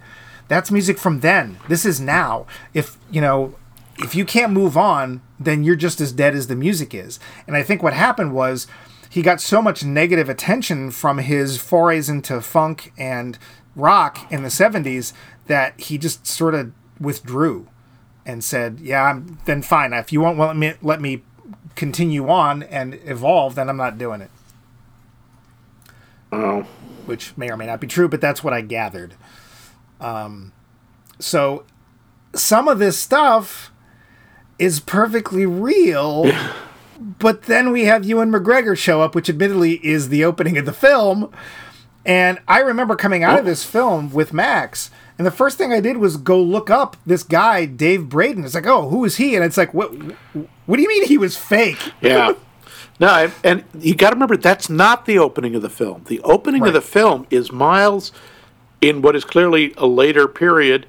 That's 0.49 0.71
music 0.71 0.99
from 0.99 1.21
then. 1.21 1.59
This 1.69 1.85
is 1.85 2.01
now. 2.01 2.47
If 2.73 2.97
you 3.11 3.21
know." 3.21 3.55
If 3.99 4.15
you 4.15 4.25
can't 4.25 4.53
move 4.53 4.77
on, 4.77 5.23
then 5.39 5.63
you're 5.63 5.77
just 5.77 6.01
as 6.01 6.13
dead 6.13 6.35
as 6.35 6.49
the 6.49 6.57
music 6.57 6.95
is. 6.95 7.21
And 7.47 7.57
I 7.57 7.63
think 7.63 7.83
what 7.83 7.93
happened 7.93 8.35
was 8.35 8.67
he 9.09 9.23
got 9.23 9.41
so 9.41 9.63
much 9.63 9.85
negative 9.85 10.29
attention 10.29 10.91
from 10.91 11.19
his 11.19 11.59
forays 11.59 12.09
into 12.09 12.41
funk 12.41 12.93
and 12.99 13.39
rock 13.77 14.31
in 14.33 14.43
the 14.43 14.49
70s 14.49 15.13
that 15.47 15.79
he 15.81 15.99
just 15.99 16.27
sort 16.27 16.55
of 16.55 16.73
withdrew 16.99 17.69
and 18.27 18.43
said, 18.43 18.81
"Yeah, 18.81 19.05
I'm 19.05 19.39
then 19.45 19.63
fine. 19.63 19.93
If 19.93 20.13
you 20.13 20.21
won't 20.21 20.39
let 20.39 20.57
me 20.57 20.75
let 20.83 21.01
me 21.01 21.23
continue 21.77 22.29
on 22.29 22.63
and 22.65 22.99
evolve, 23.05 23.55
then 23.55 23.69
I'm 23.69 23.77
not 23.77 23.99
doing 23.99 24.21
it." 24.21 24.31
Oh. 26.33 26.67
Which 27.07 27.37
may 27.37 27.51
or 27.51 27.57
may 27.57 27.67
not 27.67 27.81
be 27.81 27.87
true, 27.87 28.09
but 28.09 28.21
that's 28.21 28.43
what 28.43 28.55
I 28.55 28.63
gathered. 28.63 29.15
Um, 30.01 30.53
so 31.19 31.65
some 32.35 32.67
of 32.67 32.79
this 32.79 32.99
stuff 32.99 33.71
is 34.59 34.81
perfectly 34.81 35.47
real. 35.47 36.31
But 37.19 37.43
then 37.45 37.73
we 37.73 37.85
have 37.85 38.05
Ewan 38.05 38.31
McGregor 38.31 38.77
show 38.77 39.03
up, 39.03 39.15
which 39.15 39.29
admittedly 39.29 39.85
is 39.85 40.09
the 40.09 40.25
opening 40.25 40.57
of 40.57 40.65
the 40.65 40.73
film. 40.73 41.33
And 42.07 42.39
I 42.47 42.61
remember 42.61 42.97
coming 42.97 43.25
out 43.25 43.39
of 43.39 43.47
oh. 43.47 43.49
this 43.49 43.65
film 43.65 44.13
with 44.13 44.33
Max, 44.33 44.91
and 45.17 45.27
the 45.27 45.31
first 45.31 45.57
thing 45.57 45.73
I 45.73 45.81
did 45.81 45.97
was 45.99 46.17
go 46.17 46.41
look 46.43 46.71
up 46.71 46.97
this 47.07 47.23
guy, 47.23 47.67
Dave 47.67 48.09
Braden. 48.09 48.45
It's 48.45 48.55
like, 48.55 48.67
oh, 48.67 48.89
who 48.89 49.05
is 49.05 49.17
he? 49.17 49.35
And 49.37 49.45
it's 49.45 49.57
like, 49.57 49.73
what? 49.73 49.93
What 50.67 50.77
do 50.77 50.83
you 50.83 50.89
mean 50.89 51.07
he 51.07 51.19
was 51.19 51.37
fake? 51.37 51.93
Yeah. 52.01 52.35
No, 53.01 53.09
I- 53.09 53.33
and 53.43 53.65
you 53.81 53.97
got 53.97 54.11
to 54.11 54.15
remember 54.15 54.37
that's 54.37 54.71
not 54.71 55.05
the 55.05 55.19
opening 55.19 55.57
of 55.57 55.63
the 55.63 55.69
film. 55.69 56.05
The 56.07 56.21
opening 56.21 56.63
Right. 56.63 56.69
of 56.69 56.75
the 56.75 56.81
film 56.81 57.27
is 57.29 57.51
Miles 57.51 58.13
in 58.81 59.03
what 59.03 59.17
is 59.17 59.25
clearly 59.25 59.75
a 59.77 59.87
later 59.87 60.29
period 60.29 60.87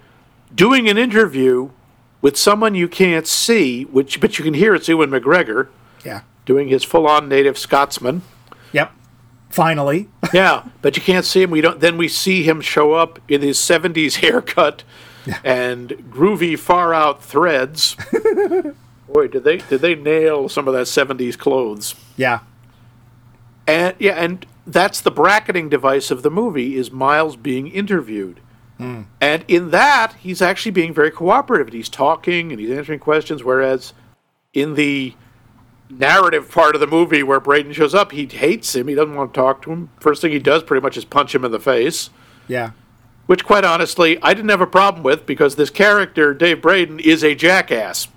doing 0.53 0.87
an 0.87 0.99
interview 0.99 1.71
with 2.25 2.35
someone 2.35 2.73
you 2.73 2.87
can't 2.87 3.27
see, 3.27 3.83
which 3.83 4.19
but 4.19 4.39
you 4.39 4.43
can 4.43 4.55
hear 4.55 4.73
it's 4.73 4.87
Ewan 4.87 5.11
McGregor 5.11 5.67
Yeah. 6.03 6.21
doing 6.43 6.69
his 6.69 6.83
full-on 6.83 7.29
native 7.29 7.55
Scotsman. 7.55 8.23
Yep. 8.71 8.91
Finally. 9.51 10.09
Yeah, 10.33 10.63
but 10.81 10.97
you 10.97 11.03
can't 11.03 11.23
see 11.23 11.43
him. 11.43 11.51
We 11.51 11.61
don't. 11.61 11.79
Then 11.79 11.97
we 11.97 12.07
see 12.07 12.41
him 12.41 12.61
show 12.61 12.93
up 12.93 13.19
in 13.27 13.43
his 13.43 13.59
'70s 13.59 14.15
haircut 14.21 14.83
and 15.43 15.89
groovy 16.09 16.57
far-out 16.57 17.23
threads. 17.23 17.95
Boy, 19.13 19.27
did 19.27 19.43
they 19.43 19.57
did 19.57 19.81
they 19.81 19.93
nail 19.93 20.49
some 20.49 20.67
of 20.67 20.73
that 20.73 20.87
'70s 20.87 21.37
clothes? 21.37 21.93
Yeah. 22.17 22.39
And 23.67 23.95
yeah, 23.99 24.13
and 24.13 24.47
that's 24.65 24.99
the 24.99 25.11
bracketing 25.11 25.69
device 25.69 26.09
of 26.09 26.23
the 26.23 26.31
movie 26.31 26.75
is 26.75 26.89
Miles 26.91 27.35
being 27.35 27.67
interviewed. 27.67 28.39
And 28.77 29.45
in 29.47 29.71
that, 29.71 30.13
he's 30.19 30.41
actually 30.41 30.71
being 30.71 30.93
very 30.93 31.09
cooperative. 31.11 31.67
And 31.67 31.73
He's 31.75 31.89
talking 31.89 32.51
and 32.51 32.59
he's 32.59 32.69
answering 32.71 32.99
questions, 32.99 33.43
whereas 33.43 33.93
in 34.53 34.75
the 34.75 35.13
narrative 35.89 36.49
part 36.51 36.75
of 36.75 36.81
the 36.81 36.87
movie 36.87 37.23
where 37.23 37.39
Braden 37.39 37.71
shows 37.73 37.93
up, 37.95 38.11
he 38.11 38.25
hates 38.25 38.75
him. 38.75 38.87
He 38.87 38.95
doesn't 38.95 39.15
want 39.15 39.33
to 39.33 39.39
talk 39.39 39.61
to 39.63 39.71
him. 39.71 39.89
First 39.99 40.21
thing 40.21 40.31
he 40.31 40.39
does 40.39 40.63
pretty 40.63 40.81
much 40.81 40.97
is 40.97 41.05
punch 41.05 41.33
him 41.33 41.45
in 41.45 41.51
the 41.51 41.59
face, 41.59 42.09
Yeah. 42.47 42.71
which 43.27 43.45
quite 43.45 43.63
honestly, 43.63 44.17
I 44.21 44.33
didn't 44.33 44.49
have 44.49 44.61
a 44.61 44.67
problem 44.67 45.03
with 45.03 45.25
because 45.25 45.55
this 45.55 45.69
character, 45.69 46.33
Dave 46.33 46.61
Braden, 46.61 46.99
is 46.99 47.23
a 47.23 47.35
jackass. 47.35 48.07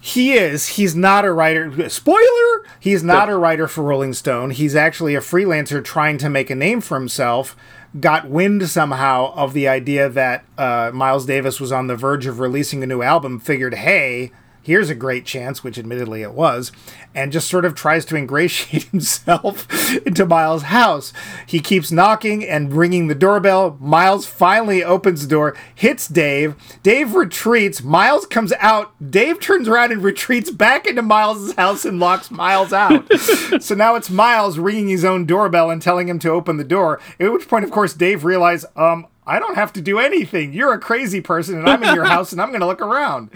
He 0.00 0.34
is. 0.34 0.68
He's 0.68 0.94
not 0.94 1.24
a 1.24 1.32
writer. 1.32 1.88
Spoiler! 1.88 2.64
He's 2.78 3.02
not 3.02 3.28
a 3.28 3.36
writer 3.36 3.66
for 3.66 3.82
Rolling 3.82 4.12
Stone. 4.12 4.50
He's 4.52 4.76
actually 4.76 5.14
a 5.16 5.20
freelancer 5.20 5.82
trying 5.82 6.18
to 6.18 6.28
make 6.28 6.48
a 6.50 6.54
name 6.54 6.80
for 6.80 6.96
himself. 6.98 7.56
Got 7.98 8.28
wind 8.28 8.68
somehow 8.68 9.32
of 9.34 9.52
the 9.52 9.68
idea 9.68 10.08
that 10.08 10.44
uh, 10.58 10.90
Miles 10.92 11.24
Davis 11.24 11.60
was 11.60 11.72
on 11.72 11.86
the 11.86 11.96
verge 11.96 12.26
of 12.26 12.40
releasing 12.40 12.82
a 12.82 12.86
new 12.86 13.02
album. 13.02 13.38
Figured, 13.38 13.74
hey, 13.74 14.32
here's 14.66 14.90
a 14.90 14.96
great 14.96 15.24
chance, 15.24 15.62
which 15.62 15.78
admittedly 15.78 16.22
it 16.22 16.32
was, 16.32 16.72
and 17.14 17.30
just 17.30 17.48
sort 17.48 17.64
of 17.64 17.72
tries 17.72 18.04
to 18.04 18.16
ingratiate 18.16 18.82
himself 18.90 19.68
into 20.04 20.26
Miles' 20.26 20.64
house. 20.64 21.12
He 21.46 21.60
keeps 21.60 21.92
knocking 21.92 22.44
and 22.44 22.72
ringing 22.72 23.06
the 23.06 23.14
doorbell. 23.14 23.78
Miles 23.80 24.26
finally 24.26 24.82
opens 24.82 25.22
the 25.22 25.28
door, 25.28 25.56
hits 25.72 26.08
Dave. 26.08 26.56
Dave 26.82 27.14
retreats. 27.14 27.80
Miles 27.80 28.26
comes 28.26 28.52
out. 28.58 28.92
Dave 29.08 29.38
turns 29.38 29.68
around 29.68 29.92
and 29.92 30.02
retreats 30.02 30.50
back 30.50 30.84
into 30.86 31.00
Miles' 31.00 31.52
house 31.52 31.84
and 31.84 32.00
locks 32.00 32.32
Miles 32.32 32.72
out. 32.72 33.06
so 33.60 33.76
now 33.76 33.94
it's 33.94 34.10
Miles 34.10 34.58
ringing 34.58 34.88
his 34.88 35.04
own 35.04 35.26
doorbell 35.26 35.70
and 35.70 35.80
telling 35.80 36.08
him 36.08 36.18
to 36.18 36.30
open 36.30 36.56
the 36.56 36.64
door. 36.64 37.00
At 37.20 37.32
which 37.32 37.46
point, 37.46 37.64
of 37.64 37.70
course, 37.70 37.94
Dave 37.94 38.24
realizes, 38.24 38.66
um, 38.74 39.06
I 39.28 39.38
don't 39.38 39.56
have 39.56 39.72
to 39.74 39.80
do 39.80 39.98
anything. 39.98 40.52
You're 40.52 40.72
a 40.72 40.78
crazy 40.78 41.20
person, 41.20 41.58
and 41.58 41.68
I'm 41.68 41.82
in 41.82 41.94
your 41.94 42.04
house, 42.16 42.32
and 42.32 42.40
I'm 42.40 42.48
going 42.48 42.60
to 42.60 42.66
look 42.66 42.80
around. 42.80 43.30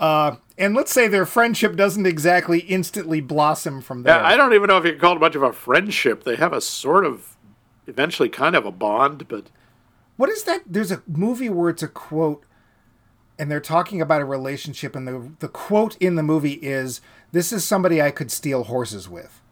Yeah. 0.00 0.36
And 0.58 0.74
let's 0.74 0.90
say 0.90 1.06
their 1.06 1.26
friendship 1.26 1.76
doesn't 1.76 2.06
exactly 2.06 2.60
instantly 2.60 3.20
blossom 3.20 3.82
from 3.82 4.04
there. 4.04 4.16
Yeah, 4.16 4.26
I 4.26 4.38
don't 4.38 4.54
even 4.54 4.68
know 4.68 4.78
if 4.78 4.86
you 4.86 4.92
can 4.92 5.00
call 5.00 5.16
it 5.16 5.20
much 5.20 5.34
of 5.34 5.42
a 5.42 5.52
friendship. 5.52 6.24
They 6.24 6.36
have 6.36 6.54
a 6.54 6.62
sort 6.62 7.04
of, 7.04 7.36
eventually, 7.86 8.30
kind 8.30 8.56
of 8.56 8.64
a 8.64 8.72
bond, 8.72 9.28
but 9.28 9.50
what 10.16 10.30
is 10.30 10.44
that? 10.44 10.62
There's 10.66 10.90
a 10.90 11.02
movie 11.06 11.50
where 11.50 11.68
it's 11.68 11.82
a 11.82 11.88
quote, 11.88 12.44
and 13.38 13.50
they're 13.50 13.60
talking 13.60 14.00
about 14.00 14.22
a 14.22 14.24
relationship, 14.24 14.96
and 14.96 15.06
the 15.06 15.30
the 15.40 15.48
quote 15.48 15.94
in 15.98 16.14
the 16.14 16.22
movie 16.22 16.54
is, 16.54 17.02
"This 17.32 17.52
is 17.52 17.66
somebody 17.66 18.00
I 18.00 18.10
could 18.10 18.30
steal 18.30 18.64
horses 18.64 19.10
with." 19.10 19.42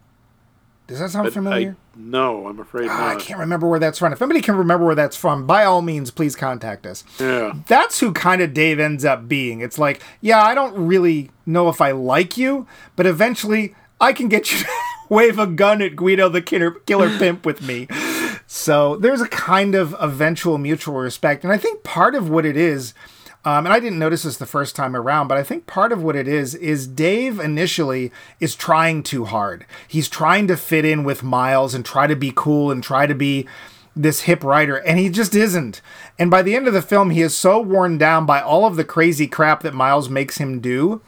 Does 0.87 0.99
that 0.99 1.09
sound 1.09 1.25
but 1.25 1.33
familiar? 1.33 1.71
I, 1.71 1.99
no, 1.99 2.47
I'm 2.47 2.59
afraid 2.59 2.87
Ah, 2.89 3.09
I 3.09 3.15
can't 3.15 3.39
remember 3.39 3.67
where 3.67 3.79
that's 3.79 3.97
from. 3.97 4.13
If 4.13 4.21
anybody 4.21 4.41
can 4.41 4.55
remember 4.55 4.85
where 4.85 4.95
that's 4.95 5.15
from, 5.17 5.47
by 5.47 5.65
all 5.65 5.81
means, 5.81 6.11
please 6.11 6.35
contact 6.35 6.85
us. 6.85 7.03
Yeah. 7.19 7.53
That's 7.67 7.99
who 7.99 8.13
kind 8.13 8.41
of 8.41 8.53
Dave 8.53 8.79
ends 8.79 9.03
up 9.03 9.27
being. 9.27 9.61
It's 9.61 9.79
like, 9.79 10.01
yeah, 10.21 10.41
I 10.43 10.53
don't 10.53 10.75
really 10.87 11.31
know 11.45 11.69
if 11.69 11.81
I 11.81 11.91
like 11.91 12.37
you, 12.37 12.67
but 12.95 13.07
eventually 13.07 13.75
I 13.99 14.13
can 14.13 14.27
get 14.29 14.51
you 14.51 14.59
to 14.63 14.69
wave 15.09 15.39
a 15.39 15.47
gun 15.47 15.81
at 15.81 15.95
Guido 15.95 16.29
the 16.29 16.41
killer, 16.41 16.71
killer 16.71 17.09
pimp 17.17 17.45
with 17.45 17.61
me. 17.63 17.87
So 18.45 18.95
there's 18.97 19.21
a 19.21 19.27
kind 19.27 19.73
of 19.73 19.95
eventual 19.99 20.59
mutual 20.59 20.95
respect. 20.95 21.43
And 21.43 21.51
I 21.51 21.57
think 21.57 21.83
part 21.83 22.13
of 22.13 22.29
what 22.29 22.45
it 22.45 22.55
is, 22.55 22.93
um, 23.45 23.65
and 23.65 23.73
I 23.73 23.79
didn't 23.79 23.99
notice 23.99 24.23
this 24.23 24.37
the 24.37 24.45
first 24.45 24.75
time 24.75 24.95
around, 24.95 25.27
but 25.27 25.37
I 25.37 25.43
think 25.43 25.67
part 25.67 25.91
of 25.91 26.01
what 26.01 26.15
it 26.15 26.27
is 26.27 26.55
is 26.55 26.87
Dave 26.87 27.39
initially 27.39 28.11
is 28.39 28.55
trying 28.55 29.03
too 29.03 29.25
hard. 29.25 29.65
He's 29.87 30.09
trying 30.09 30.47
to 30.47 30.57
fit 30.57 30.83
in 30.83 31.03
with 31.03 31.23
Miles 31.23 31.75
and 31.75 31.85
try 31.85 32.07
to 32.07 32.15
be 32.15 32.33
cool 32.35 32.71
and 32.71 32.83
try 32.83 33.05
to 33.05 33.15
be 33.15 33.47
this 33.95 34.21
hip 34.21 34.43
writer, 34.43 34.75
and 34.75 34.99
he 34.99 35.09
just 35.09 35.35
isn't. 35.35 35.81
And 36.19 36.29
by 36.31 36.41
the 36.41 36.55
end 36.55 36.67
of 36.67 36.73
the 36.73 36.81
film, 36.81 37.11
he 37.11 37.21
is 37.21 37.37
so 37.37 37.61
worn 37.61 37.97
down 37.97 38.25
by 38.25 38.41
all 38.41 38.65
of 38.65 38.75
the 38.75 38.83
crazy 38.83 39.27
crap 39.27 39.61
that 39.61 39.73
Miles 39.73 40.09
makes 40.09 40.37
him 40.37 40.59
do 40.59 41.01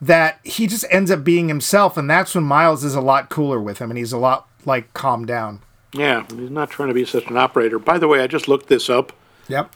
that 0.00 0.38
he 0.44 0.66
just 0.66 0.84
ends 0.90 1.10
up 1.10 1.24
being 1.24 1.48
himself, 1.48 1.96
and 1.96 2.08
that's 2.08 2.34
when 2.34 2.44
Miles 2.44 2.84
is 2.84 2.94
a 2.94 3.00
lot 3.00 3.30
cooler 3.30 3.60
with 3.60 3.78
him, 3.78 3.90
and 3.90 3.98
he's 3.98 4.12
a 4.12 4.18
lot 4.18 4.46
like 4.64 4.92
calmed 4.94 5.26
down. 5.26 5.60
Yeah, 5.92 6.24
he's 6.28 6.50
not 6.50 6.70
trying 6.70 6.88
to 6.88 6.94
be 6.94 7.04
such 7.04 7.26
an 7.26 7.36
operator. 7.36 7.78
By 7.78 7.98
the 7.98 8.06
way, 8.06 8.20
I 8.20 8.26
just 8.26 8.48
looked 8.48 8.68
this 8.68 8.88
up. 8.88 9.12
Yep. 9.48 9.74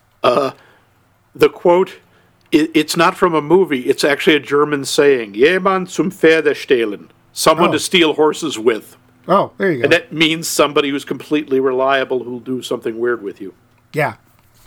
The 1.35 1.49
quote, 1.49 1.95
i 2.53 2.69
it's 2.75 2.97
not 2.97 3.17
from 3.17 3.35
a 3.35 3.43
movie, 3.43 3.81
it's 3.83 4.05
actually 4.05 4.37
a 4.37 4.41
German 4.41 4.85
saying, 4.85 5.35
Jemand 5.35 5.89
zum 5.89 6.11
Pferde 6.11 6.55
stehlen. 6.55 7.09
Someone 7.33 7.71
Oh. 7.71 7.73
to 7.73 7.79
steal 7.81 8.15
horses 8.15 8.59
with. 8.59 8.97
Oh, 9.27 9.51
there 9.59 9.73
you 9.73 9.79
go. 9.79 9.85
And 9.85 9.93
that 9.93 10.13
means 10.13 10.47
somebody 10.47 10.91
who's 10.91 11.05
completely 11.05 11.59
reliable 11.59 12.23
who'll 12.23 12.39
do 12.41 12.63
something 12.63 12.99
weird 12.99 13.23
with 13.23 13.41
you. 13.41 13.55
yeah, 13.93 14.15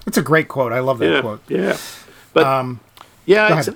it's 0.06 0.18
a 0.18 0.22
great 0.22 0.48
quote. 0.48 0.72
I 0.74 0.80
love 0.80 1.00
that 1.00 1.12
Yeah, 1.14 1.22
quote. 1.22 1.42
yeah. 1.48 1.78
But 2.34 2.44
Um, 2.46 2.80
yeah, 3.26 3.58
it's, 3.60 3.70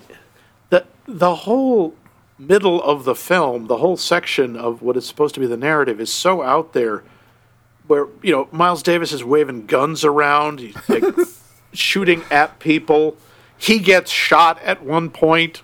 the 0.70 0.86
the 1.08 1.36
whole 1.36 1.94
middle 2.38 2.82
of 2.84 3.04
the 3.06 3.16
film, 3.16 3.68
the 3.68 3.78
whole 3.78 3.98
section 3.98 4.56
of 4.58 4.82
what 4.82 4.98
is 4.98 5.06
supposed 5.06 5.34
to 5.36 5.40
be 5.40 5.46
the 5.48 5.58
narrative, 5.58 6.02
is 6.02 6.12
so 6.12 6.42
out 6.42 6.74
there. 6.74 7.04
Where 7.88 8.08
you 8.22 8.32
know 8.34 8.48
Miles 8.52 8.82
Davis 8.84 9.12
is 9.14 9.24
waving 9.24 9.66
guns 9.68 10.04
around, 10.06 10.60
he's 10.60 10.76
like 10.90 11.04
shooting 11.74 12.24
at 12.32 12.60
people. 12.60 13.18
He 13.58 13.80
gets 13.80 14.10
shot 14.12 14.60
at 14.64 14.84
one 14.84 15.10
point, 15.10 15.62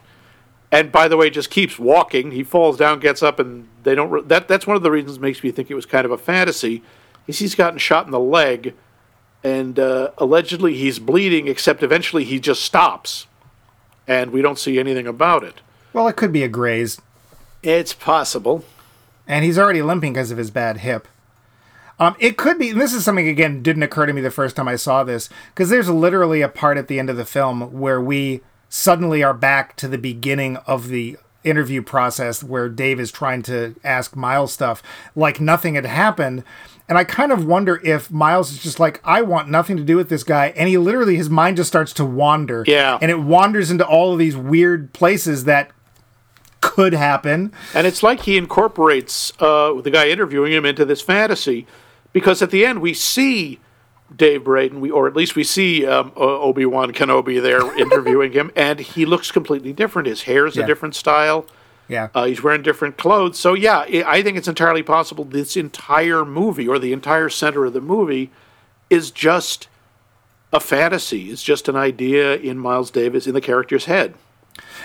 and 0.71 0.91
by 0.91 1.07
the 1.07 1.17
way, 1.17 1.29
just 1.29 1.49
keeps 1.49 1.79
walking. 1.79 2.31
He 2.31 2.43
falls 2.43 2.77
down, 2.77 2.99
gets 2.99 3.23
up, 3.23 3.39
and 3.39 3.67
they 3.83 3.95
don't. 3.95 4.09
Re- 4.09 4.21
that 4.27 4.47
that's 4.47 4.67
one 4.67 4.75
of 4.77 4.83
the 4.83 4.91
reasons 4.91 5.19
makes 5.19 5.43
me 5.43 5.51
think 5.51 5.71
it 5.71 5.75
was 5.75 5.85
kind 5.85 6.05
of 6.05 6.11
a 6.11 6.17
fantasy. 6.17 6.83
Is 7.27 7.39
he's 7.39 7.55
gotten 7.55 7.79
shot 7.79 8.05
in 8.05 8.11
the 8.11 8.19
leg, 8.19 8.73
and 9.43 9.79
uh, 9.79 10.11
allegedly 10.17 10.75
he's 10.75 10.99
bleeding. 10.99 11.47
Except 11.47 11.81
eventually 11.83 12.23
he 12.23 12.39
just 12.39 12.61
stops, 12.63 13.25
and 14.07 14.31
we 14.31 14.41
don't 14.41 14.59
see 14.59 14.79
anything 14.79 15.07
about 15.07 15.43
it. 15.43 15.55
well, 15.93 16.07
it 16.07 16.15
could 16.15 16.31
be 16.31 16.43
a 16.43 16.47
graze, 16.47 17.01
It's 17.63 17.93
possible. 17.93 18.63
and 19.27 19.43
he's 19.43 19.57
already 19.57 19.81
limping 19.81 20.13
because 20.13 20.29
of 20.31 20.37
his 20.37 20.51
bad 20.51 20.77
hip. 20.77 21.07
Um, 21.99 22.15
it 22.19 22.37
could 22.37 22.59
be, 22.59 22.69
and 22.69 22.81
this 22.81 22.93
is 22.93 23.03
something 23.03 23.27
again 23.27 23.63
didn't 23.63 23.83
occur 23.83 24.05
to 24.05 24.13
me 24.13 24.21
the 24.21 24.31
first 24.31 24.55
time 24.55 24.67
I 24.67 24.75
saw 24.75 25.03
this, 25.03 25.29
because 25.53 25.69
there's 25.69 25.89
literally 25.89 26.41
a 26.41 26.49
part 26.49 26.77
at 26.77 26.87
the 26.87 26.99
end 26.99 27.09
of 27.09 27.17
the 27.17 27.25
film 27.25 27.71
where 27.71 27.99
we 27.99 28.41
suddenly 28.69 29.23
are 29.23 29.33
back 29.33 29.75
to 29.77 29.87
the 29.87 29.97
beginning 29.97 30.57
of 30.67 30.89
the 30.89 31.17
interview 31.43 31.81
process 31.81 32.43
where 32.43 32.67
Dave 32.67 32.99
is 32.99 33.11
trying 33.11 33.41
to 33.43 33.75
ask 33.83 34.15
Miles 34.15 34.51
stuff 34.51 34.83
like 35.15 35.39
nothing 35.39 35.75
had 35.75 35.85
happened. 35.85 36.43
And 36.89 36.97
I 36.97 37.03
kind 37.03 37.31
of 37.31 37.45
wonder 37.45 37.81
if 37.83 38.11
Miles 38.11 38.51
is 38.51 38.61
just 38.61 38.79
like, 38.79 39.01
I 39.03 39.21
want 39.21 39.49
nothing 39.49 39.77
to 39.77 39.83
do 39.83 39.95
with 39.95 40.09
this 40.09 40.23
guy. 40.23 40.53
And 40.55 40.69
he 40.69 40.77
literally, 40.77 41.15
his 41.15 41.29
mind 41.29 41.57
just 41.57 41.67
starts 41.67 41.93
to 41.93 42.05
wander. 42.05 42.63
Yeah. 42.67 42.97
And 43.01 43.11
it 43.11 43.19
wanders 43.19 43.71
into 43.71 43.85
all 43.85 44.13
of 44.13 44.19
these 44.19 44.37
weird 44.37 44.93
places 44.93 45.45
that 45.45 45.71
could 46.59 46.93
happen. 46.93 47.53
And 47.73 47.87
it's 47.87 48.03
like 48.03 48.21
he 48.21 48.37
incorporates 48.37 49.31
uh, 49.39 49.73
the 49.81 49.91
guy 49.91 50.09
interviewing 50.09 50.53
him 50.53 50.65
into 50.65 50.85
this 50.85 51.01
fantasy, 51.01 51.67
because 52.17 52.41
at 52.41 52.49
the 52.49 52.65
end 52.65 52.81
we 52.81 52.93
see 52.95 53.59
Dave 54.15 54.43
Braden, 54.43 54.81
we, 54.81 54.89
or 54.89 55.07
at 55.07 55.15
least 55.15 55.35
we 55.35 55.43
see 55.43 55.85
um, 55.85 56.11
Obi 56.15 56.65
Wan 56.65 56.91
Kenobi 56.93 57.39
there 57.41 57.61
interviewing 57.85 58.31
him, 58.31 58.51
and 58.55 58.79
he 58.79 59.05
looks 59.05 59.31
completely 59.31 59.71
different. 59.71 60.07
His 60.07 60.23
hair's 60.23 60.55
Yeah. 60.55 60.63
a 60.63 60.67
different 60.67 60.95
style. 60.95 61.45
Yeah. 61.87 62.07
Uh, 62.15 62.25
he's 62.25 62.41
wearing 62.41 62.63
different 62.63 62.97
clothes. 62.97 63.37
So 63.37 63.53
yeah, 63.53 63.79
I 63.79 64.03
I 64.07 64.23
think 64.23 64.35
it's 64.37 64.47
entirely 64.47 64.81
possible 64.81 65.23
this 65.25 65.55
entire 65.55 66.25
movie 66.25 66.67
or 66.67 66.79
the 66.79 66.91
entire 66.91 67.29
center 67.29 67.65
of 67.65 67.73
the 67.73 67.81
movie 67.81 68.31
is 68.89 69.11
just 69.11 69.67
a 70.51 70.59
fantasy. 70.59 71.29
It's 71.29 71.43
just 71.43 71.69
an 71.69 71.75
idea 71.75 72.35
in 72.37 72.57
Miles 72.57 72.89
Davis 72.89 73.27
in 73.27 73.33
the 73.33 73.41
character's 73.41 73.85
head. 73.85 74.15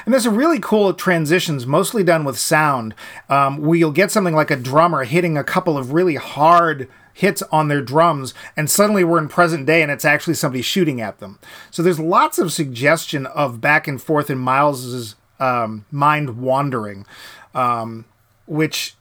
And 0.04 0.12
there's 0.12 0.26
a 0.26 0.30
really 0.30 0.58
cool 0.60 0.92
transitions, 0.92 1.66
mostly 1.66 2.02
done 2.04 2.24
with 2.24 2.38
sound, 2.38 2.94
um, 3.30 3.58
where 3.58 3.78
you'll 3.78 3.90
get 3.92 4.10
something 4.10 4.34
like 4.34 4.50
a 4.50 4.56
drummer 4.56 5.04
hitting 5.04 5.38
a 5.38 5.44
couple 5.44 5.78
of 5.78 5.92
really 5.92 6.16
hard 6.16 6.88
hits 7.12 7.42
on 7.52 7.68
their 7.68 7.82
drums, 7.82 8.34
and 8.56 8.70
suddenly 8.70 9.04
we're 9.04 9.18
in 9.18 9.28
present 9.28 9.66
day 9.66 9.82
and 9.82 9.90
it's 9.90 10.04
actually 10.04 10.34
somebody 10.34 10.62
shooting 10.62 11.00
at 11.00 11.18
them. 11.18 11.38
So 11.70 11.82
there's 11.82 12.00
lots 12.00 12.38
of 12.38 12.52
suggestion 12.52 13.26
of 13.26 13.60
back 13.60 13.86
and 13.86 14.00
forth 14.00 14.30
in 14.30 14.38
Miles's 14.38 15.14
um, 15.38 15.84
mind 15.90 16.38
wandering. 16.40 17.06
Um, 17.54 18.06
which 18.46 18.96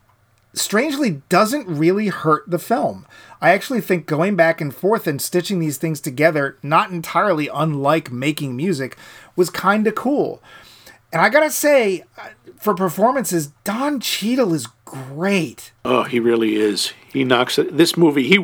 strangely 0.53 1.21
doesn't 1.29 1.67
really 1.67 2.07
hurt 2.07 2.49
the 2.49 2.59
film. 2.59 3.05
I 3.41 3.51
actually 3.51 3.81
think 3.81 4.05
going 4.05 4.35
back 4.35 4.61
and 4.61 4.73
forth 4.73 5.07
and 5.07 5.21
stitching 5.21 5.59
these 5.59 5.77
things 5.77 6.01
together, 6.01 6.57
not 6.61 6.91
entirely 6.91 7.49
unlike 7.53 8.11
making 8.11 8.55
music, 8.55 8.97
was 9.35 9.49
kind 9.49 9.87
of 9.87 9.95
cool. 9.95 10.41
And 11.13 11.21
I 11.21 11.29
gotta 11.29 11.51
say, 11.51 12.03
uh, 12.17 12.29
for 12.57 12.73
performances, 12.73 13.47
Don 13.63 13.99
Cheadle 13.99 14.53
is 14.53 14.67
great. 14.91 15.71
Oh, 15.85 16.03
he 16.03 16.19
really 16.19 16.55
is. 16.55 16.93
He 17.11 17.23
knocks 17.23 17.57
it. 17.57 17.77
This 17.77 17.95
movie, 17.95 18.27
he 18.27 18.43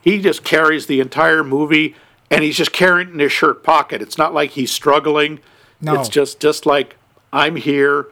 he 0.00 0.20
just 0.20 0.44
carries 0.44 0.86
the 0.86 1.00
entire 1.00 1.42
movie, 1.42 1.96
and 2.30 2.44
he's 2.44 2.56
just 2.56 2.72
carrying 2.72 3.08
it 3.08 3.12
in 3.14 3.18
his 3.18 3.32
shirt 3.32 3.64
pocket. 3.64 4.00
It's 4.00 4.16
not 4.16 4.32
like 4.32 4.50
he's 4.52 4.70
struggling. 4.70 5.40
No. 5.80 5.98
It's 5.98 6.08
just 6.08 6.40
just 6.40 6.66
like 6.66 6.96
I'm 7.32 7.56
here. 7.56 8.06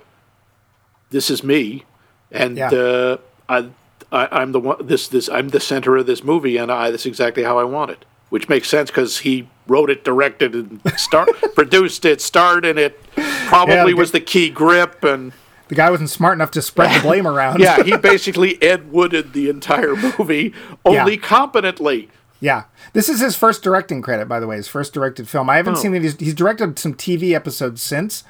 This 1.11 1.31
is 1.31 1.45
me, 1.45 1.85
and 2.33 2.57
yeah. 2.57 2.71
uh, 2.71 3.17
I, 3.49 3.69
I, 4.11 4.43
am 4.43 4.51
the 4.53 4.61
one. 4.61 4.85
This 4.85 5.07
this 5.07 5.29
I'm 5.29 5.51
the 5.51 5.61
center 5.61 5.97
of 5.97 6.07
this 6.07 6.25
movie, 6.25 6.57
and 6.57 6.71
I 6.73 6.91
that's 6.91 7.07
exactly 7.07 7.45
how 7.45 7.59
I 7.59 7.65
want 7.65 7.93
it. 7.93 8.05
Which 8.29 8.49
makes 8.49 8.69
sense 8.69 8.91
because 8.91 9.19
he 9.19 9.49
wrote 9.69 9.89
it, 9.89 10.03
directed, 10.03 10.55
and 10.55 10.81
star 10.97 11.27
produced 11.55 12.05
it, 12.05 12.21
starred 12.21 12.65
in 12.65 12.77
it. 12.77 13.01
Probably 13.47 13.93
yeah, 13.93 13.99
was 13.99 14.11
the 14.11 14.21
key 14.21 14.51
grip, 14.51 15.05
and 15.05 15.33
the 15.69 15.75
guy 15.75 15.91
wasn't 15.91 16.11
smart 16.11 16.35
enough 16.35 16.51
to 16.53 16.63
spread 16.63 16.97
the 16.97 17.03
blame 17.03 17.27
around. 17.27 17.61
yeah, 17.61 17.83
he 17.83 17.97
basically 17.97 18.61
Ed 18.63 18.93
Wooded 18.93 19.33
the 19.33 19.49
entire 19.49 19.97
movie, 19.97 20.55
only 20.85 21.15
yeah. 21.15 21.21
competently. 21.21 22.09
Yeah, 22.41 22.65
this 22.93 23.09
is 23.09 23.21
his 23.21 23.37
first 23.37 23.63
directing 23.63 24.03
credit, 24.03 24.29
by 24.29 24.41
the 24.41 24.47
way. 24.47 24.57
His 24.57 24.69
first 24.69 24.93
directed 24.93 25.29
film. 25.29 25.49
I 25.49 25.57
haven't 25.57 25.77
oh. 25.77 25.81
seen 25.81 25.95
it. 25.95 26.03
He's, 26.03 26.17
he's 26.17 26.35
directed 26.35 26.79
some 26.79 26.95
TV 26.95 27.33
episodes 27.33 27.81
since, 27.81 28.25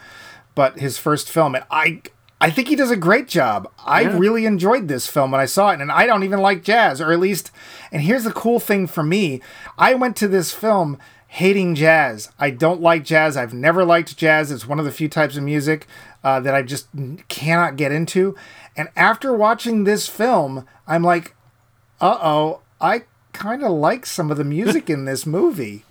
but 0.55 0.79
his 0.79 0.97
first 0.97 1.29
film, 1.29 1.55
and 1.55 1.65
I 1.71 2.03
I 2.41 2.51
think 2.51 2.69
he 2.69 2.77
does 2.77 2.91
a 2.91 2.97
great 2.97 3.29
job. 3.29 3.71
I 3.85 4.03
yeah. 4.03 4.19
really 4.19 4.45
enjoyed 4.45 4.89
this 4.89 5.07
film 5.07 5.31
when 5.31 5.41
I 5.41 5.47
saw 5.47 5.71
it, 5.71 5.81
and 5.81 5.91
I 5.91 6.07
don't 6.07 6.23
even 6.23 6.41
like 6.41 6.63
jazz, 6.63 7.01
or 7.01 7.13
at 7.13 7.19
least. 7.19 7.51
And 7.91 8.03
here's 8.03 8.25
the 8.25 8.33
cool 8.33 8.61
thing 8.61 8.87
for 8.87 9.03
me: 9.03 9.41
I 9.79 9.95
went 9.95 10.17
to 10.17 10.29
this 10.29 10.53
film 10.53 10.99
hating 11.29 11.75
jazz. 11.75 12.31
I 12.39 12.51
don't 12.51 12.81
like 12.81 13.05
jazz. 13.05 13.37
I've 13.37 13.55
never 13.55 13.85
liked 13.85 14.17
jazz. 14.17 14.51
It's 14.51 14.67
one 14.67 14.79
of 14.79 14.85
the 14.85 14.93
few 14.93 15.09
types 15.09 15.37
of 15.37 15.43
music 15.43 15.87
uh, 16.25 16.41
that 16.41 16.55
I 16.55 16.63
just 16.63 16.89
cannot 17.29 17.77
get 17.77 17.93
into. 17.93 18.37
And 18.77 18.89
after 18.97 19.33
watching 19.33 19.85
this 19.85 20.09
film, 20.09 20.67
I'm 20.87 21.03
like, 21.03 21.35
uh 22.01 22.19
oh, 22.21 22.61
I 22.81 23.05
kind 23.33 23.63
of 23.63 23.73
like 23.73 24.07
some 24.07 24.31
of 24.31 24.37
the 24.37 24.45
music 24.45 24.89
in 24.91 25.05
this 25.05 25.27
movie 25.27 25.85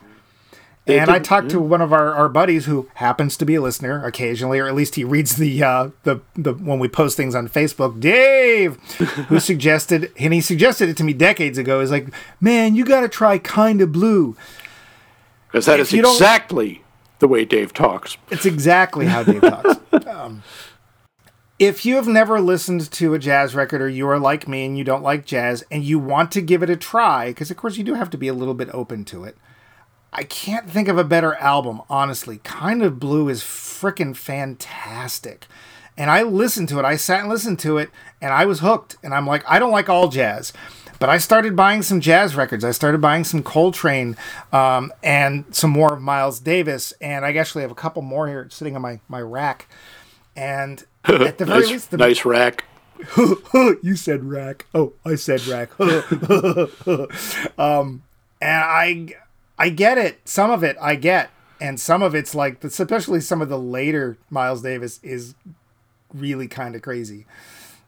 and 0.87 1.09
I 1.09 1.19
talked 1.19 1.49
to 1.49 1.59
one 1.59 1.81
of 1.81 1.91
our, 1.91 2.13
our 2.13 2.29
buddies 2.29 2.65
who 2.65 2.89
happens 2.95 3.37
to 3.37 3.45
be 3.45 3.55
a 3.55 3.61
listener 3.61 4.05
occasionally, 4.05 4.59
or 4.59 4.67
at 4.67 4.75
least 4.75 4.95
he 4.95 5.03
reads 5.03 5.35
the 5.37 5.63
uh, 5.63 5.89
the 6.03 6.21
the 6.35 6.53
when 6.53 6.79
we 6.79 6.87
post 6.87 7.17
things 7.17 7.33
on 7.33 7.49
Facebook. 7.49 7.99
Dave, 7.99 8.75
who 9.27 9.39
suggested 9.39 10.11
and 10.17 10.33
he 10.33 10.41
suggested 10.41 10.89
it 10.89 10.97
to 10.97 11.03
me 11.03 11.13
decades 11.13 11.57
ago. 11.57 11.79
Is 11.79 11.91
like, 11.91 12.07
man, 12.39 12.75
you 12.75 12.85
got 12.85 13.01
to 13.01 13.09
try 13.09 13.37
Kinda 13.37 13.87
Blue. 13.87 14.35
Because 15.47 15.65
that 15.65 15.79
if 15.79 15.91
is 15.91 15.99
exactly 15.99 16.83
the 17.19 17.27
way 17.27 17.45
Dave 17.45 17.73
talks. 17.73 18.17
It's 18.29 18.45
exactly 18.45 19.05
how 19.05 19.23
Dave 19.23 19.41
talks. 19.41 19.79
Um, 20.05 20.43
if 21.57 21.85
you 21.85 21.95
have 21.95 22.07
never 22.07 22.39
listened 22.39 22.91
to 22.91 23.13
a 23.13 23.19
jazz 23.19 23.55
record 23.55 23.81
or 23.81 23.87
you 23.87 24.07
are 24.07 24.19
like 24.19 24.47
me 24.47 24.65
and 24.65 24.77
you 24.77 24.83
don't 24.83 25.03
like 25.03 25.25
jazz 25.25 25.63
and 25.71 25.83
you 25.83 25.99
want 25.99 26.31
to 26.33 26.41
give 26.41 26.61
it 26.61 26.69
a 26.69 26.75
try, 26.75 27.27
because 27.27 27.49
of 27.49 27.57
course 27.57 27.77
you 27.77 27.83
do 27.83 27.93
have 27.93 28.09
to 28.11 28.17
be 28.17 28.27
a 28.27 28.33
little 28.33 28.53
bit 28.53 28.69
open 28.73 29.05
to 29.05 29.23
it 29.23 29.37
I 30.17 30.23
can't 30.23 30.69
think 30.69 30.87
of 30.87 30.97
a 30.97 31.03
better 31.03 31.35
album, 31.35 31.81
honestly. 31.89 32.39
Kinda 32.45 32.89
Blue 32.89 33.27
is 33.27 33.43
freaking 33.43 34.15
fantastic. 34.15 35.45
And 35.97 36.09
I 36.09 36.23
listened 36.23 36.69
to 36.69 36.79
it. 36.79 36.85
I 36.85 36.95
sat 36.95 37.19
and 37.19 37.29
listened 37.29 37.59
to 37.59 37.77
it, 37.77 37.89
and 38.21 38.31
I 38.31 38.45
was 38.45 38.61
hooked. 38.61 38.95
And 39.03 39.13
I'm 39.13 39.27
like, 39.27 39.43
I 39.45 39.59
don't 39.59 39.73
like 39.73 39.89
all 39.89 40.07
jazz, 40.07 40.53
but 40.99 41.09
I 41.09 41.17
started 41.17 41.55
buying 41.55 41.81
some 41.81 42.01
jazz 42.01 42.35
records. 42.35 42.63
I 42.63 42.71
started 42.71 43.01
buying 43.01 43.23
some 43.23 43.43
Coltrane 43.43 44.15
um, 44.51 44.93
and 45.03 45.45
some 45.51 45.71
more 45.71 45.93
of 45.93 46.01
Miles 46.01 46.39
Davis. 46.39 46.93
And 47.01 47.25
I 47.25 47.33
actually 47.33 47.61
have 47.61 47.71
a 47.71 47.75
couple 47.75 48.01
more 48.01 48.27
here 48.27 48.47
sitting 48.49 48.75
on 48.75 48.81
my, 48.81 48.99
my 49.07 49.21
rack. 49.21 49.67
And 50.35 50.85
at 51.05 51.37
the 51.37 51.45
very 51.45 51.59
nice, 51.61 51.69
least, 51.69 51.91
the, 51.91 51.97
nice 51.97 52.25
rack. 52.25 52.65
you 53.83 53.95
said 53.95 54.23
rack. 54.23 54.65
Oh, 54.73 54.93
I 55.05 55.15
said 55.15 55.45
rack. 55.47 55.77
um, 57.57 58.03
and 58.41 58.63
I 58.63 59.15
I 59.57 59.69
get 59.69 59.97
it. 59.97 60.21
Some 60.25 60.51
of 60.51 60.63
it 60.63 60.77
I 60.81 60.95
get, 60.95 61.29
and 61.61 61.79
some 61.79 62.01
of 62.01 62.13
it's 62.13 62.35
like, 62.35 62.63
especially 62.63 63.21
some 63.21 63.41
of 63.41 63.49
the 63.49 63.59
later 63.59 64.17
Miles 64.29 64.61
Davis 64.61 64.99
is 65.03 65.35
really 66.13 66.47
kind 66.47 66.75
of 66.75 66.81
crazy. 66.81 67.25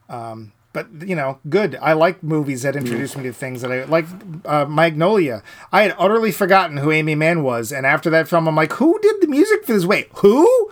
Um, 0.10 0.54
but 0.73 0.88
you 1.08 1.15
know, 1.15 1.39
good. 1.49 1.77
I 1.82 1.93
like 1.93 2.21
movies 2.21 2.63
that 2.63 2.75
introduce 2.75 3.15
me 3.15 3.23
to 3.23 3.34
things 3.34 3.62
that 3.62 3.71
I 3.71 3.86
like. 3.86 4.06
Uh, 4.45 4.65
Magnolia. 4.65 5.43
I 5.71 5.84
had 5.84 5.95
utterly 5.97 6.32
forgotten 6.32 6.77
who 6.77 6.91
Aimee 6.91 7.15
Mann 7.15 7.43
was, 7.43 7.71
and 7.71 7.86
after 7.86 8.10
that 8.10 8.27
film, 8.27 8.47
I'm 8.47 8.56
like, 8.56 8.73
who 8.73 8.99
did 8.99 9.21
the 9.21 9.27
music 9.27 9.65
for 9.65 9.73
this? 9.73 9.86
Wait, 9.86 10.10
who? 10.15 10.71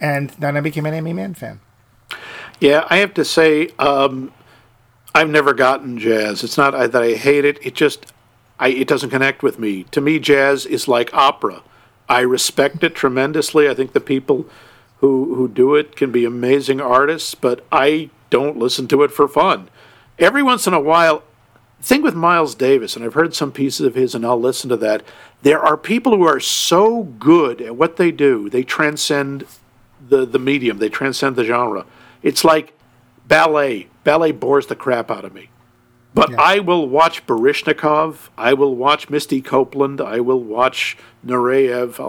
And 0.00 0.30
then 0.30 0.56
I 0.56 0.60
became 0.60 0.86
an 0.86 0.94
Aimee 0.94 1.12
Mann 1.12 1.34
fan. 1.34 1.60
Yeah, 2.60 2.86
I 2.88 2.98
have 2.98 3.14
to 3.14 3.24
say, 3.24 3.70
um, 3.78 4.32
I've 5.14 5.28
never 5.28 5.52
gotten 5.52 5.98
jazz. 5.98 6.42
It's 6.42 6.56
not 6.56 6.72
that 6.72 7.02
I 7.02 7.14
hate 7.14 7.44
it. 7.44 7.58
It 7.64 7.74
just 7.74 8.12
I, 8.58 8.68
it 8.68 8.86
doesn't 8.86 9.10
connect 9.10 9.42
with 9.42 9.58
me. 9.58 9.84
To 9.90 10.00
me, 10.00 10.18
jazz 10.18 10.66
is 10.66 10.86
like 10.86 11.12
opera. 11.12 11.62
I 12.08 12.20
respect 12.20 12.84
it 12.84 12.94
tremendously. 12.94 13.68
I 13.68 13.74
think 13.74 13.92
the 13.92 14.00
people 14.00 14.46
who 14.98 15.34
who 15.34 15.48
do 15.48 15.74
it 15.74 15.96
can 15.96 16.12
be 16.12 16.24
amazing 16.24 16.80
artists, 16.80 17.34
but 17.34 17.66
I 17.72 18.10
don't 18.32 18.56
listen 18.56 18.88
to 18.88 19.02
it 19.02 19.12
for 19.12 19.28
fun. 19.28 19.68
Every 20.18 20.42
once 20.42 20.66
in 20.66 20.72
a 20.72 20.80
while, 20.80 21.22
thing 21.82 22.00
with 22.00 22.14
Miles 22.14 22.54
Davis, 22.54 22.96
and 22.96 23.04
I've 23.04 23.12
heard 23.12 23.34
some 23.34 23.52
pieces 23.52 23.84
of 23.84 23.94
his, 23.94 24.14
and 24.14 24.24
I'll 24.24 24.40
listen 24.40 24.70
to 24.70 24.76
that. 24.78 25.02
There 25.42 25.60
are 25.60 25.76
people 25.76 26.16
who 26.16 26.26
are 26.26 26.40
so 26.40 27.02
good 27.02 27.60
at 27.60 27.76
what 27.76 27.98
they 27.98 28.10
do, 28.10 28.48
they 28.48 28.62
transcend 28.62 29.44
the 30.08 30.24
the 30.24 30.38
medium, 30.38 30.78
they 30.78 30.88
transcend 30.88 31.36
the 31.36 31.44
genre. 31.44 31.84
It's 32.22 32.42
like 32.42 32.72
ballet. 33.28 33.88
Ballet 34.02 34.32
bores 34.32 34.66
the 34.66 34.76
crap 34.76 35.10
out 35.10 35.26
of 35.26 35.34
me. 35.34 35.50
But 36.14 36.30
yeah. 36.30 36.40
I 36.40 36.58
will 36.58 36.88
watch 36.88 37.26
Baryshnikov. 37.26 38.30
I 38.36 38.54
will 38.54 38.74
watch 38.74 39.10
Misty 39.10 39.40
Copeland. 39.40 40.00
I 40.00 40.20
will 40.20 40.42
watch 40.42 40.96
Nureyev 41.24 42.00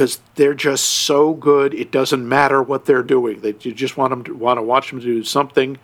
because 0.00 0.18
they're 0.36 0.54
just 0.54 0.84
so 0.88 1.34
good. 1.34 1.74
It 1.74 1.92
doesn't 1.92 2.26
matter 2.26 2.62
what 2.62 2.86
they're 2.86 3.02
doing. 3.02 3.40
That 3.40 3.66
you 3.66 3.74
just 3.74 3.98
want 3.98 4.12
them 4.12 4.24
to 4.24 4.34
want 4.34 4.56
to 4.56 4.62
watch 4.62 4.88
them 4.88 4.98
do 4.98 5.22
something. 5.22 5.76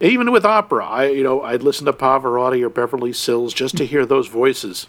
Even 0.00 0.32
with 0.32 0.44
opera, 0.44 0.84
I 0.84 1.10
you 1.10 1.22
know 1.22 1.40
I'd 1.42 1.62
listen 1.62 1.86
to 1.86 1.92
Pavarotti 1.92 2.60
or 2.64 2.68
Beverly 2.68 3.12
Sills 3.12 3.54
just 3.54 3.76
to 3.76 3.86
hear 3.86 4.04
those 4.04 4.26
voices. 4.26 4.88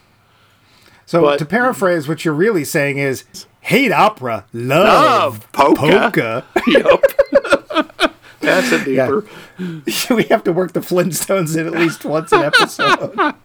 So 1.05 1.21
but, 1.21 1.37
to 1.37 1.45
paraphrase, 1.45 2.07
what 2.07 2.25
you're 2.25 2.33
really 2.33 2.63
saying 2.63 2.97
is 2.97 3.25
hate 3.61 3.91
opera, 3.91 4.45
love, 4.51 5.45
love 5.45 5.51
polka. 5.51 6.11
polka. 6.11 6.45
Yep. 6.67 8.01
That's 8.39 8.71
a 8.71 8.83
deeper. 8.83 9.25
Yeah. 9.59 9.93
we 10.15 10.23
have 10.25 10.43
to 10.45 10.53
work 10.53 10.73
the 10.73 10.79
Flintstones 10.79 11.55
in 11.55 11.67
at 11.67 11.73
least 11.73 12.05
once 12.05 12.31
an 12.31 12.41
episode. 12.41 13.35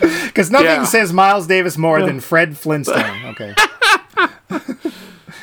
Because 0.00 0.50
nothing 0.50 0.66
yeah. 0.66 0.84
says 0.84 1.12
Miles 1.12 1.46
Davis 1.46 1.78
more 1.78 2.04
than 2.04 2.20
Fred 2.20 2.58
Flintstone. 2.58 3.26
Okay. 3.26 3.54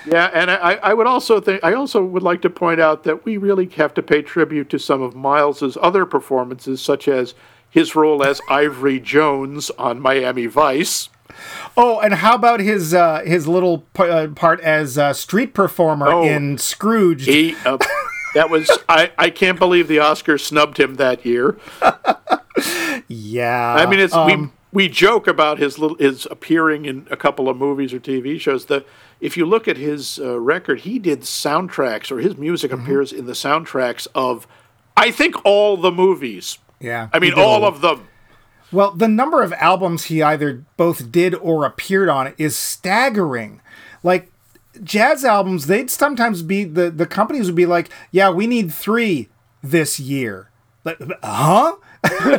Yeah, 0.07 0.29
and 0.33 0.49
I, 0.49 0.79
I 0.81 0.93
would 0.93 1.07
also 1.07 1.39
think 1.41 1.63
I 1.63 1.73
also 1.73 2.03
would 2.03 2.23
like 2.23 2.41
to 2.43 2.49
point 2.49 2.79
out 2.79 3.03
that 3.03 3.25
we 3.25 3.37
really 3.37 3.67
have 3.69 3.93
to 3.95 4.03
pay 4.03 4.21
tribute 4.21 4.69
to 4.69 4.79
some 4.79 5.01
of 5.01 5.15
Miles's 5.15 5.77
other 5.81 6.05
performances, 6.05 6.81
such 6.81 7.07
as 7.07 7.33
his 7.69 7.95
role 7.95 8.23
as 8.23 8.41
Ivory 8.49 8.99
Jones 8.99 9.69
on 9.71 9.99
Miami 9.99 10.45
Vice. 10.45 11.09
Oh, 11.75 11.99
and 11.99 12.15
how 12.15 12.35
about 12.35 12.59
his 12.59 12.93
uh, 12.93 13.21
his 13.25 13.47
little 13.47 13.79
p- 13.93 14.03
uh, 14.03 14.29
part 14.29 14.59
as 14.61 14.97
a 14.97 15.13
street 15.13 15.53
performer 15.53 16.07
oh, 16.07 16.23
in 16.23 16.57
Scrooge? 16.57 17.25
He, 17.25 17.55
uh, 17.65 17.77
that 18.33 18.49
was 18.49 18.69
I, 18.89 19.11
I 19.17 19.29
can't 19.29 19.59
believe 19.59 19.87
the 19.87 19.97
Oscars 19.97 20.41
snubbed 20.41 20.79
him 20.79 20.95
that 20.95 21.25
year. 21.25 21.57
yeah. 23.07 23.75
I 23.75 23.85
mean 23.85 23.99
it's 23.99 24.13
um, 24.13 24.53
we 24.71 24.85
we 24.85 24.89
joke 24.89 25.27
about 25.27 25.59
his 25.59 25.77
little 25.77 25.97
his 25.97 26.25
appearing 26.31 26.85
in 26.85 27.07
a 27.11 27.17
couple 27.17 27.49
of 27.49 27.57
movies 27.57 27.93
or 27.93 27.99
TV 27.99 28.39
shows 28.39 28.65
that 28.65 28.85
if 29.19 29.37
you 29.37 29.45
look 29.45 29.67
at 29.67 29.77
his 29.77 30.19
uh, 30.19 30.39
record, 30.39 30.81
he 30.81 30.99
did 30.99 31.21
soundtracks 31.21 32.11
or 32.11 32.19
his 32.19 32.37
music 32.37 32.71
mm-hmm. 32.71 32.83
appears 32.83 33.11
in 33.11 33.25
the 33.25 33.33
soundtracks 33.33 34.07
of 34.13 34.47
I 34.95 35.11
think 35.11 35.45
all 35.45 35.77
the 35.77 35.91
movies. 35.91 36.57
Yeah. 36.79 37.09
I 37.13 37.19
mean 37.19 37.33
all 37.33 37.65
of 37.65 37.81
them. 37.81 38.07
Well, 38.71 38.91
the 38.91 39.07
number 39.07 39.41
of 39.43 39.53
albums 39.53 40.05
he 40.05 40.21
either 40.21 40.65
both 40.75 41.11
did 41.11 41.33
or 41.35 41.65
appeared 41.65 42.09
on 42.09 42.33
is 42.37 42.55
staggering. 42.55 43.61
Like 44.03 44.31
jazz 44.83 45.23
albums, 45.23 45.67
they'd 45.67 45.89
sometimes 45.89 46.41
be 46.41 46.63
the 46.63 46.89
the 46.89 47.05
companies 47.05 47.47
would 47.47 47.55
be 47.55 47.65
like, 47.65 47.89
"Yeah, 48.11 48.29
we 48.29 48.45
need 48.45 48.73
three 48.73 49.29
this 49.63 49.99
year." 49.99 50.49
Like, 50.83 50.99
huh? 51.23 51.75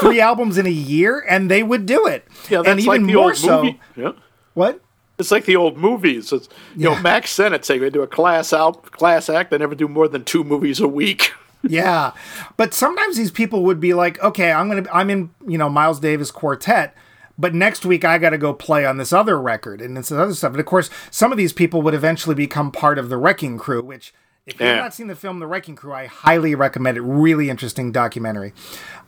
three 0.00 0.20
albums 0.20 0.58
in 0.58 0.66
a 0.66 0.70
year, 0.70 1.24
and 1.28 1.50
they 1.50 1.62
would 1.62 1.86
do 1.86 2.06
it. 2.06 2.26
Yeah, 2.50 2.58
that's 2.58 2.68
and 2.68 2.80
even 2.80 3.06
like 3.06 3.14
more 3.14 3.34
so. 3.34 3.62
Movie. 3.62 3.80
Yeah. 3.96 4.12
What? 4.54 4.80
It's 5.22 5.30
like 5.30 5.46
the 5.46 5.56
old 5.56 5.76
movies. 5.76 6.32
It's, 6.32 6.48
you 6.76 6.88
yeah. 6.88 6.94
know, 6.94 7.00
Mack 7.00 7.26
Sennett 7.26 7.64
saying 7.64 7.80
they 7.80 7.90
do 7.90 8.02
a 8.02 8.06
class 8.06 8.52
out 8.52 8.90
class 8.92 9.28
act. 9.28 9.50
They 9.50 9.58
never 9.58 9.74
do 9.74 9.88
more 9.88 10.08
than 10.08 10.24
two 10.24 10.44
movies 10.44 10.80
a 10.80 10.88
week. 10.88 11.32
yeah, 11.62 12.12
but 12.56 12.74
sometimes 12.74 13.16
these 13.16 13.30
people 13.30 13.62
would 13.64 13.80
be 13.80 13.94
like, 13.94 14.22
okay, 14.22 14.52
I'm 14.52 14.68
gonna, 14.68 14.88
I'm 14.92 15.10
in, 15.10 15.30
you 15.46 15.56
know, 15.56 15.70
Miles 15.70 16.00
Davis 16.00 16.30
quartet. 16.30 16.94
But 17.38 17.54
next 17.54 17.86
week 17.86 18.04
I 18.04 18.18
got 18.18 18.30
to 18.30 18.38
go 18.38 18.52
play 18.52 18.84
on 18.84 18.98
this 18.98 19.12
other 19.12 19.40
record 19.40 19.80
and 19.80 19.96
this 19.96 20.12
other 20.12 20.34
stuff. 20.34 20.52
And 20.52 20.60
of 20.60 20.66
course, 20.66 20.90
some 21.10 21.32
of 21.32 21.38
these 21.38 21.52
people 21.52 21.80
would 21.82 21.94
eventually 21.94 22.34
become 22.34 22.70
part 22.70 22.98
of 22.98 23.08
the 23.08 23.16
Wrecking 23.16 23.58
Crew, 23.58 23.82
which 23.82 24.12
if 24.46 24.54
you've 24.58 24.68
Yeah. 24.68 24.76
not 24.76 24.94
seen 24.94 25.06
the 25.06 25.14
film 25.14 25.38
The 25.38 25.46
Wrecking 25.46 25.76
Crew, 25.76 25.92
I 25.92 26.06
highly 26.06 26.54
recommend 26.54 26.96
it. 26.96 27.02
Really 27.02 27.48
interesting 27.50 27.92
documentary. 27.92 28.52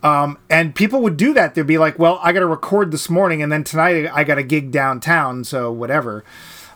Um, 0.02 0.38
and 0.48 0.74
people 0.74 1.00
would 1.02 1.16
do 1.16 1.32
that. 1.34 1.54
They'd 1.54 1.66
be 1.66 1.78
like, 1.78 1.98
well, 1.98 2.20
I 2.22 2.32
got 2.32 2.40
to 2.40 2.46
record 2.46 2.90
this 2.92 3.10
morning, 3.10 3.42
and 3.42 3.50
then 3.50 3.64
tonight 3.64 4.08
I 4.12 4.22
got 4.24 4.38
a 4.38 4.42
gig 4.42 4.70
downtown, 4.70 5.42
so 5.44 5.72
whatever. 5.72 6.24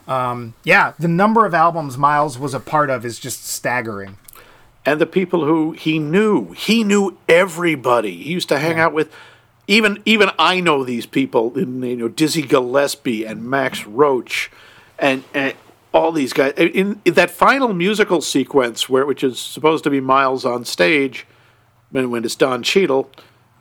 Um, 0.07 0.55
yeah, 0.63 0.93
the 0.99 1.07
number 1.07 1.45
of 1.45 1.53
albums 1.53 1.97
Miles 1.97 2.37
was 2.39 2.53
a 2.53 2.59
part 2.59 2.89
of 2.89 3.05
is 3.05 3.19
just 3.19 3.45
staggering. 3.47 4.17
and 4.85 4.99
the 4.99 5.05
people 5.05 5.43
who 5.45 5.73
he 5.73 5.99
knew. 5.99 6.53
He 6.53 6.83
knew 6.83 7.17
everybody. 7.27 8.15
He 8.23 8.31
used 8.31 8.49
to 8.49 8.57
hang 8.59 8.79
out 8.79 8.93
with. 8.93 9.11
Even 9.67 10.01
even 10.05 10.31
I 10.39 10.61
know 10.61 10.83
these 10.83 11.05
people. 11.05 11.51
You 11.55 11.65
know 11.65 12.07
Dizzy 12.07 12.41
Gillespie 12.41 13.23
and 13.25 13.43
Max 13.43 13.85
Roach, 13.85 14.49
and, 14.97 15.25
and 15.33 15.53
all 15.93 16.11
these 16.11 16.33
guys. 16.33 16.53
In, 16.57 17.01
in 17.05 17.13
that 17.13 17.31
final 17.31 17.73
musical 17.73 18.21
sequence, 18.21 18.89
where 18.89 19.05
which 19.05 19.23
is 19.23 19.39
supposed 19.39 19.83
to 19.83 19.89
be 19.89 19.99
Miles 19.99 20.45
on 20.45 20.65
stage, 20.65 21.25
when 21.91 22.11
when 22.11 22.23
it's 22.25 22.35
Don 22.35 22.63
Cheadle. 22.63 23.09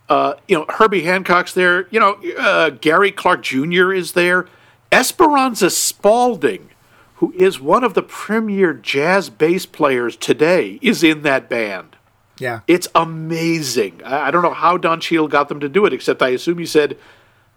Uh, 0.08 0.34
you 0.46 0.56
know 0.56 0.64
Herbie 0.68 1.02
Hancock's 1.02 1.52
there. 1.52 1.86
You 1.90 2.00
know 2.00 2.18
uh, 2.38 2.70
Gary 2.70 3.12
Clark 3.12 3.42
Jr. 3.42 3.92
is 3.92 4.12
there. 4.12 4.46
Esperanza 4.90 5.68
Spalding 5.68 6.70
who 7.18 7.32
is 7.32 7.60
one 7.60 7.82
of 7.82 7.94
the 7.94 8.02
premier 8.02 8.72
jazz 8.72 9.28
bass 9.28 9.66
players 9.66 10.16
today, 10.16 10.78
is 10.80 11.02
in 11.02 11.22
that 11.22 11.48
band. 11.48 11.96
Yeah. 12.38 12.60
It's 12.68 12.86
amazing. 12.94 14.02
I 14.04 14.28
I 14.28 14.30
don't 14.30 14.42
know 14.42 14.54
how 14.54 14.76
Don 14.76 15.00
Cheadle 15.00 15.26
got 15.26 15.48
them 15.48 15.58
to 15.60 15.68
do 15.68 15.84
it, 15.84 15.92
except 15.92 16.22
I 16.22 16.28
assume 16.28 16.58
he 16.58 16.66
said, 16.66 16.96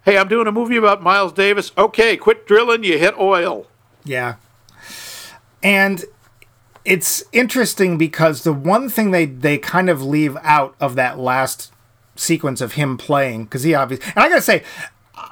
Hey, 0.04 0.18
I'm 0.18 0.28
doing 0.28 0.48
a 0.48 0.52
movie 0.52 0.78
about 0.78 1.04
Miles 1.04 1.32
Davis. 1.32 1.72
Okay, 1.78 2.18
quit 2.18 2.48
drilling, 2.48 2.84
you 2.84 2.98
hit 2.98 3.16
oil. 3.20 3.68
Yeah. 4.04 4.36
And 5.64 6.04
it's 6.84 7.24
interesting 7.32 7.98
because 7.98 8.44
the 8.44 8.54
one 8.54 8.90
thing 8.90 9.12
they 9.12 9.26
they 9.26 9.58
kind 9.58 9.90
of 9.90 10.02
leave 10.04 10.36
out 10.42 10.76
of 10.80 10.96
that 10.96 11.20
last 11.20 11.72
sequence 12.16 12.60
of 12.62 12.74
him 12.74 12.98
playing 12.98 13.44
because 13.46 13.64
he 13.64 13.74
obviously 13.74 14.06
and 14.16 14.24
I 14.26 14.30
gotta 14.30 14.42
say 14.42 14.64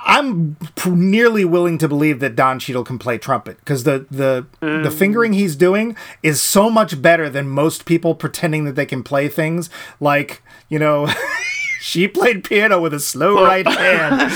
I'm 0.06 0.56
nearly 0.86 1.44
willing 1.46 1.78
to 1.80 1.88
believe 1.88 2.20
that 2.20 2.36
Don 2.36 2.60
Cheadle 2.60 2.84
can 2.84 3.00
play 3.00 3.18
trumpet 3.18 3.58
because 3.60 3.84
the 3.84 4.06
the 4.12 4.46
the 4.60 4.92
fingering 4.92 5.34
he's 5.34 5.56
doing 5.56 5.96
is 6.22 6.39
so 6.42 6.70
much 6.70 7.02
better 7.02 7.30
than 7.30 7.50
most 7.50 7.86
people 7.86 8.13
pretending 8.13 8.65
that 8.65 8.76
they 8.76 8.86
can 8.86 9.02
play 9.04 9.28
things. 9.28 9.70
Like 10.00 10.44
you 10.70 10.78
know 10.78 11.08
she 11.82 12.08
played 12.08 12.44
piano 12.44 12.80
with 12.80 12.94
a 12.94 13.00
slow 13.00 13.44
right 13.44 13.65
hand. 13.80 14.32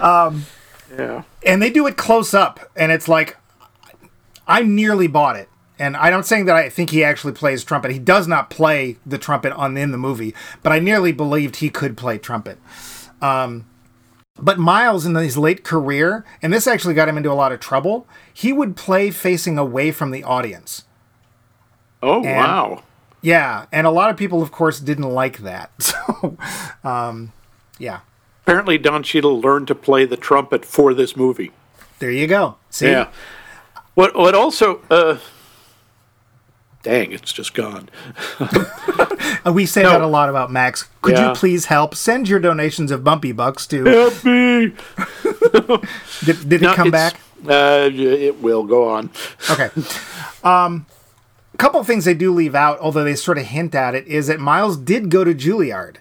Um, 0.00 0.46
Yeah. 0.96 1.24
and 1.44 1.60
they 1.60 1.70
do 1.70 1.86
it 1.86 1.96
close 1.98 2.32
up 2.32 2.60
and 2.76 2.90
it's 2.90 3.08
like 3.08 3.36
i 4.46 4.62
nearly 4.62 5.06
bought 5.06 5.36
it. 5.36 5.48
And 5.78 5.96
i'm 5.96 6.12
not 6.12 6.26
saying 6.26 6.44
that 6.46 6.56
i 6.56 6.68
think 6.68 6.90
he 6.90 7.02
actually 7.04 7.32
plays 7.32 7.64
trumpet. 7.64 7.90
He 7.90 7.98
does 7.98 8.28
not 8.28 8.50
play 8.50 8.96
the 9.04 9.18
trumpet 9.18 9.52
on 9.52 9.76
in 9.76 9.90
the 9.90 9.98
movie 9.98 10.34
but 10.62 10.72
i 10.72 10.78
nearly 10.78 11.12
believed 11.12 11.56
he 11.56 11.70
could 11.70 11.96
play 11.96 12.18
trumpet. 12.18 12.58
Um, 13.22 13.66
but 14.38 14.58
miles 14.58 15.06
in 15.06 15.14
his 15.14 15.38
late 15.38 15.64
career 15.64 16.24
and 16.42 16.52
this 16.52 16.66
actually 16.66 16.94
got 16.94 17.08
him 17.08 17.16
into 17.16 17.30
a 17.30 17.34
lot 17.34 17.52
of 17.52 17.60
trouble 17.60 18.06
he 18.32 18.52
would 18.52 18.76
play 18.76 19.10
facing 19.10 19.58
away 19.58 19.90
from 19.90 20.10
the 20.10 20.22
audience. 20.24 20.84
Oh, 22.02 22.20
wow. 22.20 22.82
yeah 23.22 23.66
and 23.72 23.86
a 23.86 23.90
lot 23.90 24.10
of 24.10 24.16
people 24.16 24.42
of 24.42 24.52
course 24.52 24.80
didn't 24.80 25.10
like 25.10 25.38
that. 25.38 25.70
So 25.80 26.36
um, 26.84 27.32
yeah. 27.78 28.00
Apparently, 28.42 28.78
Don 28.78 29.02
Cheadle 29.02 29.40
learned 29.40 29.68
to 29.68 29.74
play 29.74 30.04
the 30.04 30.16
trumpet 30.16 30.64
for 30.64 30.92
this 30.94 31.16
movie. 31.16 31.52
there 31.98 32.10
you 32.10 32.26
go. 32.26 32.56
See? 32.70 32.90
Yeah. 32.90 33.08
What, 33.94 34.14
what 34.16 34.34
also, 34.34 34.80
uh, 34.90 35.18
dang, 36.82 37.12
it's 37.12 37.32
just 37.32 37.54
gone. 37.54 37.88
We 39.52 39.66
say 39.66 39.82
No. 39.82 39.90
that 39.90 40.00
a 40.00 40.06
lot 40.06 40.30
about 40.30 40.50
Max. 40.50 40.88
Could 41.02 41.14
Yeah. 41.16 41.28
you 41.28 41.34
please 41.34 41.66
help? 41.66 41.94
Send 41.94 42.28
your 42.30 42.40
donations 42.40 42.90
of 42.90 43.04
Bumpy 43.04 43.30
Bucks 43.30 43.66
to. 43.66 43.84
Help 43.84 44.24
me. 44.24 44.72
Did, 46.24 46.48
did 46.48 46.62
No, 46.62 46.72
it 46.72 46.76
come 46.76 46.90
back? 46.90 47.20
Uh, 47.46 47.90
it 47.92 48.40
will 48.40 48.64
go 48.64 48.88
on. 48.88 49.10
Okay. 49.50 49.68
Um, 50.42 50.86
a 51.52 51.56
couple 51.58 51.78
of 51.78 51.86
things 51.86 52.06
they 52.06 52.14
do 52.14 52.32
leave 52.32 52.54
out, 52.54 52.78
although 52.78 53.04
they 53.04 53.14
sort 53.16 53.36
of 53.36 53.44
hint 53.44 53.74
at 53.74 53.94
it, 53.94 54.06
is 54.06 54.28
that 54.28 54.40
Miles 54.40 54.78
did 54.78 55.10
go 55.10 55.24
to 55.24 55.34
Juilliard. 55.34 55.96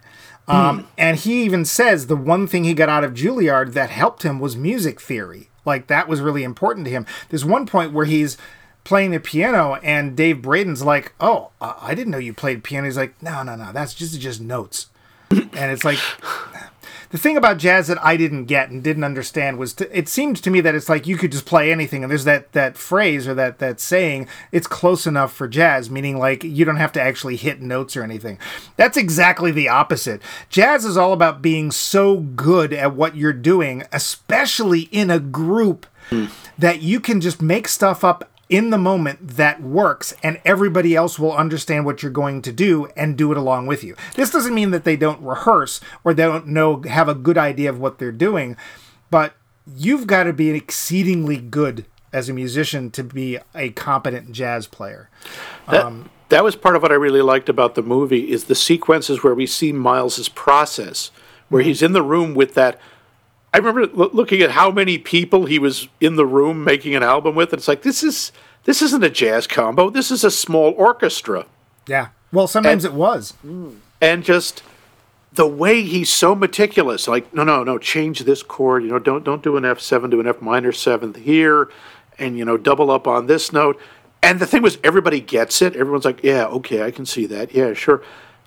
Um, 0.47 0.87
And 0.97 1.17
he 1.17 1.43
even 1.43 1.65
says 1.65 2.07
the 2.07 2.15
one 2.15 2.47
thing 2.47 2.63
he 2.63 2.73
got 2.73 2.87
out 2.87 3.03
of 3.03 3.13
Juilliard 3.13 3.73
that 3.73 3.89
helped 3.89 4.23
him 4.23 4.39
was 4.39 4.55
music 4.55 5.01
theory. 5.01 5.49
Like 5.65 5.87
that 5.87 6.07
was 6.07 6.21
really 6.21 6.43
important 6.43 6.85
to 6.85 6.91
him. 6.91 7.05
There's 7.29 7.45
one 7.45 7.65
point 7.65 7.93
where 7.93 8.05
he's 8.05 8.37
playing 8.83 9.11
the 9.11 9.19
piano 9.19 9.75
and 9.75 10.15
Dave 10.15 10.41
Braden's 10.41 10.83
like, 10.83 11.13
"Oh, 11.19 11.51
I 11.61 11.95
didn't 11.95 12.11
know 12.11 12.17
you 12.17 12.33
played 12.33 12.63
piano." 12.63 12.85
He's 12.85 12.97
like, 12.97 13.21
"No, 13.21 13.43
no, 13.43 13.55
no, 13.55 13.71
that's 13.71 13.93
just 13.93 14.19
just 14.19 14.41
notes." 14.41 14.87
and 15.31 15.71
it's 15.71 15.83
like 15.83 15.99
the 17.13 17.19
thing 17.19 17.37
about 17.37 17.59
jazz 17.59 17.85
that 17.89 18.03
I 18.03 18.17
didn't 18.17 18.45
get 18.45 18.71
and 18.71 18.81
didn't 18.81 19.03
understand 19.03 19.59
was 19.59 19.75
to, 19.75 19.97
it 19.97 20.09
seemed 20.09 20.35
to 20.37 20.49
me 20.49 20.61
that 20.61 20.73
it's 20.73 20.89
like 20.89 21.05
you 21.05 21.15
could 21.15 21.31
just 21.31 21.45
play 21.45 21.71
anything 21.71 22.01
and 22.01 22.09
there's 22.09 22.23
that 22.23 22.53
that 22.53 22.75
phrase 22.75 23.27
or 23.27 23.35
that 23.35 23.59
that 23.59 23.79
saying 23.79 24.27
it's 24.51 24.65
close 24.65 25.05
enough 25.05 25.31
for 25.31 25.47
jazz 25.47 25.91
meaning 25.91 26.17
like 26.17 26.43
you 26.43 26.65
don't 26.65 26.77
have 26.77 26.91
to 26.93 27.01
actually 27.01 27.35
hit 27.35 27.61
notes 27.61 27.95
or 27.95 28.03
anything. 28.03 28.39
That's 28.77 28.97
exactly 28.97 29.51
the 29.51 29.69
opposite. 29.69 30.23
Jazz 30.49 30.85
is 30.85 30.97
all 30.97 31.13
about 31.13 31.43
being 31.43 31.69
so 31.69 32.17
good 32.17 32.73
at 32.73 32.95
what 32.95 33.15
you're 33.15 33.31
doing, 33.31 33.83
especially 33.91 34.89
in 34.91 35.11
a 35.11 35.19
group 35.19 35.85
hmm. 36.09 36.25
that 36.57 36.81
you 36.81 36.99
can 36.99 37.21
just 37.21 37.43
make 37.43 37.67
stuff 37.67 38.03
up 38.03 38.27
in 38.49 38.69
the 38.69 38.77
moment 38.77 39.19
that 39.29 39.61
works 39.61 40.13
and 40.21 40.39
everybody 40.45 40.95
else 40.95 41.17
will 41.17 41.33
understand 41.33 41.85
what 41.85 42.03
you're 42.03 42.11
going 42.11 42.41
to 42.41 42.51
do 42.51 42.87
and 42.95 43.17
do 43.17 43.31
it 43.31 43.37
along 43.37 43.67
with 43.67 43.83
you. 43.83 43.95
This 44.15 44.31
doesn't 44.31 44.53
mean 44.53 44.71
that 44.71 44.83
they 44.83 44.95
don't 44.95 45.21
rehearse 45.21 45.79
or 46.03 46.13
they 46.13 46.23
don't 46.23 46.47
know 46.47 46.81
have 46.83 47.09
a 47.09 47.15
good 47.15 47.37
idea 47.37 47.69
of 47.69 47.79
what 47.79 47.99
they're 47.99 48.11
doing, 48.11 48.57
but 49.09 49.33
you've 49.65 50.07
got 50.07 50.23
to 50.23 50.33
be 50.33 50.49
exceedingly 50.49 51.37
good 51.37 51.85
as 52.11 52.29
a 52.29 52.33
musician 52.33 52.91
to 52.91 53.03
be 53.03 53.39
a 53.55 53.71
competent 53.71 54.31
jazz 54.31 54.67
player. 54.67 55.09
That, 55.69 55.85
um, 55.85 56.09
that 56.29 56.43
was 56.43 56.55
part 56.55 56.75
of 56.75 56.81
what 56.81 56.91
I 56.91 56.95
really 56.95 57.21
liked 57.21 57.49
about 57.49 57.75
the 57.75 57.81
movie 57.81 58.31
is 58.31 58.45
the 58.45 58.55
sequences 58.55 59.23
where 59.23 59.33
we 59.33 59.47
see 59.47 59.71
Miles's 59.71 60.29
process, 60.29 61.09
where 61.49 61.61
mm-hmm. 61.61 61.69
he's 61.69 61.81
in 61.81 61.93
the 61.93 62.03
room 62.03 62.35
with 62.35 62.53
that. 62.53 62.79
I 63.53 63.57
remember 63.57 63.85
loo- 63.87 64.09
looking 64.13 64.41
at 64.41 64.51
how 64.51 64.71
many 64.71 64.97
people 64.97 65.45
he 65.45 65.59
was 65.59 65.87
in 66.01 66.15
the 66.15 66.25
room 66.25 66.63
making 66.63 66.95
an 66.95 67.03
album 67.03 67.35
with. 67.35 67.53
And 67.53 67.59
it's 67.59 67.67
like 67.67 67.83
this 67.83 68.03
is 68.03 68.31
this 68.63 68.81
isn't 68.81 69.03
a 69.03 69.09
jazz 69.09 69.45
combo. 69.47 69.89
This 69.89 70.09
is 70.11 70.23
a 70.23 70.31
small 70.31 70.73
orchestra, 70.77 71.45
Yeah. 71.87 72.07
Well, 72.31 72.47
sometimes 72.47 72.83
it 72.83 72.93
was. 72.93 73.33
and 74.01 74.23
just 74.23 74.63
the 75.33 75.45
way 75.47 75.83
he's 75.83 76.09
so 76.09 76.33
meticulous. 76.33 77.07
Like 77.07 77.31
no, 77.33 77.43
no, 77.43 77.63
no, 77.63 77.77
change 77.77 78.21
this 78.21 78.41
chord. 78.41 78.83
You 78.83 78.89
know, 78.89 78.99
don't 78.99 79.23
don't 79.23 79.43
do 79.43 79.55
an 79.57 79.65
F 79.65 79.79
seven, 79.79 80.09
do 80.09 80.19
an 80.19 80.27
F 80.27 80.41
minor 80.41 80.71
seventh 80.71 81.17
here, 81.17 81.69
and 82.17 82.37
you 82.37 82.43
know, 82.45 82.57
double 82.57 82.89
up 82.89 83.07
on 83.07 83.27
this 83.27 83.53
note. 83.53 83.79
And 84.23 84.39
the 84.39 84.45
thing 84.47 84.61
was, 84.61 84.77
everybody 84.85 85.19
gets 85.19 85.61
it. 85.61 85.75
Everyone's 85.75 86.05
like, 86.05 86.23
yeah, 86.23 86.45
okay, 86.45 86.81
I 86.81 86.91
can 86.91 87.05
see 87.05 87.25
that. 87.25 87.53
Yeah, 87.53 87.73
sure. 87.73 88.01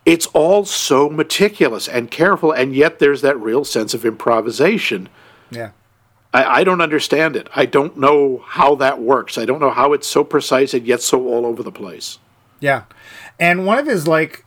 It's 0.06 0.26
all 0.28 0.64
so 0.64 1.10
meticulous 1.10 1.88
and 1.88 2.10
careful, 2.10 2.52
and 2.52 2.74
yet 2.74 3.00
there's 3.00 3.20
that 3.20 3.38
real 3.38 3.64
sense 3.64 3.92
of 3.92 4.06
improvisation. 4.06 5.10
Yeah. 5.50 5.72
I, 6.32 6.60
I 6.60 6.64
don't 6.64 6.80
understand 6.80 7.36
it. 7.36 7.48
I 7.54 7.66
don't 7.66 7.98
know 7.98 8.42
how 8.46 8.76
that 8.76 9.00
works. 9.00 9.36
I 9.36 9.44
don't 9.44 9.60
know 9.60 9.70
how 9.70 9.92
it's 9.92 10.06
so 10.06 10.24
precise 10.24 10.72
and 10.72 10.86
yet 10.86 11.02
so 11.02 11.26
all 11.26 11.44
over 11.44 11.62
the 11.62 11.72
place. 11.72 12.18
Yeah. 12.60 12.84
And 13.38 13.66
one 13.66 13.78
of 13.78 13.86
his 13.86 14.08
like 14.08 14.45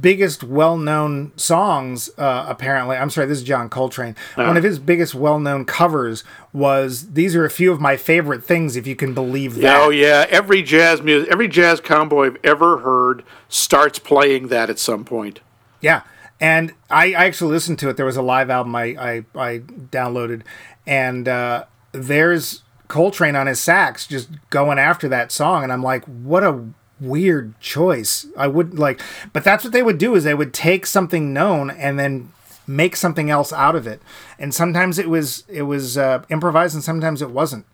biggest 0.00 0.42
well-known 0.42 1.32
songs 1.36 2.10
uh, 2.16 2.46
apparently 2.48 2.96
i'm 2.96 3.10
sorry 3.10 3.26
this 3.26 3.38
is 3.38 3.44
john 3.44 3.68
coltrane. 3.68 4.16
One 4.34 4.56
of 4.56 4.64
his 4.64 4.78
biggest 4.78 5.14
well-known 5.14 5.64
covers 5.64 6.24
was 6.52 7.12
these 7.12 7.34
are 7.36 7.44
a 7.44 7.50
few 7.50 7.72
of 7.72 7.80
my 7.80 7.96
favorite 7.96 8.44
things 8.44 8.76
if 8.76 8.86
you 8.86 8.96
can 8.96 9.14
believe 9.14 9.56
that. 9.56 9.80
Oh 9.80 9.90
yeah, 9.90 10.26
every 10.28 10.62
jazz 10.62 11.02
music, 11.02 11.30
every 11.30 11.48
jazz 11.48 11.80
combo 11.80 12.22
I've 12.22 12.38
ever 12.44 12.78
heard 12.78 13.24
starts 13.48 13.98
playing 13.98 14.48
that 14.48 14.70
at 14.70 14.78
some 14.78 15.04
point. 15.04 15.40
Yeah, 15.80 16.02
and 16.40 16.72
I, 16.90 17.14
I 17.14 17.26
actually 17.26 17.52
listened 17.52 17.78
to 17.80 17.88
it. 17.88 17.96
There 17.96 18.06
was 18.06 18.16
a 18.16 18.22
live 18.22 18.50
album 18.50 18.74
I 18.74 18.84
I, 18.84 19.24
I 19.34 19.58
downloaded, 19.58 20.42
and 20.86 21.28
uh, 21.28 21.64
there's 21.92 22.62
Coltrane 22.88 23.36
on 23.36 23.46
his 23.46 23.60
sax 23.60 24.06
just 24.06 24.28
going 24.50 24.78
after 24.78 25.08
that 25.08 25.32
song, 25.32 25.62
and 25.62 25.72
I'm 25.72 25.82
like, 25.82 26.04
what 26.04 26.44
a 26.44 26.64
weird 27.00 27.58
choice. 27.60 28.26
I 28.36 28.46
wouldn't 28.46 28.78
like, 28.78 29.00
but 29.32 29.44
that's 29.44 29.64
what 29.64 29.72
they 29.72 29.82
would 29.82 29.98
do 29.98 30.14
is 30.14 30.24
they 30.24 30.34
would 30.34 30.54
take 30.54 30.86
something 30.86 31.32
known 31.32 31.70
and 31.70 31.98
then 31.98 32.32
make 32.66 32.96
something 32.96 33.28
else 33.30 33.52
out 33.52 33.76
of 33.76 33.86
it, 33.86 34.00
and 34.38 34.54
sometimes 34.54 34.98
it 34.98 35.08
was 35.10 35.44
it 35.48 35.62
was 35.62 35.98
uh, 35.98 36.22
improvised, 36.30 36.74
and 36.74 36.84
sometimes 36.84 37.20
it 37.22 37.30
wasn't. 37.30 37.66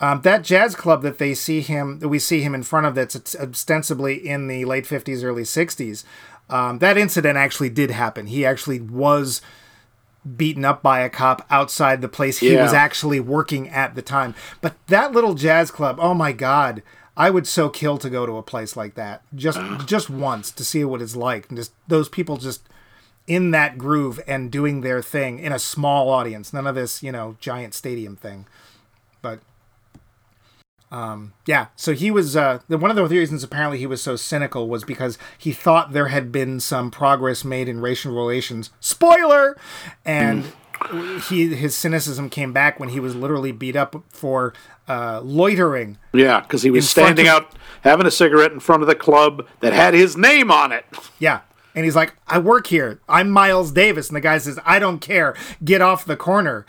Um, 0.00 0.20
that 0.22 0.44
jazz 0.44 0.76
club 0.76 1.02
that 1.02 1.18
they 1.18 1.34
see 1.34 1.60
him, 1.60 1.98
that 1.98 2.08
we 2.08 2.20
see 2.20 2.40
him 2.42 2.54
in 2.54 2.62
front 2.62 2.86
of, 2.86 2.94
that's 2.94 3.34
ostensibly 3.34 4.14
in 4.14 4.46
the 4.46 4.64
late 4.64 4.84
'50s, 4.84 5.24
early 5.24 5.42
'60s. 5.42 6.04
Um, 6.48 6.78
that 6.78 6.96
incident 6.96 7.36
actually 7.36 7.68
did 7.70 7.90
happen. 7.90 8.26
He 8.28 8.46
actually 8.46 8.80
was 8.80 9.42
beaten 10.36 10.64
up 10.64 10.82
by 10.82 11.00
a 11.00 11.08
cop 11.10 11.44
outside 11.50 12.00
the 12.00 12.08
place 12.08 12.38
he 12.38 12.52
Yeah. 12.52 12.62
was 12.62 12.72
actually 12.72 13.18
working 13.20 13.68
at 13.68 13.94
the 13.94 14.02
time. 14.02 14.34
But 14.60 14.74
that 14.88 15.12
little 15.12 15.34
jazz 15.34 15.70
club, 15.70 15.98
oh 16.00 16.14
my 16.14 16.32
god, 16.32 16.82
I 17.18 17.30
would 17.30 17.48
so 17.48 17.68
kill 17.68 17.98
to 17.98 18.08
go 18.08 18.24
to 18.24 18.36
a 18.36 18.44
place 18.44 18.76
like 18.76 18.94
that 18.94 19.22
just 19.34 19.58
just 19.86 20.08
once 20.08 20.52
to 20.52 20.64
see 20.64 20.84
what 20.84 21.02
it's 21.02 21.16
like. 21.16 21.48
And 21.48 21.58
just 21.58 21.72
those 21.88 22.08
people 22.08 22.36
just 22.36 22.62
in 23.26 23.50
that 23.50 23.76
groove 23.76 24.20
and 24.26 24.52
doing 24.52 24.80
their 24.80 25.02
thing 25.02 25.40
in 25.40 25.52
a 25.52 25.58
small 25.58 26.08
audience. 26.08 26.52
None 26.52 26.66
of 26.66 26.76
this, 26.76 27.02
you 27.02 27.10
know, 27.10 27.36
giant 27.40 27.74
stadium 27.74 28.14
thing. 28.14 28.46
But 29.20 29.40
um, 30.92 31.34
yeah, 31.44 31.66
so 31.74 31.92
he 31.92 32.12
was 32.12 32.36
uh, 32.36 32.60
one 32.68 32.90
of 32.90 32.96
the 32.96 33.04
reasons 33.04 33.42
apparently 33.42 33.78
he 33.78 33.86
was 33.86 34.00
so 34.00 34.14
cynical 34.14 34.68
was 34.68 34.84
because 34.84 35.18
he 35.36 35.52
thought 35.52 35.92
there 35.92 36.08
had 36.08 36.30
been 36.30 36.60
some 36.60 36.90
progress 36.90 37.44
made 37.44 37.68
in 37.68 37.80
racial 37.80 38.14
relations. 38.14 38.70
Spoiler, 38.78 39.58
and 40.04 40.52
he 41.28 41.54
his 41.54 41.74
cynicism 41.74 42.30
came 42.30 42.52
back 42.52 42.78
when 42.80 42.90
he 42.90 43.00
was 43.00 43.14
literally 43.14 43.52
beat 43.52 43.76
up 43.76 43.96
for 44.08 44.52
uh, 44.88 45.20
loitering. 45.22 45.98
Yeah, 46.12 46.40
because 46.40 46.62
he 46.62 46.70
was 46.70 46.88
standing 46.88 47.26
of- 47.28 47.34
out 47.34 47.54
having 47.82 48.06
a 48.06 48.10
cigarette 48.10 48.52
in 48.52 48.60
front 48.60 48.82
of 48.82 48.88
the 48.88 48.94
club 48.94 49.46
that 49.60 49.72
had 49.72 49.94
his 49.94 50.16
name 50.16 50.50
on 50.50 50.72
it. 50.72 50.84
Yeah. 51.18 51.40
And 51.74 51.84
he's 51.84 51.94
like, 51.94 52.14
I 52.26 52.38
work 52.40 52.66
here. 52.66 52.98
I'm 53.08 53.30
Miles 53.30 53.70
Davis. 53.70 54.08
And 54.08 54.16
the 54.16 54.20
guy 54.20 54.38
says, 54.38 54.58
I 54.64 54.80
don't 54.80 54.98
care. 54.98 55.36
Get 55.62 55.80
off 55.80 56.04
the 56.04 56.16
corner. 56.16 56.66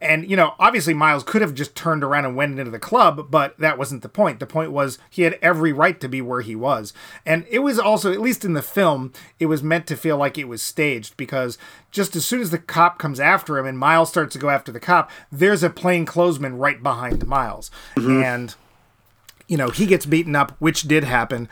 And, 0.00 0.30
you 0.30 0.36
know, 0.36 0.54
obviously 0.58 0.94
Miles 0.94 1.22
could 1.22 1.42
have 1.42 1.54
just 1.54 1.74
turned 1.74 2.02
around 2.02 2.24
and 2.24 2.34
went 2.34 2.58
into 2.58 2.70
the 2.70 2.78
club, 2.78 3.30
but 3.30 3.58
that 3.58 3.76
wasn't 3.76 4.02
the 4.02 4.08
point. 4.08 4.40
The 4.40 4.46
point 4.46 4.72
was 4.72 4.98
he 5.10 5.22
had 5.22 5.38
every 5.42 5.72
right 5.72 6.00
to 6.00 6.08
be 6.08 6.22
where 6.22 6.40
he 6.40 6.56
was. 6.56 6.94
And 7.26 7.44
it 7.50 7.58
was 7.58 7.78
also, 7.78 8.10
at 8.10 8.20
least 8.20 8.44
in 8.44 8.54
the 8.54 8.62
film, 8.62 9.12
it 9.38 9.46
was 9.46 9.62
meant 9.62 9.86
to 9.88 9.96
feel 9.96 10.16
like 10.16 10.38
it 10.38 10.48
was 10.48 10.62
staged 10.62 11.16
because 11.18 11.58
just 11.90 12.16
as 12.16 12.24
soon 12.24 12.40
as 12.40 12.50
the 12.50 12.58
cop 12.58 12.98
comes 12.98 13.20
after 13.20 13.58
him 13.58 13.66
and 13.66 13.78
Miles 13.78 14.08
starts 14.08 14.32
to 14.32 14.38
go 14.38 14.48
after 14.48 14.72
the 14.72 14.80
cop, 14.80 15.10
there's 15.30 15.62
a 15.62 15.68
plainclothesman 15.70 16.56
right 16.56 16.82
behind 16.82 17.26
Miles. 17.26 17.70
And 18.24 18.54
you 19.48 19.56
know, 19.56 19.68
he 19.68 19.84
gets 19.84 20.06
beaten 20.06 20.36
up, 20.36 20.52
which 20.60 20.82
did 20.82 21.02
happen, 21.02 21.48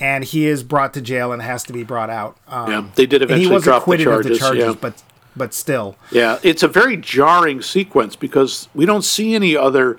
and 0.00 0.24
he 0.24 0.46
is 0.46 0.62
brought 0.62 0.94
to 0.94 1.02
jail 1.02 1.30
and 1.30 1.42
has 1.42 1.62
to 1.64 1.74
be 1.74 1.84
brought 1.84 2.08
out. 2.08 2.38
Um, 2.48 2.70
Yeah, 2.70 2.88
they 2.94 3.04
did 3.04 3.20
and 3.20 3.32
he 3.32 3.34
eventually 3.34 3.54
was 3.54 3.64
drop 3.64 3.80
the 3.80 3.82
acquitted 3.82 4.06
of 4.08 4.22
the 4.22 4.22
charges, 4.30 4.38
charges, 4.38 4.64
yeah. 4.64 4.74
but 4.80 5.02
but 5.36 5.52
still, 5.54 5.96
Yeah, 6.10 6.38
it's 6.42 6.62
a 6.62 6.68
very 6.68 6.96
jarring 6.96 7.62
sequence 7.62 8.16
because 8.16 8.68
we 8.74 8.86
don't 8.86 9.02
see 9.04 9.34
any 9.34 9.56
other 9.56 9.98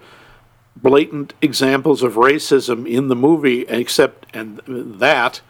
blatant 0.76 1.34
examples 1.42 2.04
of 2.04 2.14
racism 2.14 2.90
in 2.90 3.08
the 3.08 3.16
movie 3.16 3.62
except 3.68 4.26
and 4.36 4.60
that 4.68 5.42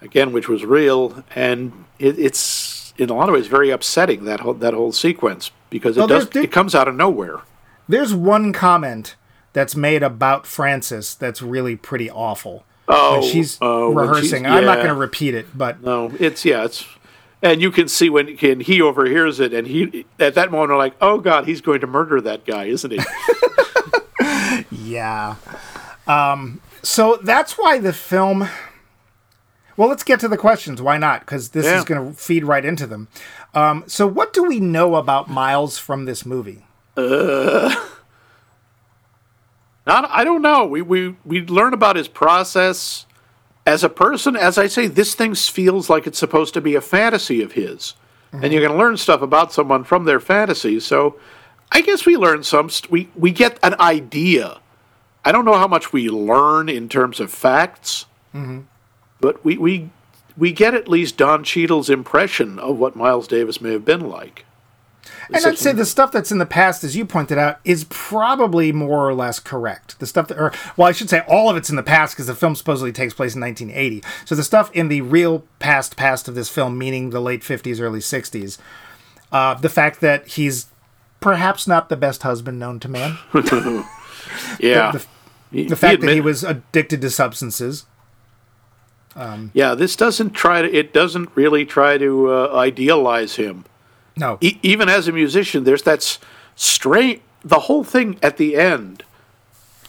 again, 0.00 0.32
which 0.32 0.48
was 0.48 0.64
real, 0.64 1.24
and 1.34 1.72
it, 1.98 2.16
it's 2.18 2.94
in 2.96 3.10
a 3.10 3.14
lot 3.14 3.28
of 3.28 3.34
ways 3.34 3.48
very 3.48 3.70
upsetting 3.70 4.24
that 4.24 4.40
whole 4.40 4.54
that 4.54 4.74
whole 4.74 4.92
sequence 4.92 5.50
because 5.70 5.96
it 5.96 6.00
Well, 6.00 6.06
does 6.08 6.28
there's- 6.30 6.44
it 6.44 6.52
comes 6.52 6.74
out 6.74 6.86
of 6.88 6.94
nowhere. 6.94 7.40
there's 7.88 8.14
one 8.14 8.52
comment 8.52 9.16
that's 9.52 9.74
made 9.74 10.02
about 10.02 10.46
Frances 10.46 11.14
that's 11.16 11.42
really 11.42 11.74
pretty 11.74 12.08
awful. 12.10 12.64
Oh, 12.86 13.18
when 13.20 13.22
she's 13.30 13.58
oh, 13.60 13.90
when 13.90 14.06
she's- 14.06 14.16
rehearsing. 14.32 14.46
I'm 14.46 14.64
not 14.64 14.76
going 14.76 14.88
to 14.88 14.94
repeat 14.94 15.34
it, 15.34 15.46
but 15.56 15.82
No, 15.82 16.12
it's 16.20 16.44
yeah, 16.44 16.64
it's 16.64 16.84
and 17.42 17.60
you 17.62 17.70
can 17.70 17.88
see 17.88 18.08
when 18.10 18.36
can 18.36 18.60
he 18.60 18.80
overhears 18.82 19.40
it, 19.40 19.52
and 19.54 19.66
he 19.66 20.06
at 20.18 20.34
that 20.34 20.50
moment 20.50 20.72
are 20.72 20.76
like, 20.78 20.94
oh 21.00 21.18
god, 21.18 21.46
he's 21.46 21.60
going 21.60 21.80
to 21.80 21.86
murder 21.86 22.20
that 22.20 22.44
guy, 22.44 22.64
isn't 22.64 22.90
he? 22.90 22.98
Yeah. 24.70 25.36
Um, 26.06 26.60
so 26.82 27.18
that's 27.22 27.52
why 27.58 27.78
the 27.78 27.92
film. 27.92 28.48
Well, 29.76 29.88
let's 29.88 30.02
get 30.02 30.18
to 30.20 30.28
the 30.28 30.36
questions. 30.36 30.82
Why 30.82 30.98
not? 30.98 31.20
Because 31.20 31.50
this 31.50 31.66
Yeah. 31.66 31.78
is 31.78 31.84
going 31.84 32.10
to 32.10 32.16
feed 32.18 32.44
right 32.44 32.64
into 32.64 32.86
them. 32.86 33.06
Um, 33.54 33.84
so, 33.86 34.06
what 34.06 34.32
do 34.32 34.42
we 34.44 34.58
know 34.58 34.96
about 34.96 35.28
Miles 35.30 35.78
from 35.78 36.04
this 36.06 36.26
movie? 36.26 36.66
Not, 36.96 37.78
I 40.10 40.24
don't 40.24 40.42
know. 40.42 40.66
We 40.66 40.82
we 40.82 41.16
we 41.24 41.42
learn 41.46 41.72
about 41.72 41.96
his 41.96 42.08
process 42.08 43.06
as 43.68 43.84
a 43.84 43.88
person. 43.90 44.34
As 44.34 44.56
I 44.56 44.66
say, 44.66 44.86
this 44.86 45.14
thing 45.14 45.34
feels 45.34 45.90
like 45.90 46.06
it's 46.06 46.18
supposed 46.18 46.54
to 46.54 46.60
be 46.60 46.74
a 46.74 46.80
fantasy 46.80 47.42
of 47.42 47.52
his, 47.52 47.94
and 48.32 48.50
you're 48.50 48.62
going 48.62 48.72
to 48.72 48.78
learn 48.78 48.96
stuff 48.96 49.20
about 49.20 49.52
someone 49.52 49.84
from 49.84 50.04
their 50.04 50.20
fantasies. 50.20 50.86
So, 50.86 51.20
I 51.70 51.82
guess 51.82 52.06
we 52.06 52.16
learn 52.16 52.42
some. 52.42 52.70
St- 52.70 52.90
we 52.90 53.10
we 53.14 53.30
get 53.30 53.58
an 53.62 53.74
idea. 53.78 54.60
I 55.22 55.32
don't 55.32 55.44
know 55.44 55.58
how 55.58 55.68
much 55.68 55.92
we 55.92 56.08
learn 56.08 56.70
in 56.70 56.88
terms 56.88 57.20
of 57.20 57.30
facts, 57.30 58.06
mm-hmm. 58.34 58.60
but 59.20 59.44
we 59.44 59.58
we 59.58 59.90
we 60.38 60.50
get 60.50 60.72
at 60.72 60.88
least 60.88 61.18
Don 61.18 61.44
Cheadle's 61.44 61.90
impression 61.90 62.58
of 62.58 62.78
what 62.78 62.96
Miles 62.96 63.28
Davis 63.28 63.60
may 63.60 63.72
have 63.72 63.84
been 63.84 64.08
like. 64.08 64.46
And 65.30 65.44
I'd 65.44 65.58
say 65.58 65.72
the 65.72 65.84
stuff 65.84 66.10
that's 66.12 66.32
in 66.32 66.38
the 66.38 66.46
past, 66.46 66.84
as 66.84 66.96
you 66.96 67.04
pointed 67.04 67.36
out, 67.38 67.60
is 67.64 67.84
probably 67.90 68.72
more 68.72 69.06
or 69.08 69.12
less 69.14 69.38
correct. 69.40 69.98
The 70.00 70.06
stuff 70.06 70.28
that, 70.28 70.38
or 70.38 70.52
well, 70.76 70.88
I 70.88 70.92
should 70.92 71.10
say 71.10 71.22
all 71.28 71.50
of 71.50 71.56
it's 71.56 71.68
in 71.68 71.76
the 71.76 71.82
past 71.82 72.14
because 72.14 72.26
the 72.28 72.34
film 72.34 72.54
supposedly 72.56 72.92
takes 72.92 73.12
place 73.14 73.34
in 73.34 73.40
1980. 73.42 74.02
So 74.24 74.34
the 74.34 74.42
stuff 74.44 74.70
in 74.72 74.88
the 74.88 75.02
real 75.02 75.44
past 75.58 75.96
past 75.96 76.28
of 76.28 76.34
this 76.34 76.48
film, 76.48 76.78
meaning 76.78 77.10
the 77.10 77.20
late 77.20 77.42
50s, 77.42 77.80
early 77.80 78.00
60s, 78.00 78.56
uh, 79.30 79.54
the 79.54 79.68
fact 79.68 80.00
that 80.00 80.26
he's 80.28 80.66
perhaps 81.20 81.66
not 81.66 81.88
the 81.90 81.96
best 81.96 82.22
husband 82.22 82.58
known 82.58 82.80
to 82.80 82.88
man, 82.88 83.18
Yeah, 84.60 84.92
the- 84.92 85.06
He- 85.50 85.64
the 85.68 85.76
fact 85.76 86.00
that 86.02 86.12
he 86.14 86.20
was 86.20 86.42
addicted 86.44 87.00
to 87.02 87.10
substances. 87.10 87.84
Yeah, 89.52 89.74
this 89.74 89.96
doesn't 89.96 90.30
try 90.30 90.62
to. 90.62 90.72
It 90.72 90.92
doesn't 90.92 91.30
really 91.34 91.64
try 91.64 91.98
to 91.98 92.32
uh, 92.32 92.52
idealize 92.54 93.34
him. 93.36 93.64
No, 94.18 94.38
E- 94.40 94.58
even 94.62 94.88
as 94.88 95.06
a 95.08 95.12
musician, 95.12 95.64
there's 95.64 95.82
that 95.82 95.98
s- 96.00 96.18
strange. 96.56 97.20
The 97.44 97.60
whole 97.60 97.84
thing 97.84 98.18
at 98.22 98.36
the 98.36 98.56
end, 98.56 99.04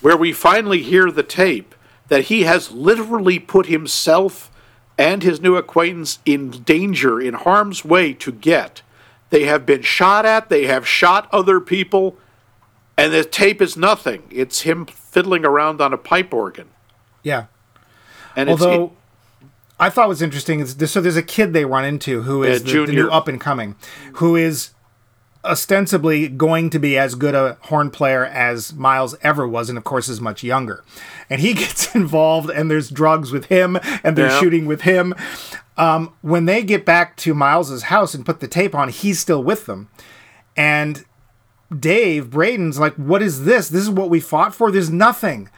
where 0.01 0.15
we 0.15 0.31
finally 0.31 0.83
hear 0.83 1.09
the 1.11 1.23
tape 1.23 1.73
that 2.09 2.25
he 2.25 2.43
has 2.43 2.71
literally 2.71 3.39
put 3.39 3.65
himself 3.65 4.51
and 4.97 5.23
his 5.23 5.41
new 5.41 5.55
acquaintance 5.55 6.19
in 6.25 6.49
danger, 6.51 7.19
in 7.21 7.33
harm's 7.33 7.83
way 7.85 8.13
to 8.13 8.31
get. 8.31 8.81
They 9.29 9.43
have 9.45 9.65
been 9.65 9.81
shot 9.81 10.25
at. 10.25 10.49
They 10.49 10.65
have 10.65 10.87
shot 10.87 11.29
other 11.31 11.59
people, 11.59 12.17
and 12.97 13.13
the 13.13 13.23
tape 13.23 13.61
is 13.61 13.77
nothing. 13.77 14.23
It's 14.29 14.61
him 14.61 14.85
fiddling 14.85 15.45
around 15.45 15.81
on 15.81 15.93
a 15.93 15.97
pipe 15.97 16.33
organ, 16.33 16.67
yeah. 17.23 17.45
and 18.35 18.49
it's 18.49 18.61
Although 18.61 18.93
I 19.79 19.89
thought 19.89 20.07
was 20.09 20.21
interesting 20.21 20.59
is 20.59 20.77
this, 20.77 20.91
so 20.91 20.99
there's 21.01 21.15
a 21.15 21.23
kid 21.23 21.53
they 21.53 21.65
run 21.65 21.85
into 21.85 22.23
who 22.23 22.43
is 22.43 22.61
Yeah, 22.63 22.81
the, 22.81 22.85
the 22.87 22.93
new 22.93 23.09
up 23.09 23.27
and 23.27 23.39
coming, 23.39 23.75
who 24.15 24.35
is 24.35 24.71
ostensibly 25.45 26.27
going 26.27 26.69
to 26.69 26.79
be 26.79 26.97
as 26.97 27.15
good 27.15 27.33
a 27.33 27.57
horn 27.61 27.89
player 27.89 28.25
as 28.25 28.73
Miles 28.73 29.15
ever 29.21 29.47
was, 29.47 29.69
and 29.69 29.77
of 29.77 29.83
course 29.85 30.09
is 30.09 30.19
much 30.19 30.43
younger. 30.43 30.83
And 31.29 31.39
he 31.41 31.53
gets 31.63 31.95
involved, 31.95 32.49
and 32.49 32.69
there's 32.69 32.89
drugs 32.89 33.31
with 33.31 33.45
him, 33.45 33.77
and 34.03 34.17
they're 34.17 34.27
Yeah. 34.29 34.39
shooting 34.39 34.65
with 34.65 34.81
him. 34.81 35.13
Um, 35.77 36.13
when 36.21 36.43
they 36.45 36.61
get 36.63 36.85
back 36.85 37.15
to 37.17 37.33
Miles's 37.33 37.83
house 37.83 38.13
and 38.13 38.25
put 38.25 38.41
the 38.41 38.47
tape 38.49 38.75
on, 38.75 38.89
he's 38.89 39.19
still 39.19 39.41
with 39.41 39.65
them, 39.65 39.87
and 40.57 41.05
Dave 41.77 42.29
Braden's 42.31 42.79
like, 42.79 42.95
"What 42.95 43.21
is 43.21 43.45
this? 43.45 43.69
This 43.69 43.83
is 43.83 43.89
what 43.89 44.09
we 44.09 44.19
fought 44.19 44.53
for. 44.53 44.71
There's 44.71 44.89
nothing." 44.89 45.49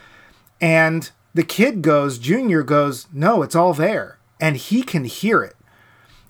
And 0.59 1.09
the 1.33 1.43
kid 1.43 1.81
goes, 1.81 2.17
Junior 2.17 2.63
goes, 2.63 3.07
No, 3.13 3.41
it's 3.43 3.55
all 3.55 3.73
there. 3.73 4.17
And 4.39 4.57
he 4.57 4.83
can 4.83 5.05
hear 5.05 5.43
it. 5.43 5.55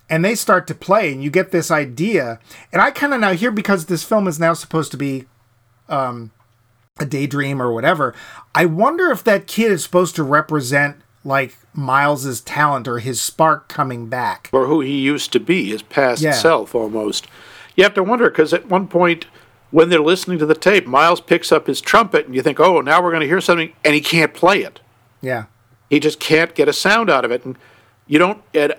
And 0.10 0.26
they 0.26 0.36
start 0.36 0.68
to 0.68 0.76
play, 0.76 1.12
and 1.14 1.24
you 1.24 1.30
get 1.30 1.52
this 1.52 1.72
idea. 1.72 2.40
And 2.74 2.82
I 2.82 2.92
kind 2.92 3.14
of 3.14 3.22
now 3.22 3.32
hear 3.34 3.50
because 3.52 3.86
this 3.86 4.04
film 4.04 4.28
is 4.28 4.40
now 4.40 4.54
supposed 4.54 4.92
to 4.92 4.98
be 4.98 5.26
um, 5.88 6.32
a 7.00 7.06
daydream 7.06 7.62
or 7.62 7.72
whatever. 7.74 8.14
I 8.54 8.66
wonder 8.66 9.10
if 9.10 9.24
that 9.24 9.48
kid 9.48 9.72
is 9.72 9.84
supposed 9.84 10.16
to 10.18 10.24
represent 10.24 10.98
like 11.24 11.56
Miles's 11.74 12.42
talent 12.42 12.88
or 12.88 13.00
his 13.00 13.22
spark 13.22 13.68
coming 13.70 14.08
back. 14.08 14.50
or 14.52 14.66
who 14.66 14.82
he 14.82 15.00
used 15.00 15.32
to 15.34 15.40
be, 15.40 15.70
his 15.70 15.82
past 15.84 16.22
Yeah. 16.22 16.32
self 16.32 16.76
almost. 16.76 17.28
You 17.76 17.84
have 17.86 17.94
to 17.94 18.04
wonder 18.04 18.30
because 18.30 18.54
at 18.54 18.68
one 18.68 18.88
point 18.88 19.28
when 19.70 19.88
they're 19.90 20.02
listening 20.02 20.40
to 20.40 20.46
the 20.46 20.56
tape, 20.56 20.86
Miles 20.88 21.22
picks 21.22 21.52
up 21.54 21.68
his 21.68 21.80
trumpet 21.80 22.26
and 22.26 22.36
you 22.36 22.42
think, 22.42 22.60
oh, 22.60 22.82
now 22.82 23.02
we're 23.02 23.12
going 23.12 23.22
to 23.22 23.28
hear 23.28 23.40
something, 23.40 23.72
and 23.86 23.94
he 23.96 24.02
can't 24.02 24.34
play 24.34 24.62
it. 24.64 24.82
Yeah. 25.22 25.46
He 25.90 26.00
just 26.00 26.20
can't 26.20 26.56
get 26.56 26.68
a 26.68 26.74
sound 26.74 27.10
out 27.10 27.26
of 27.26 27.32
it. 27.32 27.46
And 27.46 27.58
you 28.08 28.18
don't, 28.18 28.42
and 28.54 28.76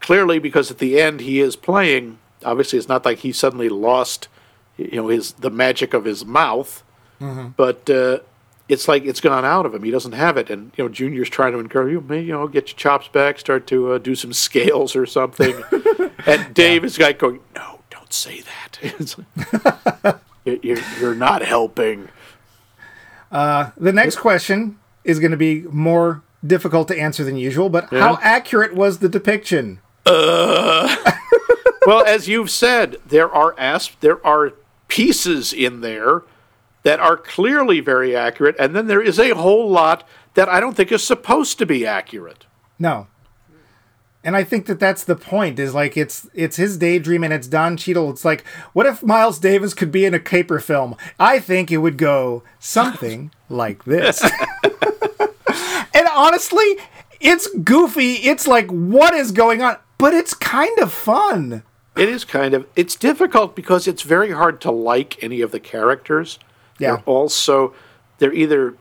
clearly 0.00 0.38
because 0.38 0.70
at 0.70 0.78
the 0.78 1.00
end 1.00 1.20
he 1.20 1.40
is 1.40 1.56
playing, 1.56 2.18
obviously 2.44 2.78
it's 2.78 2.88
not 2.88 3.04
like 3.04 3.18
he 3.18 3.32
suddenly 3.32 3.68
lost, 3.68 4.28
you 4.76 4.96
know, 4.96 5.08
his 5.08 5.32
the 5.32 5.50
magic 5.50 5.94
of 5.94 6.04
his 6.04 6.24
mouth, 6.24 6.82
but 7.56 7.88
uh, 7.88 8.18
it's 8.68 8.88
like 8.88 9.04
it's 9.04 9.20
gone 9.20 9.44
out 9.44 9.66
of 9.66 9.74
him. 9.74 9.82
He 9.82 9.90
doesn't 9.90 10.12
have 10.12 10.36
it. 10.36 10.50
And, 10.50 10.72
you 10.76 10.84
know, 10.84 10.88
Junior's 10.88 11.30
trying 11.30 11.52
to 11.52 11.58
encourage 11.58 11.92
you, 11.92 12.00
maybe, 12.00 12.26
you 12.26 12.32
know, 12.32 12.46
get 12.48 12.68
your 12.68 12.76
chops 12.76 13.08
back, 13.08 13.38
start 13.38 13.66
to 13.68 13.92
uh, 13.92 13.98
do 13.98 14.14
some 14.14 14.32
scales 14.32 14.94
or 14.94 15.06
something. 15.06 15.54
and 16.26 16.54
Dave 16.54 16.84
is 16.84 16.98
like 16.98 17.18
going, 17.18 17.40
no, 17.54 17.80
don't 17.90 18.12
say 18.12 18.42
that. 18.42 20.20
You're, 20.44 20.58
you're, 20.62 20.78
you're 21.00 21.14
not 21.14 21.40
helping. 21.40 22.10
The 23.30 23.72
next 23.78 24.16
question 24.16 24.78
is 25.04 25.20
going 25.20 25.30
to 25.30 25.36
be 25.36 25.62
more 25.62 26.22
difficult 26.46 26.88
to 26.88 26.98
answer 26.98 27.24
than 27.24 27.36
usual, 27.36 27.68
but 27.68 27.90
how 27.90 28.18
accurate 28.22 28.74
was 28.74 28.98
the 28.98 29.08
depiction? 29.08 29.80
Uh. 30.04 30.94
well, 31.86 32.04
as 32.04 32.28
you've 32.28 32.50
said, 32.50 32.96
there 33.06 33.30
are 33.30 33.54
asp- 33.58 34.00
there 34.00 34.24
are 34.26 34.52
pieces 34.88 35.52
in 35.52 35.80
there 35.80 36.22
that 36.82 37.00
are 37.00 37.16
clearly 37.16 37.80
very 37.80 38.14
accurate, 38.14 38.56
and 38.58 38.76
then 38.76 38.86
there 38.86 39.00
is 39.02 39.18
a 39.18 39.30
whole 39.30 39.70
lot 39.70 40.06
that 40.34 40.48
I 40.48 40.60
don't 40.60 40.76
think 40.76 40.92
is 40.92 41.02
supposed 41.02 41.58
to 41.58 41.66
be 41.66 41.86
accurate. 41.86 42.46
No. 42.78 43.06
And 44.22 44.36
I 44.36 44.42
think 44.42 44.66
that 44.66 44.80
that's 44.80 45.04
the 45.04 45.16
point. 45.16 45.58
Is 45.58 45.74
like 45.74 45.96
it's 45.96 46.26
it's 46.32 46.56
his 46.56 46.78
daydream 46.78 47.22
and 47.24 47.32
it's 47.32 47.46
Don 47.46 47.76
Cheadle. 47.76 48.08
It's 48.10 48.24
like, 48.24 48.44
what 48.72 48.86
if 48.86 49.02
Miles 49.02 49.38
Davis 49.38 49.74
could 49.74 49.92
be 49.92 50.06
in 50.06 50.14
a 50.14 50.18
caper 50.18 50.58
film? 50.60 50.96
I 51.20 51.38
think 51.38 51.70
it 51.70 51.78
would 51.78 51.98
go 51.98 52.42
something 52.58 53.30
like 53.50 53.84
this. 53.84 54.22
and 55.94 56.06
honestly, 56.14 56.76
it's 57.20 57.48
goofy. 57.62 58.14
It's 58.14 58.46
like, 58.46 58.68
what 58.70 59.14
is 59.14 59.32
going 59.32 59.62
on? 59.62 59.76
But 59.98 60.12
it's 60.14 60.34
kind 60.34 60.78
of 60.80 60.92
fun. 60.92 61.62
It 61.96 62.08
is 62.08 62.24
kind 62.24 62.54
of 62.54 62.66
it's 62.74 62.96
difficult 62.96 63.54
because 63.54 63.86
it's 63.86 64.02
very 64.02 64.32
hard 64.32 64.60
to 64.62 64.70
like 64.70 65.22
any 65.22 65.40
of 65.40 65.52
the 65.52 65.60
characters. 65.60 66.38
Yeah. 66.78 66.96
They're 66.96 67.04
also 67.06 67.72
they're 68.18 68.34
either 68.34 68.74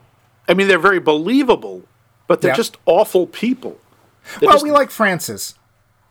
I 0.48 0.56
mean 0.56 0.68
they're 0.68 0.80
very 0.80 1.00
believable, 1.00 1.84
but 2.28 2.42
they're 2.42 2.52
Yeah. 2.52 2.56
just 2.58 2.78
awful 2.88 3.28
people. 3.28 3.78
They're 4.40 4.48
Well, 4.48 4.56
just- 4.56 4.64
we 4.64 4.72
like 4.72 4.90
Frances. 4.90 5.54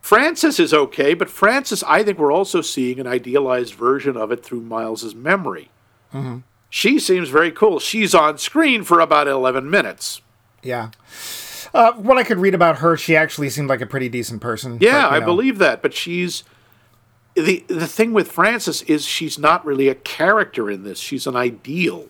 Frances 0.01 0.59
is 0.59 0.73
okay, 0.75 1.15
but 1.15 1.31
Frances, 1.31 1.85
I 1.87 2.03
think 2.03 2.19
we're 2.19 2.33
also 2.33 2.61
seeing 2.61 2.99
an 2.99 3.07
idealized 3.07 3.75
version 3.75 4.17
of 4.17 4.33
it 4.33 4.45
through 4.45 4.61
Miles's 4.63 5.15
memory. 5.15 5.71
Mm-hmm. 6.13 6.39
She 6.71 6.99
seems 6.99 7.29
very 7.29 7.53
cool. 7.53 7.79
She's 7.79 8.15
on 8.15 8.39
screen 8.39 8.83
for 8.83 8.99
about 9.01 9.29
11 9.29 9.69
minutes. 9.71 10.21
Yeah. 10.63 10.91
Uh, 11.75 11.93
what 11.95 12.19
I 12.19 12.25
could 12.25 12.39
read 12.39 12.55
about 12.55 12.79
her, 12.79 12.97
she 12.97 13.17
actually 13.17 13.49
seemed 13.51 13.69
like 13.69 13.81
a 13.81 13.87
pretty 13.87 14.09
decent 14.09 14.41
person. 14.41 14.79
Yeah, 14.81 15.03
but, 15.03 15.13
I 15.13 15.19
know. 15.21 15.27
believe 15.27 15.59
that, 15.59 15.81
but 15.83 15.95
she's 15.95 16.45
the 17.35 17.65
the 17.69 17.87
thing 17.87 18.13
with 18.13 18.31
Frances 18.31 18.83
is 18.83 19.05
she's 19.07 19.39
not 19.39 19.65
really 19.65 19.89
a 19.89 19.95
character 19.95 20.71
in 20.71 20.85
this. 20.85 20.99
She's 20.99 21.27
an 21.27 21.35
ideal. 21.37 22.09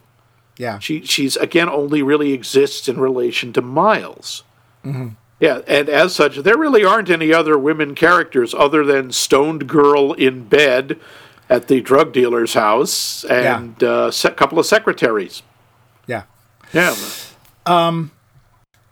Yeah. 0.59 0.79
She 0.81 1.05
she's 1.05 1.37
again 1.37 1.69
only 1.69 2.03
really 2.03 2.33
exists 2.33 2.89
in 2.89 2.99
relation 2.99 3.53
to 3.53 3.63
Miles. 3.63 4.43
Mm-hmm. 4.85 5.09
Yeah, 5.39 5.61
and 5.67 5.89
as 5.89 6.15
such, 6.15 6.37
there 6.37 6.57
really 6.57 6.85
aren't 6.85 7.11
any 7.11 7.33
other 7.33 7.59
women 7.59 7.95
characters 7.97 8.55
other 8.55 8.85
than 8.85 9.11
stoned 9.13 9.69
girl 9.69 10.13
in 10.13 10.45
bed 10.45 11.01
at 11.49 11.67
the 11.69 11.81
drug 11.81 12.13
dealer's 12.13 12.55
house 12.55 13.25
and 13.25 13.81
a 13.83 14.13
se- 14.13 14.35
couple 14.35 14.59
of 14.59 14.67
secretaries. 14.67 15.43
yeah. 16.07 16.23
Yeah, 16.73 16.95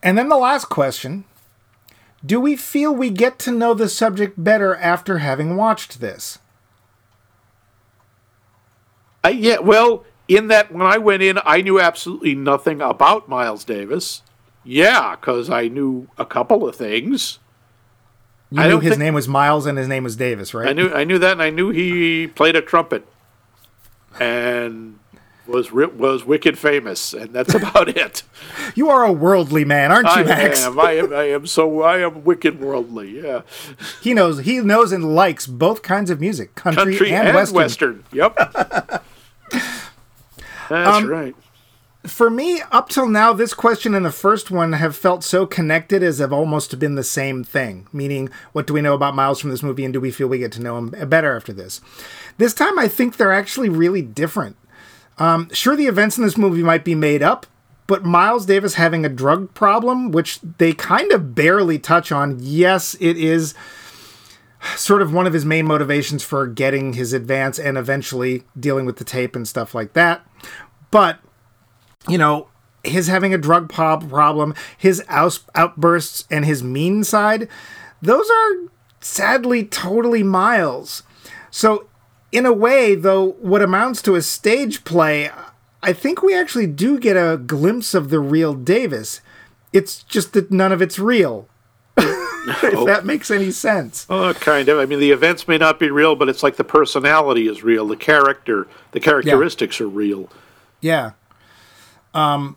And 0.02 0.16
then 0.16 0.28
the 0.28 0.36
last 0.36 0.66
question 0.66 1.24
Do 2.24 2.40
we 2.40 2.56
feel 2.56 2.94
we 2.94 3.10
get 3.10 3.38
to 3.40 3.50
know 3.50 3.74
the 3.74 3.88
subject 3.88 4.42
better 4.42 4.76
after 4.76 5.18
having 5.18 5.56
watched 5.56 6.00
this? 6.00 6.38
I, 9.22 9.30
yeah. 9.30 9.58
Well, 9.58 10.04
in 10.28 10.48
that 10.48 10.72
when 10.72 10.82
I 10.86 10.98
went 10.98 11.22
in, 11.22 11.38
I 11.44 11.60
knew 11.60 11.80
absolutely 11.80 12.34
nothing 12.34 12.80
about 12.80 13.28
Miles 13.28 13.64
Davis. 13.64 14.22
Yeah, 14.64 15.16
because 15.16 15.50
I 15.50 15.68
knew 15.68 16.08
a 16.18 16.24
couple 16.24 16.66
of 16.68 16.76
things. 16.76 17.38
You 18.50 18.62
I 18.62 18.68
knew 18.68 18.80
his 18.80 18.90
think- 18.92 19.00
name 19.00 19.14
was 19.14 19.28
Miles 19.28 19.66
and 19.66 19.76
his 19.78 19.88
name 19.88 20.04
was 20.04 20.16
Davis, 20.16 20.54
right? 20.54 20.68
I 20.68 20.72
knew 20.72 20.90
I 20.92 21.04
knew 21.04 21.18
that, 21.18 21.32
and 21.32 21.42
I 21.42 21.50
knew 21.50 21.70
he 21.70 22.26
played 22.28 22.56
a 22.56 22.62
trumpet, 22.62 23.06
and 24.18 24.98
was 25.50 25.70
was 25.72 26.24
wicked 26.24 26.58
famous, 26.58 27.12
and 27.12 27.32
that's 27.32 27.54
about 27.54 27.88
it. 27.96 28.22
You 28.74 28.88
are 28.88 29.04
a 29.04 29.12
worldly 29.12 29.64
man, 29.64 29.92
aren't 29.92 30.06
you, 30.06 30.12
I 30.12 30.24
Max? 30.24 30.64
am. 30.64 30.78
I 30.80 30.92
am. 30.92 31.12
I 31.12 31.24
am. 31.24 31.46
So 31.46 31.82
I 31.82 31.98
am 31.98 32.24
wicked 32.24 32.60
worldly. 32.60 33.20
Yeah, 33.22 33.42
He 34.02 34.14
knows 34.14 34.38
he 34.40 34.60
knows 34.60 34.92
and 34.92 35.14
likes 35.14 35.46
both 35.46 35.82
kinds 35.82 36.10
of 36.10 36.20
music, 36.20 36.54
country, 36.54 36.84
country 36.84 37.12
and, 37.12 37.28
and, 37.28 37.34
western. 37.34 37.56
western. 37.56 38.04
Yep. 38.12 38.36
That's 40.68 40.96
Um, 40.98 41.06
right. 41.08 41.34
For 42.06 42.30
me, 42.30 42.62
up 42.72 42.88
till 42.88 43.08
now, 43.08 43.34
this 43.34 43.52
question 43.52 43.94
and 43.94 44.06
the 44.06 44.10
first 44.12 44.50
one 44.50 44.72
have 44.72 44.96
felt 44.96 45.22
so 45.22 45.44
connected 45.46 46.02
as 46.02 46.18
have 46.18 46.32
almost 46.32 46.78
been 46.78 46.94
the 46.94 47.02
same 47.04 47.44
thing. 47.44 47.88
Meaning, 47.92 48.30
what 48.52 48.66
do 48.66 48.72
we 48.72 48.80
know 48.80 48.94
about 48.94 49.14
Miles 49.14 49.38
from 49.38 49.50
this 49.50 49.62
movie, 49.62 49.84
and 49.84 49.92
do 49.92 50.00
we 50.00 50.10
feel 50.10 50.26
we 50.26 50.38
get 50.38 50.52
to 50.52 50.62
know 50.62 50.78
him 50.78 50.88
better 51.10 51.36
after 51.36 51.52
this? 51.52 51.82
This 52.38 52.54
time, 52.54 52.78
I 52.78 52.88
think 52.88 53.16
they're 53.18 53.32
actually 53.32 53.68
really 53.68 54.00
different. 54.00 54.56
Um, 55.20 55.48
sure, 55.52 55.76
the 55.76 55.86
events 55.86 56.18
in 56.18 56.24
this 56.24 56.36
movie 56.36 56.62
might 56.62 56.84
be 56.84 56.96
made 56.96 57.22
up, 57.22 57.46
but 57.86 58.04
Miles 58.04 58.46
Davis 58.46 58.74
having 58.74 59.04
a 59.04 59.08
drug 59.08 59.54
problem, 59.54 60.10
which 60.10 60.40
they 60.40 60.72
kind 60.72 61.12
of 61.12 61.34
barely 61.34 61.78
touch 61.78 62.10
on, 62.10 62.38
yes, 62.40 62.96
it 62.98 63.16
is 63.16 63.54
sort 64.76 65.02
of 65.02 65.12
one 65.12 65.26
of 65.26 65.32
his 65.32 65.44
main 65.44 65.66
motivations 65.66 66.22
for 66.22 66.46
getting 66.46 66.94
his 66.94 67.12
advance 67.12 67.58
and 67.58 67.78
eventually 67.78 68.42
dealing 68.58 68.86
with 68.86 68.96
the 68.96 69.04
tape 69.04 69.36
and 69.36 69.46
stuff 69.46 69.74
like 69.74 69.92
that. 69.92 70.26
But 70.90 71.20
you 72.08 72.18
know, 72.18 72.48
his 72.82 73.08
having 73.08 73.34
a 73.34 73.38
drug 73.38 73.68
prob- 73.68 74.08
problem, 74.08 74.54
his 74.76 75.02
outbursts, 75.08 76.24
and 76.30 76.44
his 76.44 76.62
mean 76.62 77.04
side, 77.04 77.48
those 78.00 78.28
are 78.30 78.70
sadly 79.00 79.64
totally 79.64 80.22
Miles. 80.22 81.02
So, 81.50 81.88
in 82.32 82.46
a 82.46 82.52
way, 82.52 82.94
though, 82.94 83.32
what 83.40 83.62
amounts 83.62 84.02
to 84.02 84.14
a 84.14 84.22
stage 84.22 84.84
play, 84.84 85.30
I 85.82 85.92
think 85.92 86.22
we 86.22 86.34
actually 86.34 86.66
do 86.66 86.98
get 86.98 87.16
a 87.16 87.36
glimpse 87.36 87.94
of 87.94 88.10
the 88.10 88.20
real 88.20 88.54
Davis. 88.54 89.20
It's 89.72 90.02
just 90.04 90.32
that 90.34 90.50
none 90.50 90.72
of 90.72 90.82
it's 90.82 90.98
real. 90.98 91.48
if 91.96 92.86
that 92.86 93.04
makes 93.04 93.30
any 93.30 93.50
sense. 93.50 94.06
Oh, 94.08 94.32
kind 94.34 94.68
of. 94.68 94.78
I 94.78 94.86
mean, 94.86 95.00
the 95.00 95.10
events 95.10 95.46
may 95.46 95.58
not 95.58 95.78
be 95.78 95.90
real, 95.90 96.16
but 96.16 96.28
it's 96.28 96.42
like 96.42 96.56
the 96.56 96.64
personality 96.64 97.48
is 97.48 97.62
real. 97.62 97.86
The 97.86 97.96
character, 97.96 98.66
the 98.92 99.00
characteristics 99.00 99.80
are 99.80 99.88
real. 99.88 100.30
Yeah. 100.80 101.12
Um, 102.14 102.56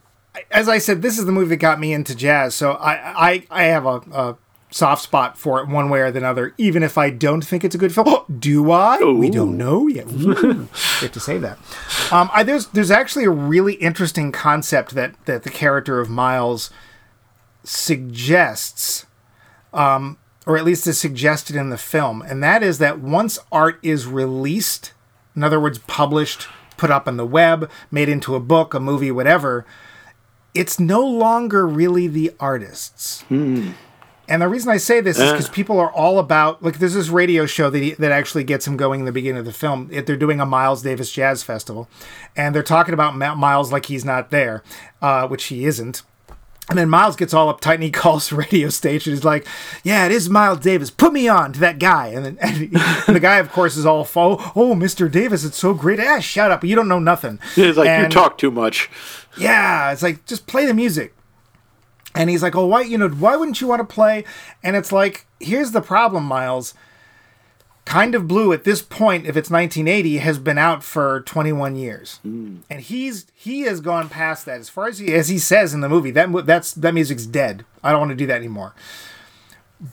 as 0.51 0.69
I 0.69 0.78
said, 0.78 1.01
this 1.01 1.17
is 1.17 1.26
the 1.26 1.32
movie 1.32 1.49
that 1.49 1.57
got 1.57 1.80
me 1.80 1.93
into 1.93 2.15
jazz, 2.15 2.55
so 2.55 2.71
I 2.71 2.93
I, 3.32 3.47
I 3.51 3.63
have 3.65 3.86
a, 3.86 4.01
a 4.11 4.38
soft 4.74 5.03
spot 5.03 5.38
for 5.38 5.61
it 5.61 5.67
one 5.67 5.89
way 5.89 5.99
or 5.99 6.11
the 6.11 6.26
other, 6.26 6.53
even 6.57 6.84
if 6.84 6.97
I 6.97 7.09
don't 7.09 7.45
think 7.45 7.63
it's 7.63 7.76
a 7.76 7.78
good 7.78 7.93
film. 7.93 8.07
do 8.39 8.71
I? 8.71 8.99
We 9.03 9.30
don't 9.30 9.57
know 9.57 9.88
yet. 9.88 10.07
Ooh. 10.11 10.67
we 11.01 11.05
have 11.05 11.11
to 11.11 11.19
say 11.19 11.38
that. 11.38 11.57
Um, 12.11 12.30
I, 12.34 12.43
there's 12.43 12.67
there's 12.67 12.91
actually 12.91 13.26
a 13.26 13.30
really 13.30 13.76
interesting 13.76 14.32
concept 14.32 14.95
that 14.95 15.13
that 15.26 15.43
the 15.43 15.49
character 15.49 15.99
of 15.99 16.09
Miles 16.09 16.71
suggests 17.63 19.05
or 20.45 20.57
at 20.57 20.65
least 20.65 20.86
is 20.88 20.99
suggested 20.99 21.55
in 21.55 21.69
the 21.69 21.78
film, 21.78 22.21
and 22.21 22.43
that 22.43 22.61
is 22.61 22.78
that 22.80 22.99
once 22.99 23.39
art 23.51 23.80
is 23.82 24.05
released, 24.05 24.93
in 25.36 25.43
other 25.43 25.59
words, 25.59 25.80
published, 25.80 26.47
put 26.78 26.91
up 26.91 27.07
on 27.07 27.17
the 27.17 27.26
web, 27.26 27.69
made 27.89 28.09
into 28.09 28.36
a 28.36 28.39
book, 28.39 28.74
a 28.74 28.80
movie, 28.80 29.11
whatever, 29.11 29.65
it's 30.53 30.80
no 30.80 31.05
longer 31.05 31.65
really 31.65 32.07
the 32.07 32.32
artists. 32.39 33.24
And 34.30 34.41
the 34.41 34.47
reason 34.47 34.69
I 34.71 34.78
say 34.78 35.01
this 35.01 35.19
is 35.19 35.32
because 35.32 35.49
people 35.49 35.80
are 35.80 35.91
all 35.91 36.17
about 36.17 36.63
like 36.63 36.80
there's 36.80 36.93
this 36.93 37.09
radio 37.09 37.45
show 37.45 37.69
that 37.69 37.80
he, 37.84 37.91
that 37.95 38.11
actually 38.11 38.45
gets 38.45 38.65
him 38.65 38.78
going 38.78 39.01
in 39.01 39.05
the 39.05 39.11
beginning 39.11 39.39
of 39.39 39.45
the 39.45 39.51
film. 39.51 39.89
It, 39.91 40.05
they're 40.05 40.15
doing 40.15 40.39
a 40.39 40.45
Miles 40.45 40.82
Davis 40.82 41.11
Jazz 41.11 41.43
Festival, 41.43 41.89
and 42.36 42.55
they're 42.55 42.63
talking 42.63 42.93
about 42.93 43.15
Ma- 43.17 43.36
Miles 43.36 43.71
like 43.71 43.88
he's 43.88 44.05
not 44.05 44.30
there, 44.32 44.63
uh, 45.01 45.28
which 45.28 45.45
he 45.45 45.65
isn't. 45.65 46.03
And 46.69 46.80
then 46.80 46.89
Miles 46.89 47.17
gets 47.17 47.34
all 47.34 47.53
uptight 47.53 47.74
and 47.76 47.84
he 47.84 47.91
calls 48.03 48.30
the 48.30 48.38
radio 48.38 48.69
station. 48.69 49.11
He's 49.11 49.26
like, 49.26 49.45
"Yeah, 49.84 50.05
it 50.05 50.13
is 50.13 50.30
Miles 50.30 50.59
Davis. 50.61 50.89
Put 50.89 51.11
me 51.11 51.28
on 51.28 51.51
to 51.51 51.59
that 51.59 51.78
guy." 51.78 52.07
And 52.07 52.26
then 52.26 52.38
and, 52.41 52.55
he- 52.55 52.69
and 53.07 53.15
the 53.17 53.19
guy, 53.19 53.39
of 53.39 53.51
course, 53.51 53.76
is 53.76 53.86
all, 53.86 54.07
"Oh, 54.15 54.53
oh, 54.55 54.74
Mr. 54.74 55.11
Davis, 55.11 55.43
it's 55.43 55.57
so 55.57 55.74
great." 55.74 55.99
Ah, 55.99 56.19
shut 56.21 56.49
up! 56.49 56.63
You 56.63 56.78
don't 56.78 56.88
know 56.88 56.99
nothing. 56.99 57.39
It's 57.57 57.78
like 57.78 57.88
you 58.03 58.09
talk 58.09 58.38
too 58.38 58.51
much. 58.51 58.89
yeah, 59.38 59.91
it's 59.91 60.01
like 60.01 60.24
just 60.26 60.47
play 60.47 60.65
the 60.65 60.74
music. 60.74 61.13
And 62.16 62.30
he's 62.30 62.43
like, 62.43 62.55
"Oh, 62.55 62.66
why 62.66 62.82
you 62.82 62.97
know 62.97 63.09
why 63.09 63.36
wouldn't 63.36 63.61
you 63.61 63.68
want 63.68 63.80
to 63.80 63.93
play?" 63.93 64.24
And 64.64 64.76
it's 64.76 64.91
like, 64.91 65.26
here's 65.39 65.72
the 65.72 65.82
problem, 65.82 66.24
Miles. 66.24 66.74
Kind 67.86 68.16
of 68.16 68.28
Blue 68.28 68.53
at 68.53 68.64
this 68.64 68.82
point, 68.82 69.26
if 69.26 69.36
it's 69.36 69.49
1980, 69.49 70.20
has 70.20 70.39
been 70.39 70.57
out 70.57 70.84
for 70.84 71.20
21 71.22 71.76
years, 71.76 72.20
mm. 72.26 72.59
and 72.70 72.80
he's 72.80 73.26
he 73.36 73.61
has 73.61 73.82
gone 73.82 74.07
past 74.07 74.45
that. 74.45 74.59
As 74.59 74.70
far 74.70 74.88
as 74.88 74.99
he 74.99 75.14
as 75.14 75.28
he 75.28 75.38
says 75.38 75.74
in 75.74 75.82
the 75.82 75.89
movie, 75.89 76.11
that 76.11 76.45
that's 76.45 76.74
that 76.74 76.93
music's 76.93 77.26
dead. 77.26 77.66
I 77.84 77.91
don't 77.91 77.99
want 77.99 78.11
to 78.11 78.16
do 78.16 78.28
that 78.28 78.38
anymore. 78.38 78.74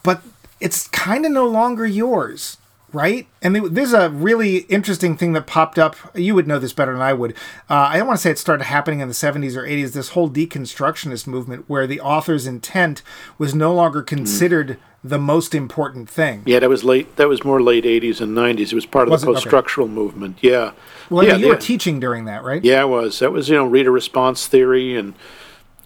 But 0.05 0.23
it's 0.61 0.87
kind 0.89 1.27
of 1.27 1.33
no 1.33 1.49
longer 1.49 1.87
yours, 1.87 2.59
right? 2.93 3.27
And 3.43 3.55
there- 3.55 3.69
there's 3.69 3.93
a 3.93 4.11
really 4.11 4.59
interesting 4.69 5.17
thing 5.17 5.33
that 5.35 5.47
popped 5.47 5.79
up. 5.79 5.97
You 6.15 6.35
would 6.35 6.47
know 6.47 6.59
this 6.59 6.73
better 6.73 6.93
than 6.93 7.03
I 7.03 7.13
would. 7.13 7.33
Uh, 7.69 7.89
I 7.93 7.99
don't 7.99 8.07
want 8.07 8.19
to 8.19 8.23
say 8.23 8.31
it 8.31 8.39
started 8.39 8.65
happening 8.65 9.01
in 9.01 9.09
the 9.09 9.15
70s 9.15 9.57
or 9.57 9.65
80s. 9.67 9.93
This 9.93 10.11
whole 10.11 10.29
deconstructionist 10.31 11.27
movement, 11.27 11.65
where 11.69 11.87
the 11.87 12.01
author's 12.01 12.47
intent 12.47 13.03
was 13.39 13.55
no 13.55 13.73
longer 13.75 14.03
considered 14.03 14.77
the 15.03 15.19
most 15.19 15.55
important 15.55 16.11
thing. 16.11 16.43
Yeah, 16.45 16.59
that 16.59 16.69
was 16.69 16.85
late. 16.85 17.17
That 17.17 17.29
was 17.29 17.43
more 17.43 17.63
late 17.63 17.85
'80s 17.87 18.21
and 18.21 18.37
'90s. 18.37 18.71
It 18.73 18.75
was 18.75 18.85
part 18.85 19.09
of 19.09 19.13
Was 19.13 19.23
the 19.23 19.31
it? 19.31 19.35
Post-structural 19.35 19.89
movement. 19.89 20.37
Yeah. 20.43 20.73
Well, 21.09 21.25
I 21.25 21.29
yeah, 21.29 21.33
mean, 21.35 21.41
you 21.41 21.49
were 21.49 21.57
teaching 21.57 22.01
during 22.01 22.27
that, 22.27 22.45
right? 22.45 22.63
Yeah, 22.63 22.83
it 22.83 22.89
was. 22.89 23.19
That 23.21 23.33
was, 23.33 23.49
you 23.49 23.57
know, 23.57 23.65
reader 23.67 23.91
response 23.91 24.47
theory 24.47 24.95
and 24.97 25.15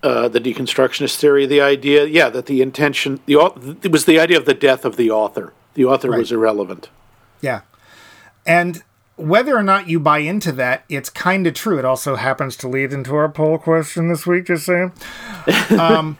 uh, 0.02 0.26
the 0.28 0.40
deconstructionist 0.40 1.14
theory. 1.16 1.46
The 1.46 1.60
idea, 1.60 2.04
yeah, 2.06 2.28
that 2.30 2.46
the 2.46 2.60
intention, 2.60 3.20
the 3.26 3.78
it 3.82 3.92
was 3.92 4.04
the 4.04 4.18
idea 4.18 4.36
of 4.36 4.46
the 4.46 4.54
death 4.54 4.84
of 4.84 4.96
the 4.96 5.10
author. 5.12 5.52
The 5.74 5.84
author 5.84 6.10
was 6.10 6.32
irrelevant. 6.32 6.88
Yeah. 7.40 7.62
And 8.46 8.82
whether 9.16 9.56
or 9.56 9.62
not 9.62 9.88
you 9.88 10.00
buy 10.00 10.18
into 10.18 10.52
that, 10.52 10.84
it's 10.88 11.08
kind 11.10 11.46
of 11.46 11.54
true. 11.54 11.78
It 11.78 11.84
also 11.84 12.16
happens 12.16 12.56
to 12.58 12.68
lead 12.68 12.92
into 12.92 13.14
our 13.14 13.28
poll 13.28 13.58
question 13.58 14.08
this 14.08 14.26
week, 14.26 14.46
just 14.46 14.66
saying. 14.66 14.92
Um, 15.78 16.18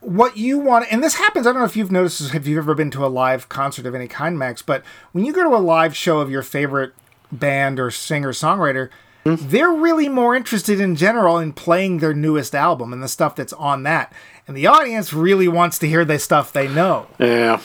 what 0.00 0.36
you 0.36 0.58
want, 0.58 0.86
and 0.90 1.02
this 1.02 1.14
happens, 1.14 1.46
I 1.46 1.52
don't 1.52 1.60
know 1.60 1.66
if 1.66 1.76
you've 1.76 1.92
noticed, 1.92 2.20
this, 2.20 2.34
if 2.34 2.46
you've 2.46 2.58
ever 2.58 2.74
been 2.74 2.90
to 2.92 3.04
a 3.04 3.08
live 3.08 3.48
concert 3.48 3.86
of 3.86 3.94
any 3.94 4.06
kind, 4.06 4.38
Max, 4.38 4.60
but 4.62 4.82
when 5.12 5.24
you 5.24 5.32
go 5.32 5.42
to 5.42 5.56
a 5.56 5.58
live 5.58 5.96
show 5.96 6.20
of 6.20 6.30
your 6.30 6.42
favorite 6.42 6.92
band 7.32 7.80
or 7.80 7.90
singer 7.90 8.32
songwriter, 8.32 8.90
they're 9.24 9.72
really 9.72 10.08
more 10.08 10.34
interested 10.34 10.80
in 10.80 10.96
general 10.96 11.38
in 11.38 11.52
playing 11.52 11.98
their 11.98 12.12
newest 12.12 12.54
album 12.54 12.92
and 12.92 13.02
the 13.02 13.08
stuff 13.08 13.34
that's 13.34 13.54
on 13.54 13.82
that. 13.84 14.12
And 14.46 14.56
the 14.56 14.66
audience 14.66 15.14
really 15.14 15.48
wants 15.48 15.78
to 15.78 15.88
hear 15.88 16.04
the 16.04 16.18
stuff 16.18 16.52
they 16.52 16.68
know. 16.68 17.06
Yeah. 17.18 17.60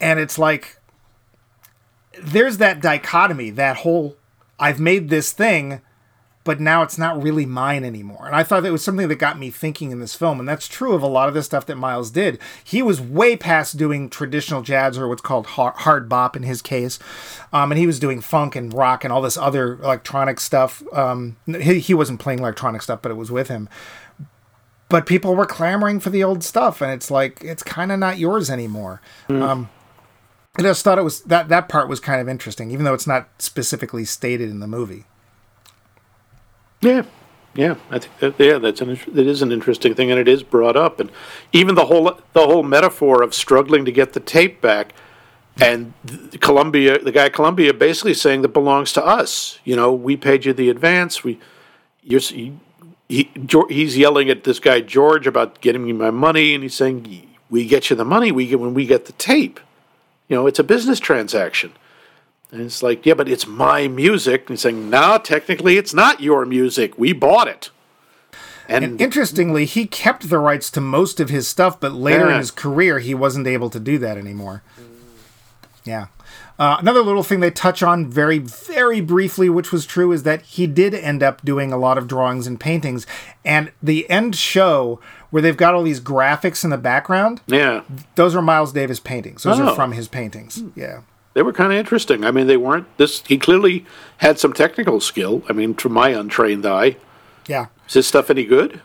And 0.00 0.18
it's 0.18 0.38
like, 0.38 0.78
there's 2.20 2.58
that 2.58 2.80
dichotomy, 2.80 3.50
that 3.50 3.78
whole 3.78 4.16
I've 4.58 4.80
made 4.80 5.08
this 5.08 5.32
thing, 5.32 5.80
but 6.42 6.58
now 6.60 6.82
it's 6.82 6.98
not 6.98 7.22
really 7.22 7.44
mine 7.46 7.84
anymore. 7.84 8.26
And 8.26 8.34
I 8.34 8.42
thought 8.42 8.62
that 8.62 8.72
was 8.72 8.82
something 8.82 9.08
that 9.08 9.16
got 9.16 9.38
me 9.38 9.50
thinking 9.50 9.90
in 9.90 10.00
this 10.00 10.14
film. 10.14 10.40
And 10.40 10.48
that's 10.48 10.68
true 10.68 10.94
of 10.94 11.02
a 11.02 11.06
lot 11.06 11.28
of 11.28 11.34
the 11.34 11.42
stuff 11.42 11.66
that 11.66 11.76
Miles 11.76 12.10
did. 12.10 12.38
He 12.64 12.82
was 12.82 13.00
way 13.00 13.36
past 13.36 13.76
doing 13.76 14.08
traditional 14.08 14.62
jazz 14.62 14.98
or 14.98 15.06
what's 15.06 15.20
called 15.20 15.46
hard, 15.46 15.74
hard 15.76 16.08
bop 16.08 16.36
in 16.36 16.42
his 16.42 16.62
case. 16.62 16.98
Um, 17.52 17.72
and 17.72 17.78
he 17.78 17.86
was 17.86 17.98
doing 17.98 18.20
funk 18.20 18.56
and 18.56 18.72
rock 18.72 19.04
and 19.04 19.12
all 19.12 19.22
this 19.22 19.36
other 19.36 19.74
electronic 19.74 20.40
stuff. 20.40 20.82
Um, 20.92 21.36
he, 21.46 21.78
he 21.78 21.94
wasn't 21.94 22.20
playing 22.20 22.38
electronic 22.38 22.82
stuff, 22.82 23.02
but 23.02 23.12
it 23.12 23.16
was 23.16 23.30
with 23.30 23.48
him. 23.48 23.68
But 24.88 25.06
people 25.06 25.36
were 25.36 25.46
clamoring 25.46 26.00
for 26.00 26.10
the 26.10 26.24
old 26.24 26.42
stuff. 26.42 26.80
And 26.80 26.90
it's 26.90 27.10
like, 27.10 27.44
it's 27.44 27.62
kind 27.62 27.92
of 27.92 27.98
not 27.98 28.18
yours 28.18 28.50
anymore. 28.50 29.00
Um, 29.42 29.68
I 30.56 30.62
just 30.62 30.82
thought 30.82 30.98
it 30.98 31.04
was 31.04 31.22
that 31.22 31.48
that 31.48 31.68
part 31.68 31.88
was 31.88 32.00
kind 32.00 32.20
of 32.20 32.28
interesting, 32.28 32.70
even 32.70 32.84
though 32.84 32.94
it's 32.94 33.06
not 33.06 33.28
specifically 33.38 34.04
stated 34.04 34.50
in 34.50 34.60
the 34.60 34.66
movie. 34.66 35.04
Yeah, 36.80 37.04
yeah, 37.54 37.76
I 37.90 37.98
think 37.98 38.18
that, 38.18 38.44
yeah, 38.44 38.58
that's 38.58 38.80
an 38.80 38.90
it 38.90 39.26
is 39.26 39.42
an 39.42 39.52
interesting 39.52 39.94
thing, 39.94 40.10
and 40.10 40.20
it 40.20 40.28
is 40.28 40.42
brought 40.42 40.76
up, 40.76 41.00
and 41.00 41.10
even 41.52 41.74
the 41.74 41.86
whole 41.86 42.04
the 42.32 42.46
whole 42.46 42.62
metaphor 42.62 43.22
of 43.22 43.34
struggling 43.34 43.84
to 43.84 43.92
get 43.92 44.12
the 44.12 44.20
tape 44.20 44.60
back, 44.60 44.92
and 45.60 45.92
Columbia, 46.40 46.98
the 46.98 47.12
guy 47.12 47.28
Columbia, 47.28 47.72
basically 47.72 48.14
saying 48.14 48.42
that 48.42 48.48
belongs 48.48 48.92
to 48.92 49.04
us. 49.04 49.58
You 49.64 49.76
know, 49.76 49.92
we 49.92 50.16
paid 50.16 50.44
you 50.44 50.52
the 50.52 50.70
advance. 50.70 51.22
We, 51.22 51.38
you're 52.02 52.20
he, 52.20 52.58
he 53.08 53.30
he's 53.68 53.98
yelling 53.98 54.30
at 54.30 54.44
this 54.44 54.58
guy 54.58 54.80
George 54.80 55.26
about 55.26 55.60
getting 55.60 55.84
me 55.84 55.92
my 55.92 56.10
money, 56.10 56.54
and 56.54 56.62
he's 56.62 56.74
saying 56.74 57.28
we 57.50 57.66
get 57.66 57.90
you 57.90 57.96
the 57.96 58.04
money 58.04 58.32
we 58.32 58.46
get 58.46 58.60
when 58.60 58.74
we 58.74 58.86
get 58.86 59.06
the 59.06 59.12
tape. 59.12 59.60
You 60.30 60.36
know, 60.36 60.46
it's 60.46 60.60
a 60.60 60.64
business 60.64 61.00
transaction. 61.00 61.72
And 62.52 62.62
it's 62.62 62.84
like, 62.84 63.04
yeah, 63.04 63.14
but 63.14 63.28
it's 63.28 63.48
my 63.48 63.88
music. 63.88 64.42
And 64.42 64.50
he's 64.50 64.60
saying, 64.60 64.88
no, 64.88 65.18
technically 65.18 65.76
it's 65.76 65.92
not 65.92 66.20
your 66.20 66.46
music. 66.46 66.96
We 66.96 67.12
bought 67.12 67.48
it. 67.48 67.70
And, 68.68 68.84
And 68.84 69.00
interestingly, 69.00 69.64
he 69.64 69.86
kept 69.86 70.30
the 70.30 70.38
rights 70.38 70.70
to 70.70 70.80
most 70.80 71.18
of 71.18 71.30
his 71.30 71.48
stuff, 71.48 71.80
but 71.80 71.92
later 71.92 72.30
in 72.30 72.38
his 72.38 72.52
career, 72.52 73.00
he 73.00 73.12
wasn't 73.12 73.48
able 73.48 73.70
to 73.70 73.80
do 73.80 73.98
that 73.98 74.16
anymore. 74.16 74.62
Yeah. 75.84 76.06
Uh, 76.60 76.76
another 76.78 77.00
little 77.00 77.22
thing 77.22 77.40
they 77.40 77.50
touch 77.50 77.82
on 77.82 78.06
very, 78.06 78.38
very 78.38 79.00
briefly, 79.00 79.48
which 79.48 79.72
was 79.72 79.86
true, 79.86 80.12
is 80.12 80.24
that 80.24 80.42
he 80.42 80.66
did 80.66 80.92
end 80.94 81.22
up 81.22 81.42
doing 81.42 81.72
a 81.72 81.78
lot 81.78 81.96
of 81.96 82.06
drawings 82.06 82.46
and 82.46 82.60
paintings. 82.60 83.06
And 83.46 83.72
the 83.82 84.08
end 84.10 84.36
show, 84.36 85.00
where 85.30 85.40
they've 85.40 85.56
got 85.56 85.74
all 85.74 85.82
these 85.82 86.00
graphics 86.02 86.62
in 86.62 86.68
the 86.68 86.76
background, 86.76 87.40
yeah, 87.46 87.80
those 88.14 88.34
are 88.36 88.42
Miles 88.42 88.74
Davis 88.74 89.00
paintings. 89.00 89.42
Those 89.42 89.58
Oh. 89.58 89.68
are 89.68 89.74
from 89.74 89.92
his 89.92 90.06
paintings. 90.06 90.62
Yeah. 90.76 91.00
they 91.32 91.42
were 91.42 91.52
kind 91.52 91.72
of 91.72 91.78
interesting. 91.78 92.24
I 92.24 92.30
mean, 92.32 92.46
they 92.48 92.56
weren't 92.56 92.88
this. 92.98 93.22
He 93.26 93.38
clearly 93.38 93.86
had 94.18 94.38
some 94.40 94.52
technical 94.52 95.00
skill. 95.00 95.42
I 95.48 95.52
mean, 95.54 95.74
to 95.76 95.88
my 95.88 96.08
untrained 96.10 96.66
eye, 96.66 96.96
Yeah. 97.46 97.66
is 97.88 97.94
this 97.94 98.06
stuff 98.08 98.28
any 98.30 98.44
good? 98.44 98.80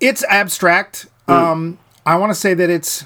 it's 0.00 0.24
abstract. 0.30 1.06
Um, 1.28 1.78
I 2.06 2.14
want 2.16 2.30
to 2.30 2.34
say 2.34 2.54
that 2.54 2.70
it's 2.70 3.04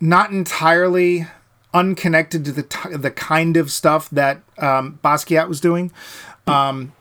not 0.00 0.30
entirely 0.32 1.26
unconnected 1.74 2.44
to 2.46 2.52
the 2.52 2.62
t- 2.62 2.96
the 2.96 3.10
kind 3.10 3.56
of 3.58 3.70
stuff 3.70 4.08
that 4.10 4.40
um, 4.58 4.98
Basquiat 5.04 5.48
was 5.48 5.60
doing. 5.60 5.92
Um, 6.46 6.92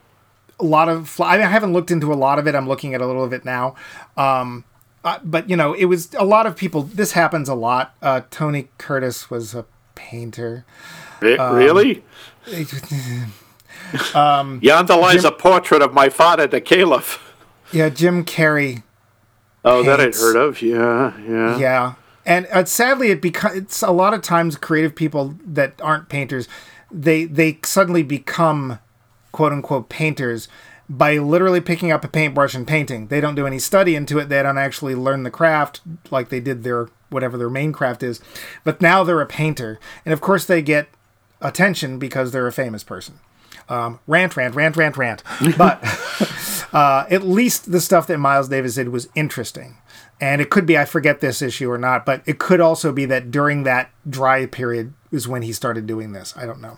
a 0.59 0.65
lot 0.65 0.89
of 0.89 1.19
I, 1.21 1.37
mean, 1.37 1.45
I 1.45 1.49
haven't 1.49 1.71
looked 1.73 1.91
into 1.91 2.11
a 2.11 2.15
lot 2.15 2.39
of 2.39 2.47
it. 2.47 2.55
I'm 2.55 2.67
looking 2.67 2.93
at 2.93 3.01
a 3.01 3.05
little 3.05 3.23
of 3.23 3.31
it 3.31 3.45
now. 3.45 3.75
Um, 4.17 4.65
uh, 5.03 5.19
but 5.23 5.49
you 5.49 5.55
know, 5.55 5.73
it 5.73 5.85
was 5.85 6.13
a 6.15 6.25
lot 6.25 6.45
of 6.45 6.55
people. 6.57 6.81
This 6.83 7.11
happens 7.13 7.47
a 7.47 7.55
lot. 7.55 7.95
Uh, 8.01 8.21
Tony 8.31 8.69
Curtis 8.77 9.29
was 9.29 9.53
a 9.53 9.65
painter. 9.95 10.65
Re- 11.21 11.37
really? 11.37 12.03
Yonder 14.13 14.95
lies 14.95 15.23
a 15.23 15.31
portrait 15.31 15.81
of 15.81 15.93
my 15.93 16.09
father, 16.09 16.47
the 16.47 16.59
Caliph. 16.59 17.19
Yeah, 17.71 17.89
Jim 17.89 18.25
Carrey 18.25 18.83
Oh, 19.65 19.83
that 19.83 19.99
I'd 20.01 20.15
heard 20.15 20.35
of. 20.35 20.61
Yeah, 20.61 21.17
yeah. 21.19 21.57
Yeah, 21.57 21.93
and 22.25 22.47
uh, 22.51 22.65
sadly, 22.65 23.11
it 23.11 23.21
becomes 23.21 23.57
it's 23.57 23.81
a 23.81 23.91
lot 23.91 24.13
of 24.13 24.21
times 24.21 24.55
creative 24.55 24.95
people 24.95 25.35
that 25.45 25.79
aren't 25.81 26.09
painters, 26.09 26.47
they 26.91 27.25
they 27.25 27.59
suddenly 27.63 28.03
become 28.03 28.79
quote 29.31 29.51
unquote 29.51 29.89
painters 29.89 30.47
by 30.89 31.17
literally 31.17 31.61
picking 31.61 31.91
up 31.91 32.03
a 32.03 32.07
paintbrush 32.07 32.53
and 32.53 32.67
painting. 32.67 33.07
They 33.07 33.21
don't 33.21 33.35
do 33.35 33.47
any 33.47 33.59
study 33.59 33.95
into 33.95 34.19
it. 34.19 34.29
They 34.29 34.43
don't 34.43 34.57
actually 34.57 34.95
learn 34.95 35.23
the 35.23 35.31
craft 35.31 35.81
like 36.11 36.29
they 36.29 36.39
did 36.39 36.63
their 36.63 36.89
whatever 37.09 37.37
their 37.37 37.49
main 37.49 37.73
craft 37.73 38.03
is. 38.03 38.19
But 38.63 38.81
now 38.81 39.03
they're 39.03 39.21
a 39.21 39.25
painter, 39.25 39.79
and 40.05 40.13
of 40.13 40.21
course 40.21 40.45
they 40.45 40.61
get 40.61 40.87
attention 41.41 41.99
because 41.99 42.31
they're 42.31 42.47
a 42.47 42.53
famous 42.53 42.83
person. 42.83 43.19
Um, 43.69 43.99
rant, 44.07 44.35
rant, 44.35 44.55
rant, 44.55 44.75
rant, 44.75 44.97
rant. 44.97 45.23
But 45.57 45.81
uh, 46.73 47.05
at 47.09 47.23
least 47.23 47.71
the 47.71 47.81
stuff 47.81 48.07
that 48.07 48.17
Miles 48.17 48.49
Davis 48.49 48.75
did 48.75 48.89
was 48.89 49.07
interesting. 49.15 49.77
And 50.23 50.39
it 50.39 50.49
could 50.49 50.65
be 50.65 50.77
I 50.77 50.85
forget 50.85 51.19
this 51.19 51.41
issue 51.41 51.69
or 51.69 51.77
not, 51.77 52.05
but 52.05 52.21
it 52.25 52.39
could 52.39 52.61
also 52.61 52.93
be 52.93 53.03
that 53.07 53.29
during 53.29 53.63
that 53.63 53.91
dry 54.09 54.45
period 54.45 54.93
is 55.11 55.27
when 55.27 55.41
he 55.41 55.51
started 55.51 55.85
doing 55.85 56.13
this. 56.13 56.33
I 56.37 56.45
don't 56.45 56.61
know. 56.61 56.77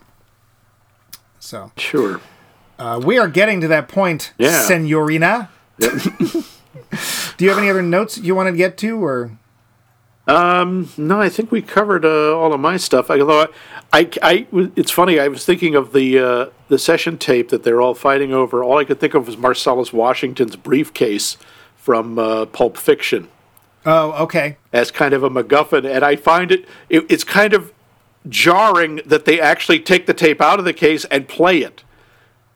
So 1.38 1.70
Sure. 1.76 2.20
uh, 2.76 3.00
we 3.04 3.18
are 3.18 3.28
getting 3.28 3.60
to 3.60 3.68
that 3.68 3.86
point, 3.86 4.32
Yeah. 4.36 4.62
Senorina. 4.62 5.48
Do 5.78 7.44
you 7.44 7.48
have 7.50 7.58
any 7.58 7.70
other 7.70 7.82
notes 7.82 8.18
you 8.18 8.34
want 8.34 8.48
to 8.48 8.56
get 8.56 8.76
to, 8.78 9.04
or 9.04 9.30
No, 10.26 11.20
I 11.20 11.28
think 11.28 11.52
we 11.52 11.62
covered 11.62 12.04
uh, 12.04 12.36
all 12.36 12.52
of 12.52 12.58
my 12.58 12.76
stuff. 12.78 13.10
Although 13.12 13.42
I, 13.92 14.00
I, 14.00 14.10
I- 14.22 14.46
it's 14.74 14.90
funny. 14.90 15.20
I 15.20 15.28
was 15.28 15.44
thinking 15.44 15.76
of 15.76 15.92
the 15.92 16.18
uh, 16.18 16.46
the 16.66 16.80
session 16.80 17.16
tape 17.16 17.50
that 17.50 17.62
they're 17.62 17.80
all 17.80 17.94
fighting 17.94 18.32
over. 18.32 18.64
All 18.64 18.78
I 18.78 18.84
could 18.84 18.98
think 18.98 19.14
of 19.14 19.28
was 19.28 19.36
Marcellus 19.36 19.92
Washington's 19.92 20.56
briefcase 20.56 21.36
from 21.76 22.18
uh, 22.18 22.46
Pulp 22.46 22.76
Fiction 22.76 23.28
oh, 23.86 24.12
okay, 24.24 24.56
as 24.72 24.90
kind 24.90 25.14
of 25.14 25.22
a 25.22 25.30
MacGuffin, 25.30 25.88
and 25.90 26.04
I 26.04 26.16
find 26.16 26.52
it, 26.52 26.66
it 26.90 27.06
it's 27.08 27.24
kind 27.24 27.54
of 27.54 27.72
jarring 28.28 29.00
that 29.06 29.24
they 29.24 29.40
actually 29.40 29.78
take 29.80 30.06
the 30.06 30.14
tape 30.14 30.40
out 30.40 30.58
of 30.58 30.64
the 30.64 30.72
case 30.72 31.04
and 31.06 31.28
play 31.28 31.58
it 31.58 31.84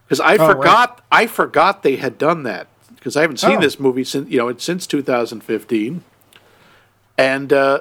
because 0.04 0.20
I 0.20 0.36
right. 0.36 0.40
forgot 0.52 1.04
I 1.12 1.26
forgot 1.28 1.82
they 1.84 1.96
had 1.96 2.18
done 2.18 2.42
that 2.42 2.66
because 2.96 3.16
I 3.16 3.20
haven't 3.22 3.38
seen 3.38 3.58
Oh. 3.58 3.60
this 3.60 3.78
movie 3.80 4.04
since 4.04 4.28
you 4.28 4.36
know 4.38 4.48
it's 4.48 4.64
since 4.64 4.86
2015, 4.86 6.02
and 7.16 7.52
uh, 7.52 7.80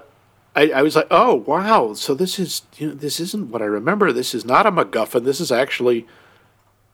I, 0.56 0.70
I 0.72 0.82
was 0.82 0.95
like, 0.95 1.08
oh 1.12 1.36
wow, 1.36 1.93
so 1.93 2.14
this 2.14 2.39
is 2.39 2.62
you 2.78 2.88
know 2.89 2.93
this 2.93 3.20
isn't 3.20 3.50
what 3.50 3.62
I 3.62 3.66
remember. 3.66 4.12
This 4.14 4.34
is 4.36 4.45
not 4.45 4.66
a 4.68 4.72
MacGuffin. 4.72 5.24
This 5.26 5.39
is 5.41 5.52
actually, 5.52 6.06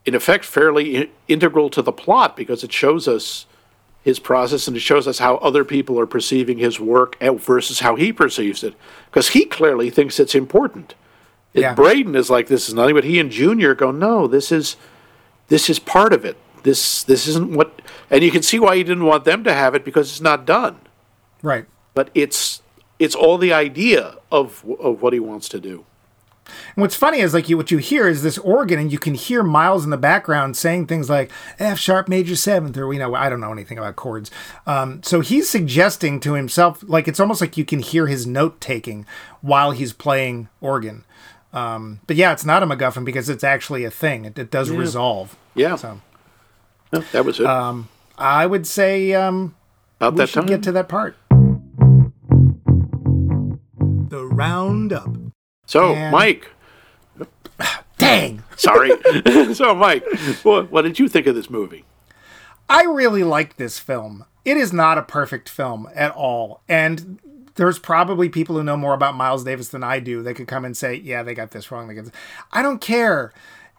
in 0.06 0.16
effect, 0.16 0.46
fairly 0.46 0.98
I- 0.98 1.10
integral 1.28 1.70
to 1.72 1.82
the 1.82 1.92
plot 1.92 2.38
because 2.38 2.64
it 2.64 2.72
shows 2.72 3.08
us 3.08 3.46
his 4.06 4.20
process 4.20 4.68
and 4.68 4.78
it 4.78 4.82
shows 4.82 5.08
us 5.08 5.18
how 5.18 5.38
other 5.38 5.66
people 5.66 6.00
are 6.00 6.06
perceiving 6.06 6.60
his 6.60 6.80
work 6.80 7.18
versus 7.20 7.80
how 7.80 7.96
he 7.96 8.14
perceives 8.14 8.64
it 8.64 8.76
because 9.08 9.30
he 9.30 9.46
clearly 9.46 9.90
thinks 9.90 10.20
it's 10.20 10.36
important. 10.36 10.94
And 11.56 11.64
Yeah. 11.64 11.74
Braden 11.74 12.16
is 12.16 12.30
like 12.30 12.46
this 12.48 12.70
is 12.70 12.76
nothing, 12.76 12.94
but 12.94 13.04
he 13.04 13.20
and 13.20 13.32
Junior 13.32 13.74
go, 13.74 13.90
no, 13.90 14.28
this 14.28 14.52
is 14.52 14.76
this 15.48 15.72
is 15.72 15.80
part 15.80 16.14
of 16.14 16.24
it. 16.24 16.38
This 16.62 17.02
this 17.02 17.28
isn't 17.28 17.54
what, 17.56 17.82
and 18.12 18.24
you 18.24 18.30
can 18.30 18.44
see 18.44 18.60
why 18.60 18.76
he 18.76 18.84
didn't 18.84 19.06
want 19.06 19.26
them 19.26 19.44
to 19.44 19.54
have 19.54 19.74
it 19.74 19.84
because 19.84 20.12
it's 20.12 20.22
not 20.22 20.46
done. 20.46 20.78
right. 21.42 21.66
But 21.96 22.12
it's 22.14 22.62
it's 23.00 23.16
all 23.16 23.40
the 23.40 23.54
idea 23.54 24.18
of 24.32 24.64
of 24.80 25.02
what 25.02 25.14
he 25.14 25.20
wants 25.20 25.50
to 25.50 25.60
do. 25.60 25.84
And 26.46 26.82
what's 26.82 26.96
funny 26.96 27.20
is 27.20 27.34
like 27.34 27.50
you, 27.50 27.58
what 27.58 27.72
you 27.72 27.78
hear 27.78 28.08
is 28.08 28.24
this 28.24 28.38
organ, 28.38 28.80
and 28.80 28.92
you 28.92 29.00
can 29.00 29.14
hear 29.14 29.44
Miles 29.44 29.84
in 29.84 29.90
the 29.90 29.98
background 29.98 30.56
saying 30.56 30.88
things 30.88 31.10
like 31.10 31.32
F 31.60 31.80
sharp 31.80 32.08
major 32.08 32.36
seventh, 32.36 32.78
or 32.78 32.92
you 32.94 33.00
know, 33.00 33.16
I 33.16 33.30
don't 33.30 33.42
know 33.42 33.52
anything 33.52 33.78
about 33.78 33.96
chords. 33.96 34.32
Um, 34.68 35.02
so 35.04 35.22
he's 35.22 35.50
suggesting 35.50 36.20
to 36.22 36.34
himself, 36.34 36.84
like 36.88 37.08
it's 37.08 37.20
almost 37.20 37.42
like 37.42 37.58
you 37.58 37.66
can 37.66 37.80
hear 37.80 38.08
his 38.08 38.28
note 38.28 38.62
taking 38.62 39.06
while 39.42 39.72
he's 39.72 39.94
playing 39.94 40.50
organ. 40.62 41.04
Um, 41.54 42.02
but 42.06 42.18
yeah, 42.18 42.34
it's 42.34 42.46
not 42.46 42.64
a 42.64 42.66
MacGuffin 42.66 43.06
because 43.06 43.30
it's 43.30 43.44
actually 43.44 43.86
a 43.86 43.92
thing. 43.92 44.26
It, 44.26 44.38
it 44.38 44.52
does 44.52 44.70
resolve. 44.70 45.38
Yeah, 45.56 45.78
So 45.78 46.02
Yeah, 46.92 47.00
that 47.14 47.24
was 47.26 47.40
it. 47.40 47.46
I 48.18 48.46
would 48.46 48.68
say 48.68 49.14
um, 49.14 49.56
About 50.00 50.14
we 50.14 50.18
that 50.20 50.30
should 50.30 50.40
time. 50.42 50.48
get 50.48 50.64
to 50.64 50.72
that 50.74 50.90
part. 50.90 51.16
The 54.10 54.26
Roundup. 54.26 55.25
So, 55.66 55.94
And- 55.94 56.12
Mike, 56.12 56.52
Dang! 57.98 58.44
sorry. 58.58 58.92
so, 59.54 59.74
Mike, 59.74 60.04
what, 60.44 60.72
what 60.72 60.82
did 60.84 61.00
you 61.00 61.08
think 61.08 61.28
of 61.28 61.36
this 61.36 61.50
movie? 61.50 61.86
I 62.70 62.84
really 62.84 63.24
like 63.24 63.58
this 63.58 63.80
film. 63.80 64.26
It 64.44 64.58
is 64.58 64.74
not 64.74 64.98
a 64.98 65.04
perfect 65.04 65.50
film 65.50 65.88
at 65.96 66.12
all. 66.12 66.62
And 66.68 67.20
there's 67.56 67.80
probably 67.80 68.28
people 68.30 68.56
who 68.56 68.64
know 68.64 68.78
more 68.78 68.94
about 68.94 69.16
Miles 69.16 69.44
Davis 69.44 69.70
than 69.70 69.84
I 69.84 70.00
do. 70.00 70.22
They 70.22 70.34
could 70.34 70.48
come 70.48 70.66
and 70.66 70.76
say, 70.76 70.96
yeah, 70.96 71.24
they 71.24 71.34
got 71.34 71.52
this 71.52 71.72
wrong. 71.72 71.88
They 71.88 71.94
got 71.94 72.06
this. 72.06 72.14
I 72.52 72.62
don't 72.62 72.82
care. 72.82 73.34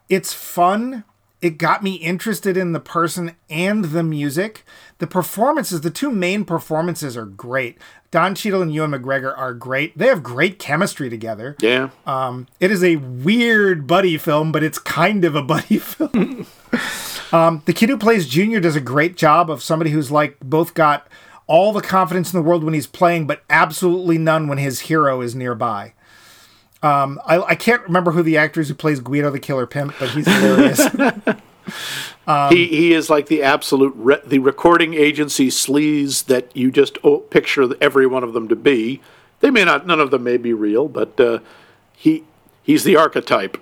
It's 0.09 0.33
fun. 0.33 1.03
It 1.41 1.57
got 1.59 1.83
me 1.83 1.95
interested 1.95 2.57
in 2.57 2.71
the 2.71 2.79
person 2.79 3.35
and 3.49 3.85
the 3.85 4.03
music. 4.03 4.65
The 4.97 5.05
performances, 5.05 5.81
the 5.81 5.91
two 5.91 6.09
main 6.09 6.43
performances 6.45 7.15
are 7.15 7.25
great. 7.25 7.77
Don 8.09 8.35
Cheadle 8.35 8.61
and 8.61 8.73
Ewan 8.73 8.91
McGregor 8.91 9.37
are 9.37 9.53
great. 9.53 9.97
They 9.97 10.07
have 10.07 10.23
great 10.23 10.59
chemistry 10.59 11.09
together. 11.09 11.55
Yeah. 11.61 11.89
Um, 12.05 12.47
it 12.59 12.71
is 12.71 12.83
a 12.83 12.95
weird 12.95 13.85
buddy 13.85 14.17
film, 14.17 14.51
but 14.51 14.63
it's 14.63 14.79
kind 14.79 15.25
of 15.25 15.35
a 15.35 15.41
buddy 15.41 15.77
film. 15.79 16.47
um, 17.31 17.63
the 17.65 17.73
kid 17.73 17.89
who 17.89 17.97
plays 17.97 18.27
Junior 18.27 18.59
does 18.59 18.75
a 18.75 18.81
great 18.81 19.17
job 19.17 19.49
of 19.51 19.61
somebody 19.61 19.91
who's 19.91 20.11
like 20.11 20.37
both 20.39 20.73
got 20.73 21.07
all 21.47 21.73
the 21.73 21.81
confidence 21.81 22.33
in 22.33 22.39
the 22.39 22.43
world 22.47 22.63
when 22.63 22.73
he's 22.73 22.87
playing, 22.87 23.27
but 23.27 23.43
absolutely 23.49 24.17
none 24.17 24.47
when 24.47 24.57
his 24.57 24.81
hero 24.81 25.21
is 25.21 25.35
nearby. 25.35 25.93
Um, 26.83 27.19
I, 27.25 27.41
I 27.41 27.55
can't 27.55 27.81
remember 27.83 28.11
who 28.11 28.21
the 28.21 28.37
actor 28.37 28.61
is 28.61 28.67
who 28.69 28.75
plays 28.75 28.99
Guido 28.99 29.31
the 29.31 29.39
Killer 29.39 29.65
Pimp, 29.65 29.95
but 29.99 30.09
he's 30.09 30.27
hilarious. 30.27 30.87
he, 32.49 32.67
he 32.67 32.93
is 32.93 33.09
like 33.09 33.27
the 33.27 33.41
absolute 33.43 33.93
re- 33.95 34.21
the 34.25 34.39
recording 34.39 34.93
agency 34.93 35.47
sleaze 35.49 36.25
that 36.25 36.55
you 36.55 36.71
just 36.71 36.97
oh, 37.03 37.19
picture 37.19 37.69
every 37.81 38.05
one 38.07 38.23
of 38.23 38.33
them 38.33 38.47
to 38.49 38.55
be. 38.55 39.01
They 39.39 39.49
may 39.51 39.63
not, 39.65 39.85
none 39.85 39.99
of 39.99 40.11
them 40.11 40.23
may 40.23 40.37
be 40.37 40.51
real, 40.53 40.87
but 40.87 41.19
uh, 41.19 41.39
he 41.95 42.23
he's 42.63 42.83
the 42.83 42.95
archetype. 42.95 43.57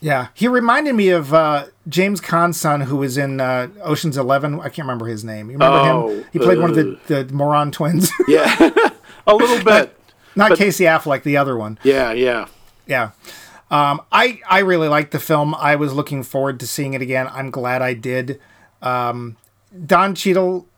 yeah, 0.00 0.28
he 0.34 0.46
reminded 0.48 0.94
me 0.94 1.08
of 1.08 1.32
uh, 1.32 1.66
James 1.88 2.20
Caan's 2.20 2.58
son, 2.60 2.82
who 2.82 2.96
was 2.98 3.16
in 3.16 3.40
uh, 3.40 3.68
Ocean's 3.82 4.16
Eleven. 4.16 4.60
I 4.60 4.64
can't 4.64 4.86
remember 4.86 5.06
his 5.06 5.24
name. 5.24 5.46
You 5.50 5.54
remember 5.54 5.78
Oh, 5.78 6.08
him? 6.10 6.24
He 6.32 6.38
played 6.38 6.58
one 6.58 6.70
of 6.70 6.76
the, 6.76 6.98
the 7.24 7.32
Moron 7.34 7.70
twins. 7.72 8.10
Yeah, 8.28 8.54
a 9.26 9.34
little 9.34 9.64
bit. 9.64 9.98
Not 10.36 10.56
Casey 10.58 10.84
Affleck, 10.84 11.22
the 11.22 11.36
other 11.36 11.56
one. 11.56 11.78
Yeah, 11.84 12.12
yeah. 12.12 12.48
Yeah. 12.86 13.10
Um, 13.74 14.02
I 14.12 14.40
I 14.48 14.60
really 14.60 14.86
liked 14.86 15.10
the 15.10 15.18
film. 15.18 15.52
I 15.52 15.74
was 15.74 15.92
looking 15.92 16.22
forward 16.22 16.60
to 16.60 16.66
seeing 16.66 16.94
it 16.94 17.02
again. 17.02 17.26
I'm 17.32 17.50
glad 17.50 17.82
I 17.82 17.92
did. 17.92 18.40
Um, 18.80 19.36
Don 19.84 20.14
Cheadle, 20.14 20.68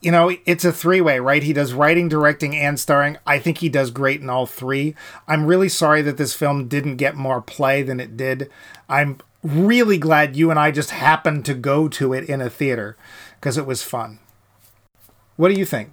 you 0.00 0.10
know, 0.10 0.36
it's 0.44 0.64
a 0.64 0.72
three 0.72 1.00
way, 1.00 1.20
right? 1.20 1.40
He 1.40 1.52
does 1.52 1.72
writing, 1.72 2.08
directing, 2.08 2.56
and 2.56 2.80
starring. 2.80 3.16
I 3.24 3.38
think 3.38 3.58
he 3.58 3.68
does 3.68 3.92
great 3.92 4.22
in 4.22 4.28
all 4.28 4.46
three. 4.46 4.96
I'm 5.28 5.46
really 5.46 5.68
sorry 5.68 6.02
that 6.02 6.16
this 6.16 6.34
film 6.34 6.66
didn't 6.66 6.96
get 6.96 7.14
more 7.14 7.40
play 7.40 7.84
than 7.84 8.00
it 8.00 8.16
did. 8.16 8.50
I'm 8.88 9.18
really 9.44 9.96
glad 9.96 10.34
you 10.34 10.50
and 10.50 10.58
I 10.58 10.72
just 10.72 10.90
happened 10.90 11.44
to 11.44 11.54
go 11.54 11.86
to 11.90 12.12
it 12.12 12.28
in 12.28 12.40
a 12.40 12.50
theater 12.50 12.96
because 13.38 13.56
it 13.56 13.66
was 13.66 13.84
fun. 13.84 14.18
What 15.36 15.50
do 15.50 15.54
you 15.54 15.64
think? 15.64 15.92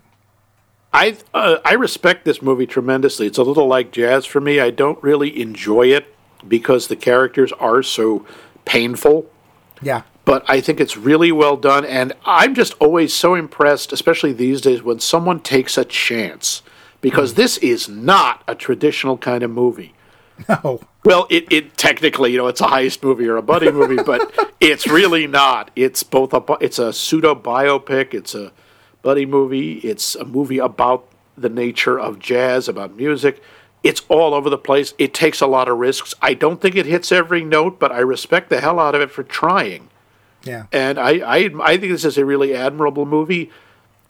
I 0.92 1.16
uh, 1.32 1.58
I 1.64 1.74
respect 1.74 2.26
this 2.26 2.42
movie 2.42 2.66
tremendously. 2.66 3.28
It's 3.28 3.38
a 3.38 3.44
little 3.44 3.68
like 3.68 3.92
jazz 3.92 4.26
for 4.26 4.42
me. 4.42 4.60
I 4.60 4.72
don't 4.72 5.02
really 5.04 5.40
enjoy 5.40 5.90
it 5.90 6.16
because 6.48 6.88
the 6.88 6.96
characters 6.96 7.52
are 7.54 7.84
so 7.84 8.26
painful. 8.66 9.30
Yeah. 9.82 10.02
but 10.26 10.44
I 10.48 10.60
think 10.62 10.82
it's 10.82 10.98
really 10.98 11.32
well 11.32 11.56
done. 11.56 11.86
And 11.86 12.14
I'm 12.26 12.54
just 12.54 12.74
always 12.80 13.14
so 13.14 13.34
impressed, 13.34 13.94
especially 13.94 14.34
these 14.34 14.62
days, 14.62 14.84
when 14.84 15.00
someone 15.00 15.40
takes 15.40 15.78
a 15.78 15.86
chance, 15.86 16.62
because 17.02 17.32
hmm. 17.32 17.38
this 17.38 17.58
is 17.58 17.88
not 17.88 18.44
a 18.48 18.56
traditional 18.56 19.18
kind 19.18 19.44
of 19.44 19.52
movie. 19.52 19.94
No. 20.48 20.82
Well, 21.04 21.28
it, 21.30 21.52
it 21.52 21.78
technically, 21.78 22.32
you 22.32 22.38
know, 22.38 22.48
it's 22.48 22.62
a 22.62 22.66
heist 22.66 23.04
movie 23.04 23.28
or 23.28 23.38
a 23.38 23.42
buddy 23.42 23.72
movie, 23.80 24.02
but 24.02 24.34
it's 24.60 24.88
really 24.88 25.28
not. 25.28 25.72
It's 25.76 26.04
both 26.04 26.34
a 26.34 26.42
it's 26.62 26.80
a 26.80 26.94
pseudo 26.94 27.36
biopic, 27.36 28.14
it's 28.14 28.36
a 28.36 28.52
buddy 29.02 29.26
movie, 29.26 29.80
it's 29.80 30.16
a 30.16 30.26
movie 30.26 30.60
about 30.60 31.10
the 31.38 31.50
nature 31.50 32.00
of 32.00 32.20
jazz, 32.20 32.68
about 32.68 32.96
music. 32.96 33.42
It's 33.84 34.02
all 34.10 34.34
over 34.34 34.50
the 34.50 34.58
place. 34.58 34.94
It 34.98 35.14
takes 35.14 35.40
a 35.42 35.48
lot 35.48 35.70
of 35.70 35.78
risks. 35.78 36.14
I 36.22 36.34
don't 36.34 36.62
think 36.62 36.76
it 36.76 36.86
hits 36.86 37.12
every 37.12 37.44
note, 37.44 37.80
but 37.80 37.92
I 37.92 38.00
respect 38.00 38.50
the 38.50 38.60
hell 38.60 38.80
out 38.80 38.96
of 38.96 39.02
it 39.02 39.12
for 39.12 39.24
trying. 39.24 39.90
Yeah. 40.44 40.66
And 40.72 41.00
I, 41.00 41.20
I, 41.20 41.50
I 41.62 41.78
think 41.78 41.92
this 41.92 42.06
is 42.06 42.18
a 42.18 42.26
really 42.26 42.56
admirable 42.56 43.06
movie. 43.06 43.52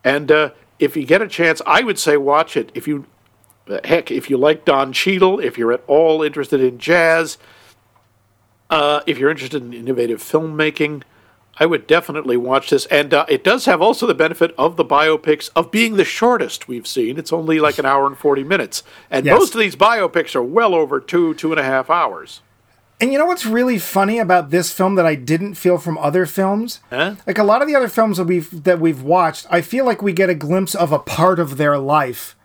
And 0.04 0.32
uh, 0.32 0.52
if 0.80 0.96
you 0.98 1.06
get 1.06 1.22
a 1.22 1.28
chance, 1.28 1.62
I 1.66 1.82
would 1.82 2.00
say 2.00 2.18
watch 2.18 2.58
it. 2.58 2.72
If 2.74 2.88
you, 2.88 3.06
heck, 3.84 4.10
if 4.10 4.30
you 4.30 4.38
like 4.38 4.66
Don 4.66 4.92
Cheadle, 4.92 5.40
if 5.40 5.58
you're 5.58 5.74
at 5.74 5.84
all 5.88 6.24
interested 6.24 6.62
in 6.62 6.80
jazz, 6.80 7.38
uh, 8.70 9.02
if 9.06 9.18
you're 9.18 9.30
interested 9.30 9.62
in 9.62 9.74
innovative 9.74 10.20
filmmaking, 10.22 11.04
I 11.60 11.66
would 11.66 11.88
definitely 11.88 12.38
watch 12.38 12.70
this. 12.70 12.86
And 12.86 13.14
uh, 13.14 13.26
it 13.28 13.44
does 13.44 13.66
have 13.66 13.82
also 13.82 14.08
the 14.08 14.14
benefit 14.14 14.56
of 14.58 14.78
the 14.78 14.86
biopics 14.86 15.50
of 15.56 15.72
being 15.72 15.98
the 15.98 16.06
shortest 16.06 16.68
we've 16.68 16.88
seen. 16.88 17.18
It's 17.20 17.34
only 17.34 17.60
like 17.60 17.78
an 17.78 17.86
hour 17.86 18.08
and 18.08 18.18
40 18.18 18.44
minutes. 18.46 18.84
And 19.12 19.26
Yes. 19.26 19.38
most 19.38 19.54
of 19.56 19.60
these 19.60 19.76
biopics 19.76 20.36
are 20.36 20.44
well 20.44 20.74
over 20.74 21.00
two, 21.02 21.34
two 21.34 21.52
and 21.52 21.60
a 21.60 21.64
half 21.64 21.90
hours. 21.90 22.42
And 23.02 23.12
you 23.14 23.18
know 23.20 23.26
what's 23.26 23.46
really 23.46 23.78
funny 23.80 24.20
about 24.20 24.50
this 24.50 24.72
film 24.74 24.96
that 24.96 25.06
I 25.06 25.16
didn't 25.16 25.56
feel 25.56 25.78
from 25.78 25.98
other 25.98 26.26
films? 26.26 26.80
Huh? 26.90 27.16
Like 27.26 27.38
a 27.38 27.44
lot 27.46 27.62
of 27.62 27.68
the 27.68 27.76
other 27.76 27.88
films 27.88 28.18
that 28.18 28.26
we've 28.26 28.64
that 28.66 28.82
we've 28.82 29.02
watched, 29.02 29.48
I 29.50 29.62
feel 29.62 29.86
like 29.86 30.02
we 30.02 30.12
get 30.12 30.30
a 30.30 30.36
glimpse 30.36 30.76
of 30.76 30.92
a 30.92 31.00
part 31.00 31.40
of 31.40 31.56
their 31.56 31.78
life, 31.78 32.36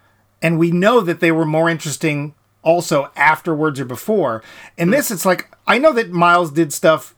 and 0.40 0.56
we 0.56 0.70
know 0.70 1.00
that 1.00 1.18
they 1.18 1.32
were 1.32 1.44
more 1.44 1.68
interesting 1.68 2.34
also 2.62 3.10
afterwards 3.16 3.80
or 3.80 3.84
before. 3.84 4.44
In 4.78 4.90
this, 4.90 5.10
it's 5.10 5.26
like 5.26 5.48
I 5.66 5.78
know 5.78 5.92
that 5.92 6.12
Miles 6.12 6.52
did 6.52 6.72
stuff 6.72 7.16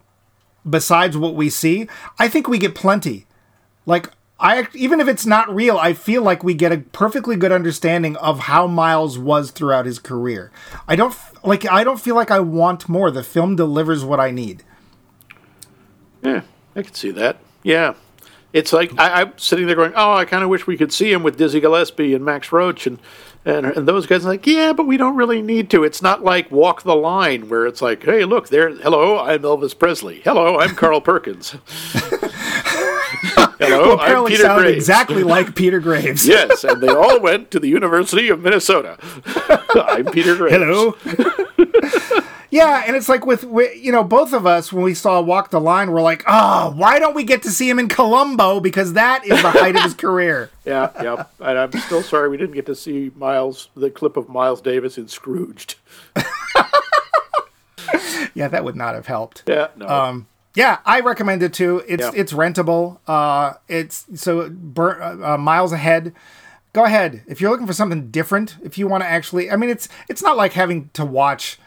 besides 0.69 1.17
what 1.17 1.35
we 1.35 1.51
see. 1.51 1.89
I 2.19 2.29
think 2.29 2.49
we 2.49 2.59
get 2.59 2.75
plenty. 2.75 3.27
Like 3.85 4.11
I 4.39 4.69
even 4.75 5.01
if 5.01 5.09
it's 5.09 5.25
not 5.25 5.55
real, 5.55 5.79
I 5.79 5.93
feel 5.93 6.23
like 6.23 6.45
we 6.45 6.55
get 6.55 6.73
a 6.73 6.79
perfectly 6.79 7.37
good 7.37 7.53
understanding 7.53 8.17
of 8.17 8.41
how 8.41 8.67
Miles 8.67 9.19
was 9.19 9.51
throughout 9.51 9.87
his 9.87 9.99
career. 9.99 10.51
I 10.87 10.97
don't 10.97 11.17
like 11.43 11.71
I 11.71 11.85
don't 11.85 12.01
feel 12.01 12.15
like 12.15 12.31
I 12.31 12.41
want 12.41 12.89
more. 12.89 13.11
The 13.11 13.23
film 13.23 13.57
delivers 13.57 14.05
what 14.05 14.21
I 14.21 14.31
need. 14.31 14.63
Yeah, 16.23 16.43
I 16.75 16.83
can 16.83 16.95
see 16.95 17.11
that. 17.13 17.39
Yeah. 17.63 17.95
It's 18.53 18.73
like 18.73 18.99
I, 18.99 19.23
I'm 19.23 19.37
sitting 19.37 19.67
there 19.67 19.77
going, 19.77 19.93
"Oh, 19.95 20.15
I 20.15 20.25
kind 20.25 20.43
of 20.43 20.49
wish 20.49 20.67
we 20.67 20.77
could 20.77 20.93
see 20.93 21.13
him 21.13 21.23
with 21.23 21.37
Dizzy 21.37 21.61
Gillespie 21.61 22.15
and 22.15 22.25
Max 22.25 22.53
Roach 22.53 22.87
and, 22.87 22.99
and 23.47 23.65
and 23.65 23.89
those 23.89 24.07
guys." 24.07 24.27
are 24.27 24.29
like, 24.29 24.47
yeah, 24.47 24.73
but 24.75 24.87
we 24.87 24.97
don't 24.99 25.17
really 25.17 25.41
need 25.41 25.71
to. 25.71 25.85
It's 25.85 26.03
not 26.03 26.23
like 26.23 26.51
Walk 26.51 26.83
the 26.83 26.95
Line 26.97 27.49
where 27.49 27.67
it's 27.67 27.81
like, 27.81 28.05
"Hey, 28.05 28.25
look, 28.25 28.49
there. 28.49 28.69
Hello, 28.71 29.19
I'm 29.19 29.43
Elvis 29.43 29.79
Presley. 29.79 30.21
Hello, 30.25 30.59
I'm 30.59 30.75
Carl 30.75 31.01
Perkins. 31.01 31.55
Hello, 33.59 33.93
I'm 33.93 33.99
apparently 34.01 34.33
Peter 34.33 34.43
sound 34.43 34.61
Graves." 34.63 34.77
exactly 34.77 35.23
like 35.23 35.55
Peter 35.55 35.81
Graves. 35.81 36.27
yes, 36.29 36.65
and 36.65 36.83
they 36.83 36.89
all 36.89 37.21
went 37.21 37.51
to 37.53 37.61
the 37.61 37.69
University 37.69 38.29
of 38.29 38.41
Minnesota. 38.41 38.99
I'm 39.75 40.07
Peter 40.07 40.37
Graves. 40.37 40.57
Hello. 40.57 42.23
Yeah, 42.57 42.83
and 42.87 42.97
it's 42.97 43.09
like 43.09 43.27
with, 43.27 43.45
with 43.45 43.77
you 43.77 43.93
know 43.93 44.03
both 44.03 44.33
of 44.33 44.47
us 44.47 44.73
when 44.73 44.83
we 44.83 44.95
saw 44.95 45.21
Walk 45.21 45.51
the 45.51 45.61
Line, 45.61 45.91
we're 45.93 46.01
like, 46.03 46.25
oh, 46.27 46.73
why 46.75 46.99
don't 46.99 47.15
we 47.15 47.23
get 47.25 47.43
to 47.43 47.51
see 47.51 47.69
him 47.69 47.79
in 47.79 47.89
Columbo 47.89 48.61
because 48.61 48.95
that 48.95 49.25
is 49.27 49.41
the 49.43 49.51
height 49.51 49.77
of 49.77 49.83
his 49.83 49.95
career. 49.95 50.51
Yeah, 50.67 50.91
yeah. 51.01 51.25
And 51.39 51.57
I'm 51.59 51.73
still 51.73 52.03
sorry 52.03 52.29
we 52.29 52.37
didn't 52.37 52.55
get 52.57 52.67
to 52.67 52.75
see 52.75 53.13
Miles, 53.15 53.69
the 53.77 53.89
clip 53.89 54.17
of 54.17 54.29
Miles 54.29 54.61
Davis 54.61 54.99
in 54.99 55.07
Scrooged. 55.07 55.77
Yeah, 58.35 58.49
that 58.49 58.65
would 58.65 58.77
not 58.77 58.95
have 58.95 59.07
helped. 59.07 59.45
Yeah, 59.47 59.69
no. 59.77 59.87
Um, 59.89 60.27
yeah, 60.55 60.79
I 60.85 61.01
recommend 61.01 61.43
it 61.43 61.55
too. 61.55 61.83
It's 61.89 62.03
Yeah. 62.03 62.11
it's 62.15 62.33
rentable. 62.35 62.99
Uh, 63.07 63.55
it's 63.69 64.05
so 64.15 64.51
bur- 64.51 65.01
uh, 65.03 65.35
uh, 65.35 65.39
miles 65.39 65.73
ahead. 65.73 66.13
Go 66.75 66.85
ahead 66.85 67.23
if 67.27 67.41
you're 67.41 67.51
looking 67.51 67.67
for 67.67 67.73
something 67.73 68.11
different. 68.11 68.57
If 68.63 68.77
you 68.77 68.89
want 68.89 69.03
to 69.05 69.09
actually, 69.09 69.51
I 69.51 69.57
mean, 69.57 69.71
it's 69.71 69.89
it's 70.09 70.23
not 70.23 70.37
like 70.37 70.53
having 70.53 70.91
to 70.95 71.05
watch 71.07 71.59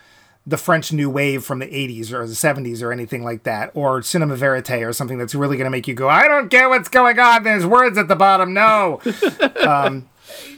the 0.50 0.58
French 0.58 0.92
New 0.92 1.10
Wave 1.10 1.44
from 1.44 1.60
the 1.60 1.68
80s 1.68 2.12
or 2.12 2.26
the 2.26 2.34
70s 2.34 2.82
or 2.82 2.92
anything 2.92 3.24
like 3.24 3.44
that, 3.44 3.72
or 3.76 4.02
Cinema 4.02 4.36
Verite 4.36 4.84
or 4.84 4.92
something 4.94 5.18
that's 5.20 5.36
really 5.36 5.58
going 5.58 5.66
to 5.66 5.70
make 5.72 5.88
you 5.88 5.94
go, 5.94 6.10
I 6.10 6.28
don't 6.28 6.50
care 6.50 6.68
what's 6.68 6.90
going 6.90 7.20
on. 7.20 7.44
There's 7.44 7.66
words 7.66 7.98
at 7.98 8.08
the 8.08 8.16
bottom. 8.16 8.54
No. 8.54 9.00
um, 9.68 10.10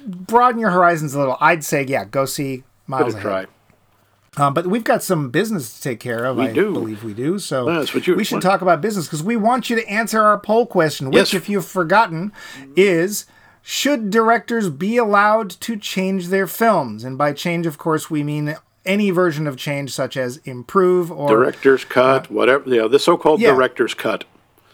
broaden 0.06 0.60
your 0.62 0.70
horizons 0.72 1.14
a 1.14 1.20
little. 1.20 1.38
I'd 1.42 1.64
say, 1.64 1.84
yeah, 1.86 2.06
go 2.06 2.26
see 2.26 2.64
Miles 2.88 3.14
Ahead. 3.14 3.22
try. 3.24 3.46
Um, 4.38 4.54
but 4.54 4.66
we've 4.68 4.86
got 4.86 5.04
some 5.04 5.30
business 5.30 5.76
to 5.76 5.82
take 5.82 6.00
care 6.00 6.24
of. 6.24 6.38
We 6.38 6.46
I 6.46 6.54
do. 6.54 6.72
believe 6.72 7.04
we 7.04 7.14
do. 7.14 7.38
So 7.38 7.66
That's 7.66 7.94
what 7.94 8.08
you- 8.08 8.16
we 8.16 8.24
should 8.24 8.36
what- 8.36 8.44
talk 8.44 8.62
about 8.62 8.80
business 8.80 9.06
because 9.08 9.22
we 9.24 9.36
want 9.36 9.70
you 9.70 9.76
to 9.76 9.86
answer 9.90 10.22
our 10.24 10.40
poll 10.40 10.66
question, 10.66 11.08
which, 11.08 11.18
Yes. 11.18 11.34
if 11.34 11.50
you've 11.50 11.66
forgotten, 11.66 12.32
is 12.78 13.26
should 13.62 14.10
directors 14.10 14.70
be 14.70 14.96
allowed 14.96 15.50
to 15.50 15.76
change 15.76 16.30
their 16.30 16.48
films? 16.48 17.04
And 17.04 17.18
by 17.18 17.34
change, 17.34 17.66
of 17.68 17.78
course, 17.78 18.10
we 18.10 18.24
mean 18.24 18.56
any 18.86 19.12
version 19.12 19.48
of 19.48 19.58
change, 19.58 19.92
such 19.92 20.18
as 20.18 20.38
improve 20.38 21.12
or 21.12 21.28
Director's 21.28 21.86
cut, 21.86 22.30
whatever. 22.32 22.70
You 22.70 22.78
know, 22.78 22.88
the 22.88 23.00
so-called 23.00 23.42
yeah. 23.42 23.52
director's 23.52 23.94
cut. 23.94 24.24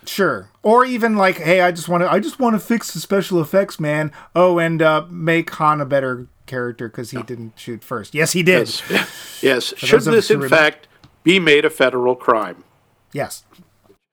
Sure. 0.05 0.49
Or 0.63 0.85
even 0.85 1.15
like, 1.15 1.37
hey, 1.37 1.61
I 1.61 1.71
just 1.71 1.89
want 1.89 2.03
to, 2.03 2.11
I 2.11 2.19
just 2.19 2.39
want 2.39 2.55
to 2.55 2.59
fix 2.59 2.93
the 2.93 2.99
special 2.99 3.41
effects, 3.41 3.79
man. 3.79 4.11
Oh, 4.35 4.57
and 4.59 4.81
uh, 4.81 5.05
make 5.09 5.49
Han 5.51 5.81
a 5.81 5.85
better 5.85 6.27
character 6.45 6.87
because 6.87 7.11
he 7.11 7.21
didn't 7.23 7.59
shoot 7.59 7.83
first. 7.83 8.15
Yes, 8.15 8.31
he 8.31 8.43
did. 8.43 8.69
Yes. 8.89 9.39
yes. 9.43 9.73
Should 9.77 10.01
this, 10.03 10.31
in 10.31 10.47
fact, 10.47 10.87
be 11.23 11.39
made 11.39 11.65
a 11.65 11.69
federal 11.69 12.15
crime? 12.15 12.63
Yes. 13.11 13.43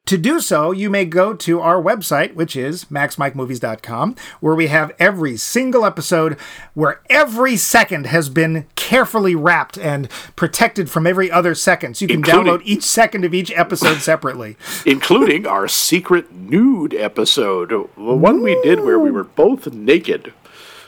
To 0.06 0.18
do 0.18 0.38
so, 0.38 0.70
you 0.70 0.90
may 0.90 1.06
go 1.06 1.32
to 1.32 1.60
our 1.62 1.82
website, 1.82 2.34
which 2.34 2.56
is 2.56 2.84
maxmikemovies.com, 2.86 4.16
where 4.40 4.54
we 4.54 4.66
have 4.66 4.92
every 4.98 5.38
single 5.38 5.86
episode 5.86 6.36
where 6.74 7.00
every 7.08 7.56
second 7.56 8.04
has 8.08 8.28
been 8.28 8.66
carefully 8.76 9.34
wrapped 9.34 9.78
and 9.78 10.10
protected 10.36 10.90
from 10.90 11.06
every 11.06 11.30
other 11.30 11.54
second. 11.54 11.96
So 11.96 12.02
you 12.02 12.08
can 12.08 12.16
Including- 12.18 12.52
download 12.52 12.60
each 12.66 12.82
second 12.82 13.24
of 13.24 13.32
each 13.32 13.50
episode 13.52 14.00
separately. 14.02 14.58
including 14.84 15.46
our 15.46 15.66
secret 15.68 16.30
nude 16.34 16.92
episode, 16.92 17.70
the 17.70 17.78
one 17.96 18.42
we 18.42 18.60
did 18.62 18.80
where 18.80 18.98
we 18.98 19.10
were 19.10 19.24
both 19.24 19.72
naked. 19.72 20.34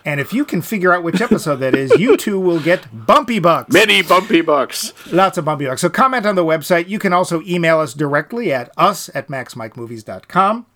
And 0.07 0.21
if 0.21 0.33
you 0.33 0.45
can 0.45 0.63
figure 0.63 0.95
out 0.95 1.03
which 1.03 1.21
episode 1.21 1.57
that 1.57 1.75
is, 1.75 1.91
you 1.99 2.17
too 2.17 2.39
will 2.39 2.61
get 2.61 2.87
bumpy 3.07 3.41
bucks. 3.41 3.75
Many 3.75 4.03
bumpy 4.03 4.41
bucks. 4.41 4.93
Lots 5.13 5.37
of 5.37 5.45
bumpy 5.45 5.67
bucks. 5.67 5.81
So 5.81 5.91
comment 5.91 6.25
on 6.25 6.37
the 6.37 6.45
website. 6.45 6.89
You 6.89 7.01
can 7.01 7.13
also 7.13 7.43
email 7.43 7.81
us 7.81 7.93
directly 7.93 8.53
at 8.53 8.71
us 8.77 9.11
at 9.15 9.27
maxmikemovies.com. 9.27 10.67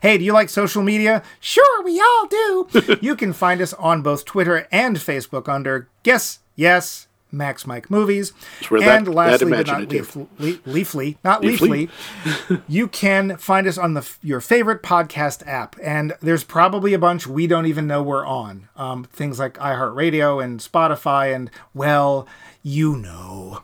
Hey, 0.00 0.18
do 0.18 0.24
you 0.24 0.32
like 0.32 0.48
social 0.48 0.82
media? 0.82 1.22
Sure, 1.40 1.84
we 1.84 2.00
all 2.00 2.26
do. 2.26 2.98
you 3.02 3.14
can 3.16 3.34
find 3.34 3.60
us 3.60 3.74
on 3.74 4.00
both 4.00 4.24
Twitter 4.24 4.66
and 4.72 4.96
Facebook 4.96 5.48
under 5.48 5.88
Guess 6.02 6.40
Yes 6.56 7.06
Max 7.34 7.66
Mike 7.66 7.90
Movies. 7.90 8.32
that- 8.70 8.82
and 8.82 9.06
that 9.06 9.12
lastly 9.12 9.50
but 9.50 9.66
not 9.66 9.78
imaginative- 9.82 10.16
leaf, 10.38 10.64
leafly, 10.64 11.16
not 11.24 11.42
Leafly? 11.42 11.88
leafly, 12.48 12.62
you 12.68 12.88
can 12.88 13.36
find 13.36 13.66
us 13.66 13.76
on 13.76 13.94
the 13.94 14.08
your 14.22 14.40
favorite 14.40 14.82
podcast 14.82 15.46
app, 15.46 15.76
and 15.82 16.14
there's 16.20 16.44
probably 16.44 16.94
a 16.94 16.98
bunch 16.98 17.26
we 17.26 17.46
don't 17.46 17.66
even 17.66 17.86
know 17.86 18.02
we're 18.02 18.26
on. 18.26 18.68
Um, 18.76 19.04
things 19.04 19.38
like 19.38 19.54
iHeartRadio 19.58 20.42
and 20.42 20.60
Spotify, 20.60 21.34
and 21.34 21.50
well, 21.74 22.26
you 22.62 22.96
know. 22.96 23.62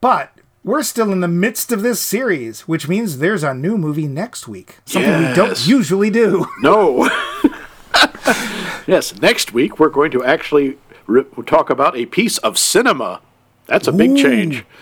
But 0.00 0.32
we're 0.64 0.82
still 0.82 1.10
in 1.12 1.20
the 1.20 1.28
midst 1.28 1.72
of 1.72 1.82
this 1.82 2.00
series, 2.00 2.62
which 2.62 2.88
means 2.88 3.18
there's 3.18 3.42
a 3.42 3.54
new 3.54 3.78
movie 3.78 4.06
next 4.06 4.46
week. 4.46 4.76
Something 4.84 5.28
we 5.28 5.34
don't 5.34 5.66
usually 5.66 6.10
do. 6.10 6.46
No. 6.60 7.08
yes, 8.86 9.14
next 9.20 9.52
week 9.52 9.78
we're 9.78 9.88
going 9.88 10.10
to 10.12 10.24
actually 10.24 10.78
re- 11.08 11.24
talk 11.46 11.70
about 11.70 11.96
a 11.96 12.06
piece 12.06 12.38
of 12.38 12.56
cinema. 12.56 13.20
That's 13.66 13.88
a 13.88 13.92
big 13.92 14.16
change. 14.16 14.64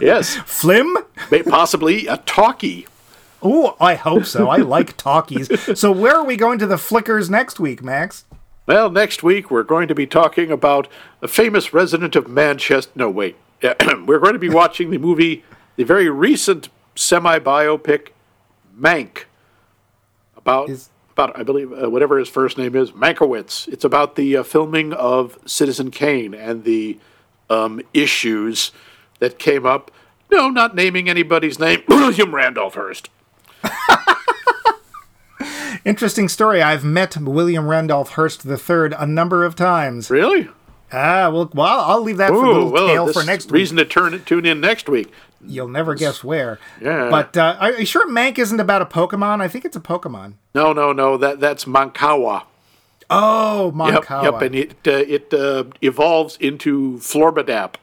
Yes, 0.00 0.34
Flim? 0.44 0.96
possibly 1.48 2.08
a 2.08 2.16
talkie. 2.16 2.88
Oh, 3.40 3.76
I 3.80 3.94
hope 3.94 4.24
so. 4.24 4.48
I 4.48 4.56
like 4.56 4.96
talkies. 4.96 5.48
So 5.78 5.92
where 5.92 6.16
are 6.16 6.24
we 6.24 6.36
going 6.36 6.58
to 6.58 6.66
the 6.66 6.76
flickers 6.76 7.30
next 7.30 7.60
week, 7.60 7.80
Max? 7.80 8.24
Well, 8.66 8.90
next 8.90 9.22
week 9.22 9.52
we're 9.52 9.62
going 9.62 9.86
to 9.86 9.94
be 9.94 10.04
talking 10.06 10.50
about 10.50 10.88
a 11.22 11.28
famous 11.28 11.72
resident 11.72 12.16
of 12.16 12.26
Manchester. 12.28 12.90
No, 12.96 13.08
wait. 13.08 13.36
we're 13.62 14.18
going 14.18 14.32
to 14.32 14.38
be 14.40 14.48
watching 14.48 14.90
the 14.90 14.98
movie, 14.98 15.44
the 15.76 15.84
very 15.84 16.10
recent 16.10 16.68
semi 16.96 17.38
biopic, 17.38 18.08
Mank. 18.78 19.24
About, 20.36 20.70
Is- 20.70 20.90
about 21.18 21.38
I 21.38 21.42
believe, 21.42 21.72
uh, 21.72 21.90
whatever 21.90 22.18
his 22.18 22.28
first 22.28 22.56
name 22.56 22.76
is, 22.76 22.92
Mankiewicz. 22.92 23.66
It's 23.68 23.84
about 23.84 24.14
the 24.14 24.36
uh, 24.36 24.42
filming 24.44 24.92
of 24.92 25.36
Citizen 25.46 25.90
Kane 25.90 26.32
and 26.32 26.62
the 26.62 26.98
um, 27.50 27.80
issues 27.92 28.70
that 29.18 29.38
came 29.38 29.66
up. 29.66 29.90
No, 30.30 30.48
not 30.48 30.76
naming 30.76 31.08
anybody's 31.08 31.58
name. 31.58 31.82
William 31.88 32.32
Randolph 32.32 32.74
Hearst. 32.74 33.10
Interesting 35.84 36.28
story. 36.28 36.62
I've 36.62 36.84
met 36.84 37.16
William 37.16 37.66
Randolph 37.66 38.10
Hearst 38.10 38.46
III 38.46 38.90
a 38.96 39.06
number 39.06 39.44
of 39.44 39.56
times. 39.56 40.10
Really? 40.10 40.48
Ah, 40.92 41.28
well, 41.30 41.50
well 41.54 41.80
I'll 41.80 42.00
leave 42.02 42.16
that 42.16 42.28
for 42.30 42.34
a 42.36 42.38
Ooh, 42.38 42.52
little 42.52 42.70
well, 42.70 42.86
tale 42.86 43.12
for 43.12 43.24
next 43.24 43.46
week. 43.46 43.52
reason 43.54 43.76
to 43.76 43.84
turn 43.84 44.22
tune 44.24 44.46
in 44.46 44.60
next 44.60 44.88
week. 44.88 45.12
You'll 45.46 45.68
never 45.68 45.94
guess 45.94 46.24
where. 46.24 46.58
Yeah. 46.80 47.10
But 47.10 47.36
uh, 47.36 47.56
are 47.60 47.72
you 47.74 47.86
sure 47.86 48.08
Mank 48.08 48.38
isn't 48.38 48.58
about 48.58 48.82
a 48.82 48.86
Pokemon? 48.86 49.40
I 49.40 49.48
think 49.48 49.64
it's 49.64 49.76
a 49.76 49.80
Pokemon. 49.80 50.32
No, 50.54 50.72
no, 50.72 50.92
no. 50.92 51.16
That 51.16 51.40
that's 51.40 51.64
Mankawa. 51.66 52.44
Oh, 53.10 53.66
Yep, 53.66 53.74
Monkawa. 54.04 54.22
yep, 54.24 54.42
and 54.42 54.54
it 54.54 54.72
uh, 54.86 54.90
it 55.06 55.32
uh, 55.34 55.64
evolves 55.80 56.36
into 56.40 56.98
Florbadap. 56.98 57.74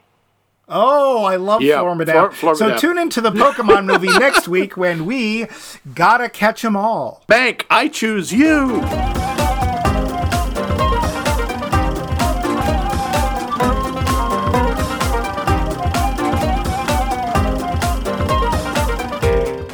Oh, 0.68 1.24
I 1.24 1.36
love 1.36 1.62
Yeah, 1.62 1.78
Flormidap. 1.80 2.32
Flor- 2.32 2.56
So 2.56 2.76
tune 2.76 2.98
into 2.98 3.20
the 3.20 3.30
Pokemon 3.30 3.86
movie 3.86 4.08
next 4.18 4.48
week 4.48 4.76
when 4.76 5.06
we 5.06 5.46
gotta 5.94 6.28
catch 6.28 6.64
'em 6.64 6.76
all. 6.76 7.22
Bank, 7.28 7.66
I 7.70 7.86
choose 7.88 8.32
you. 8.32 8.82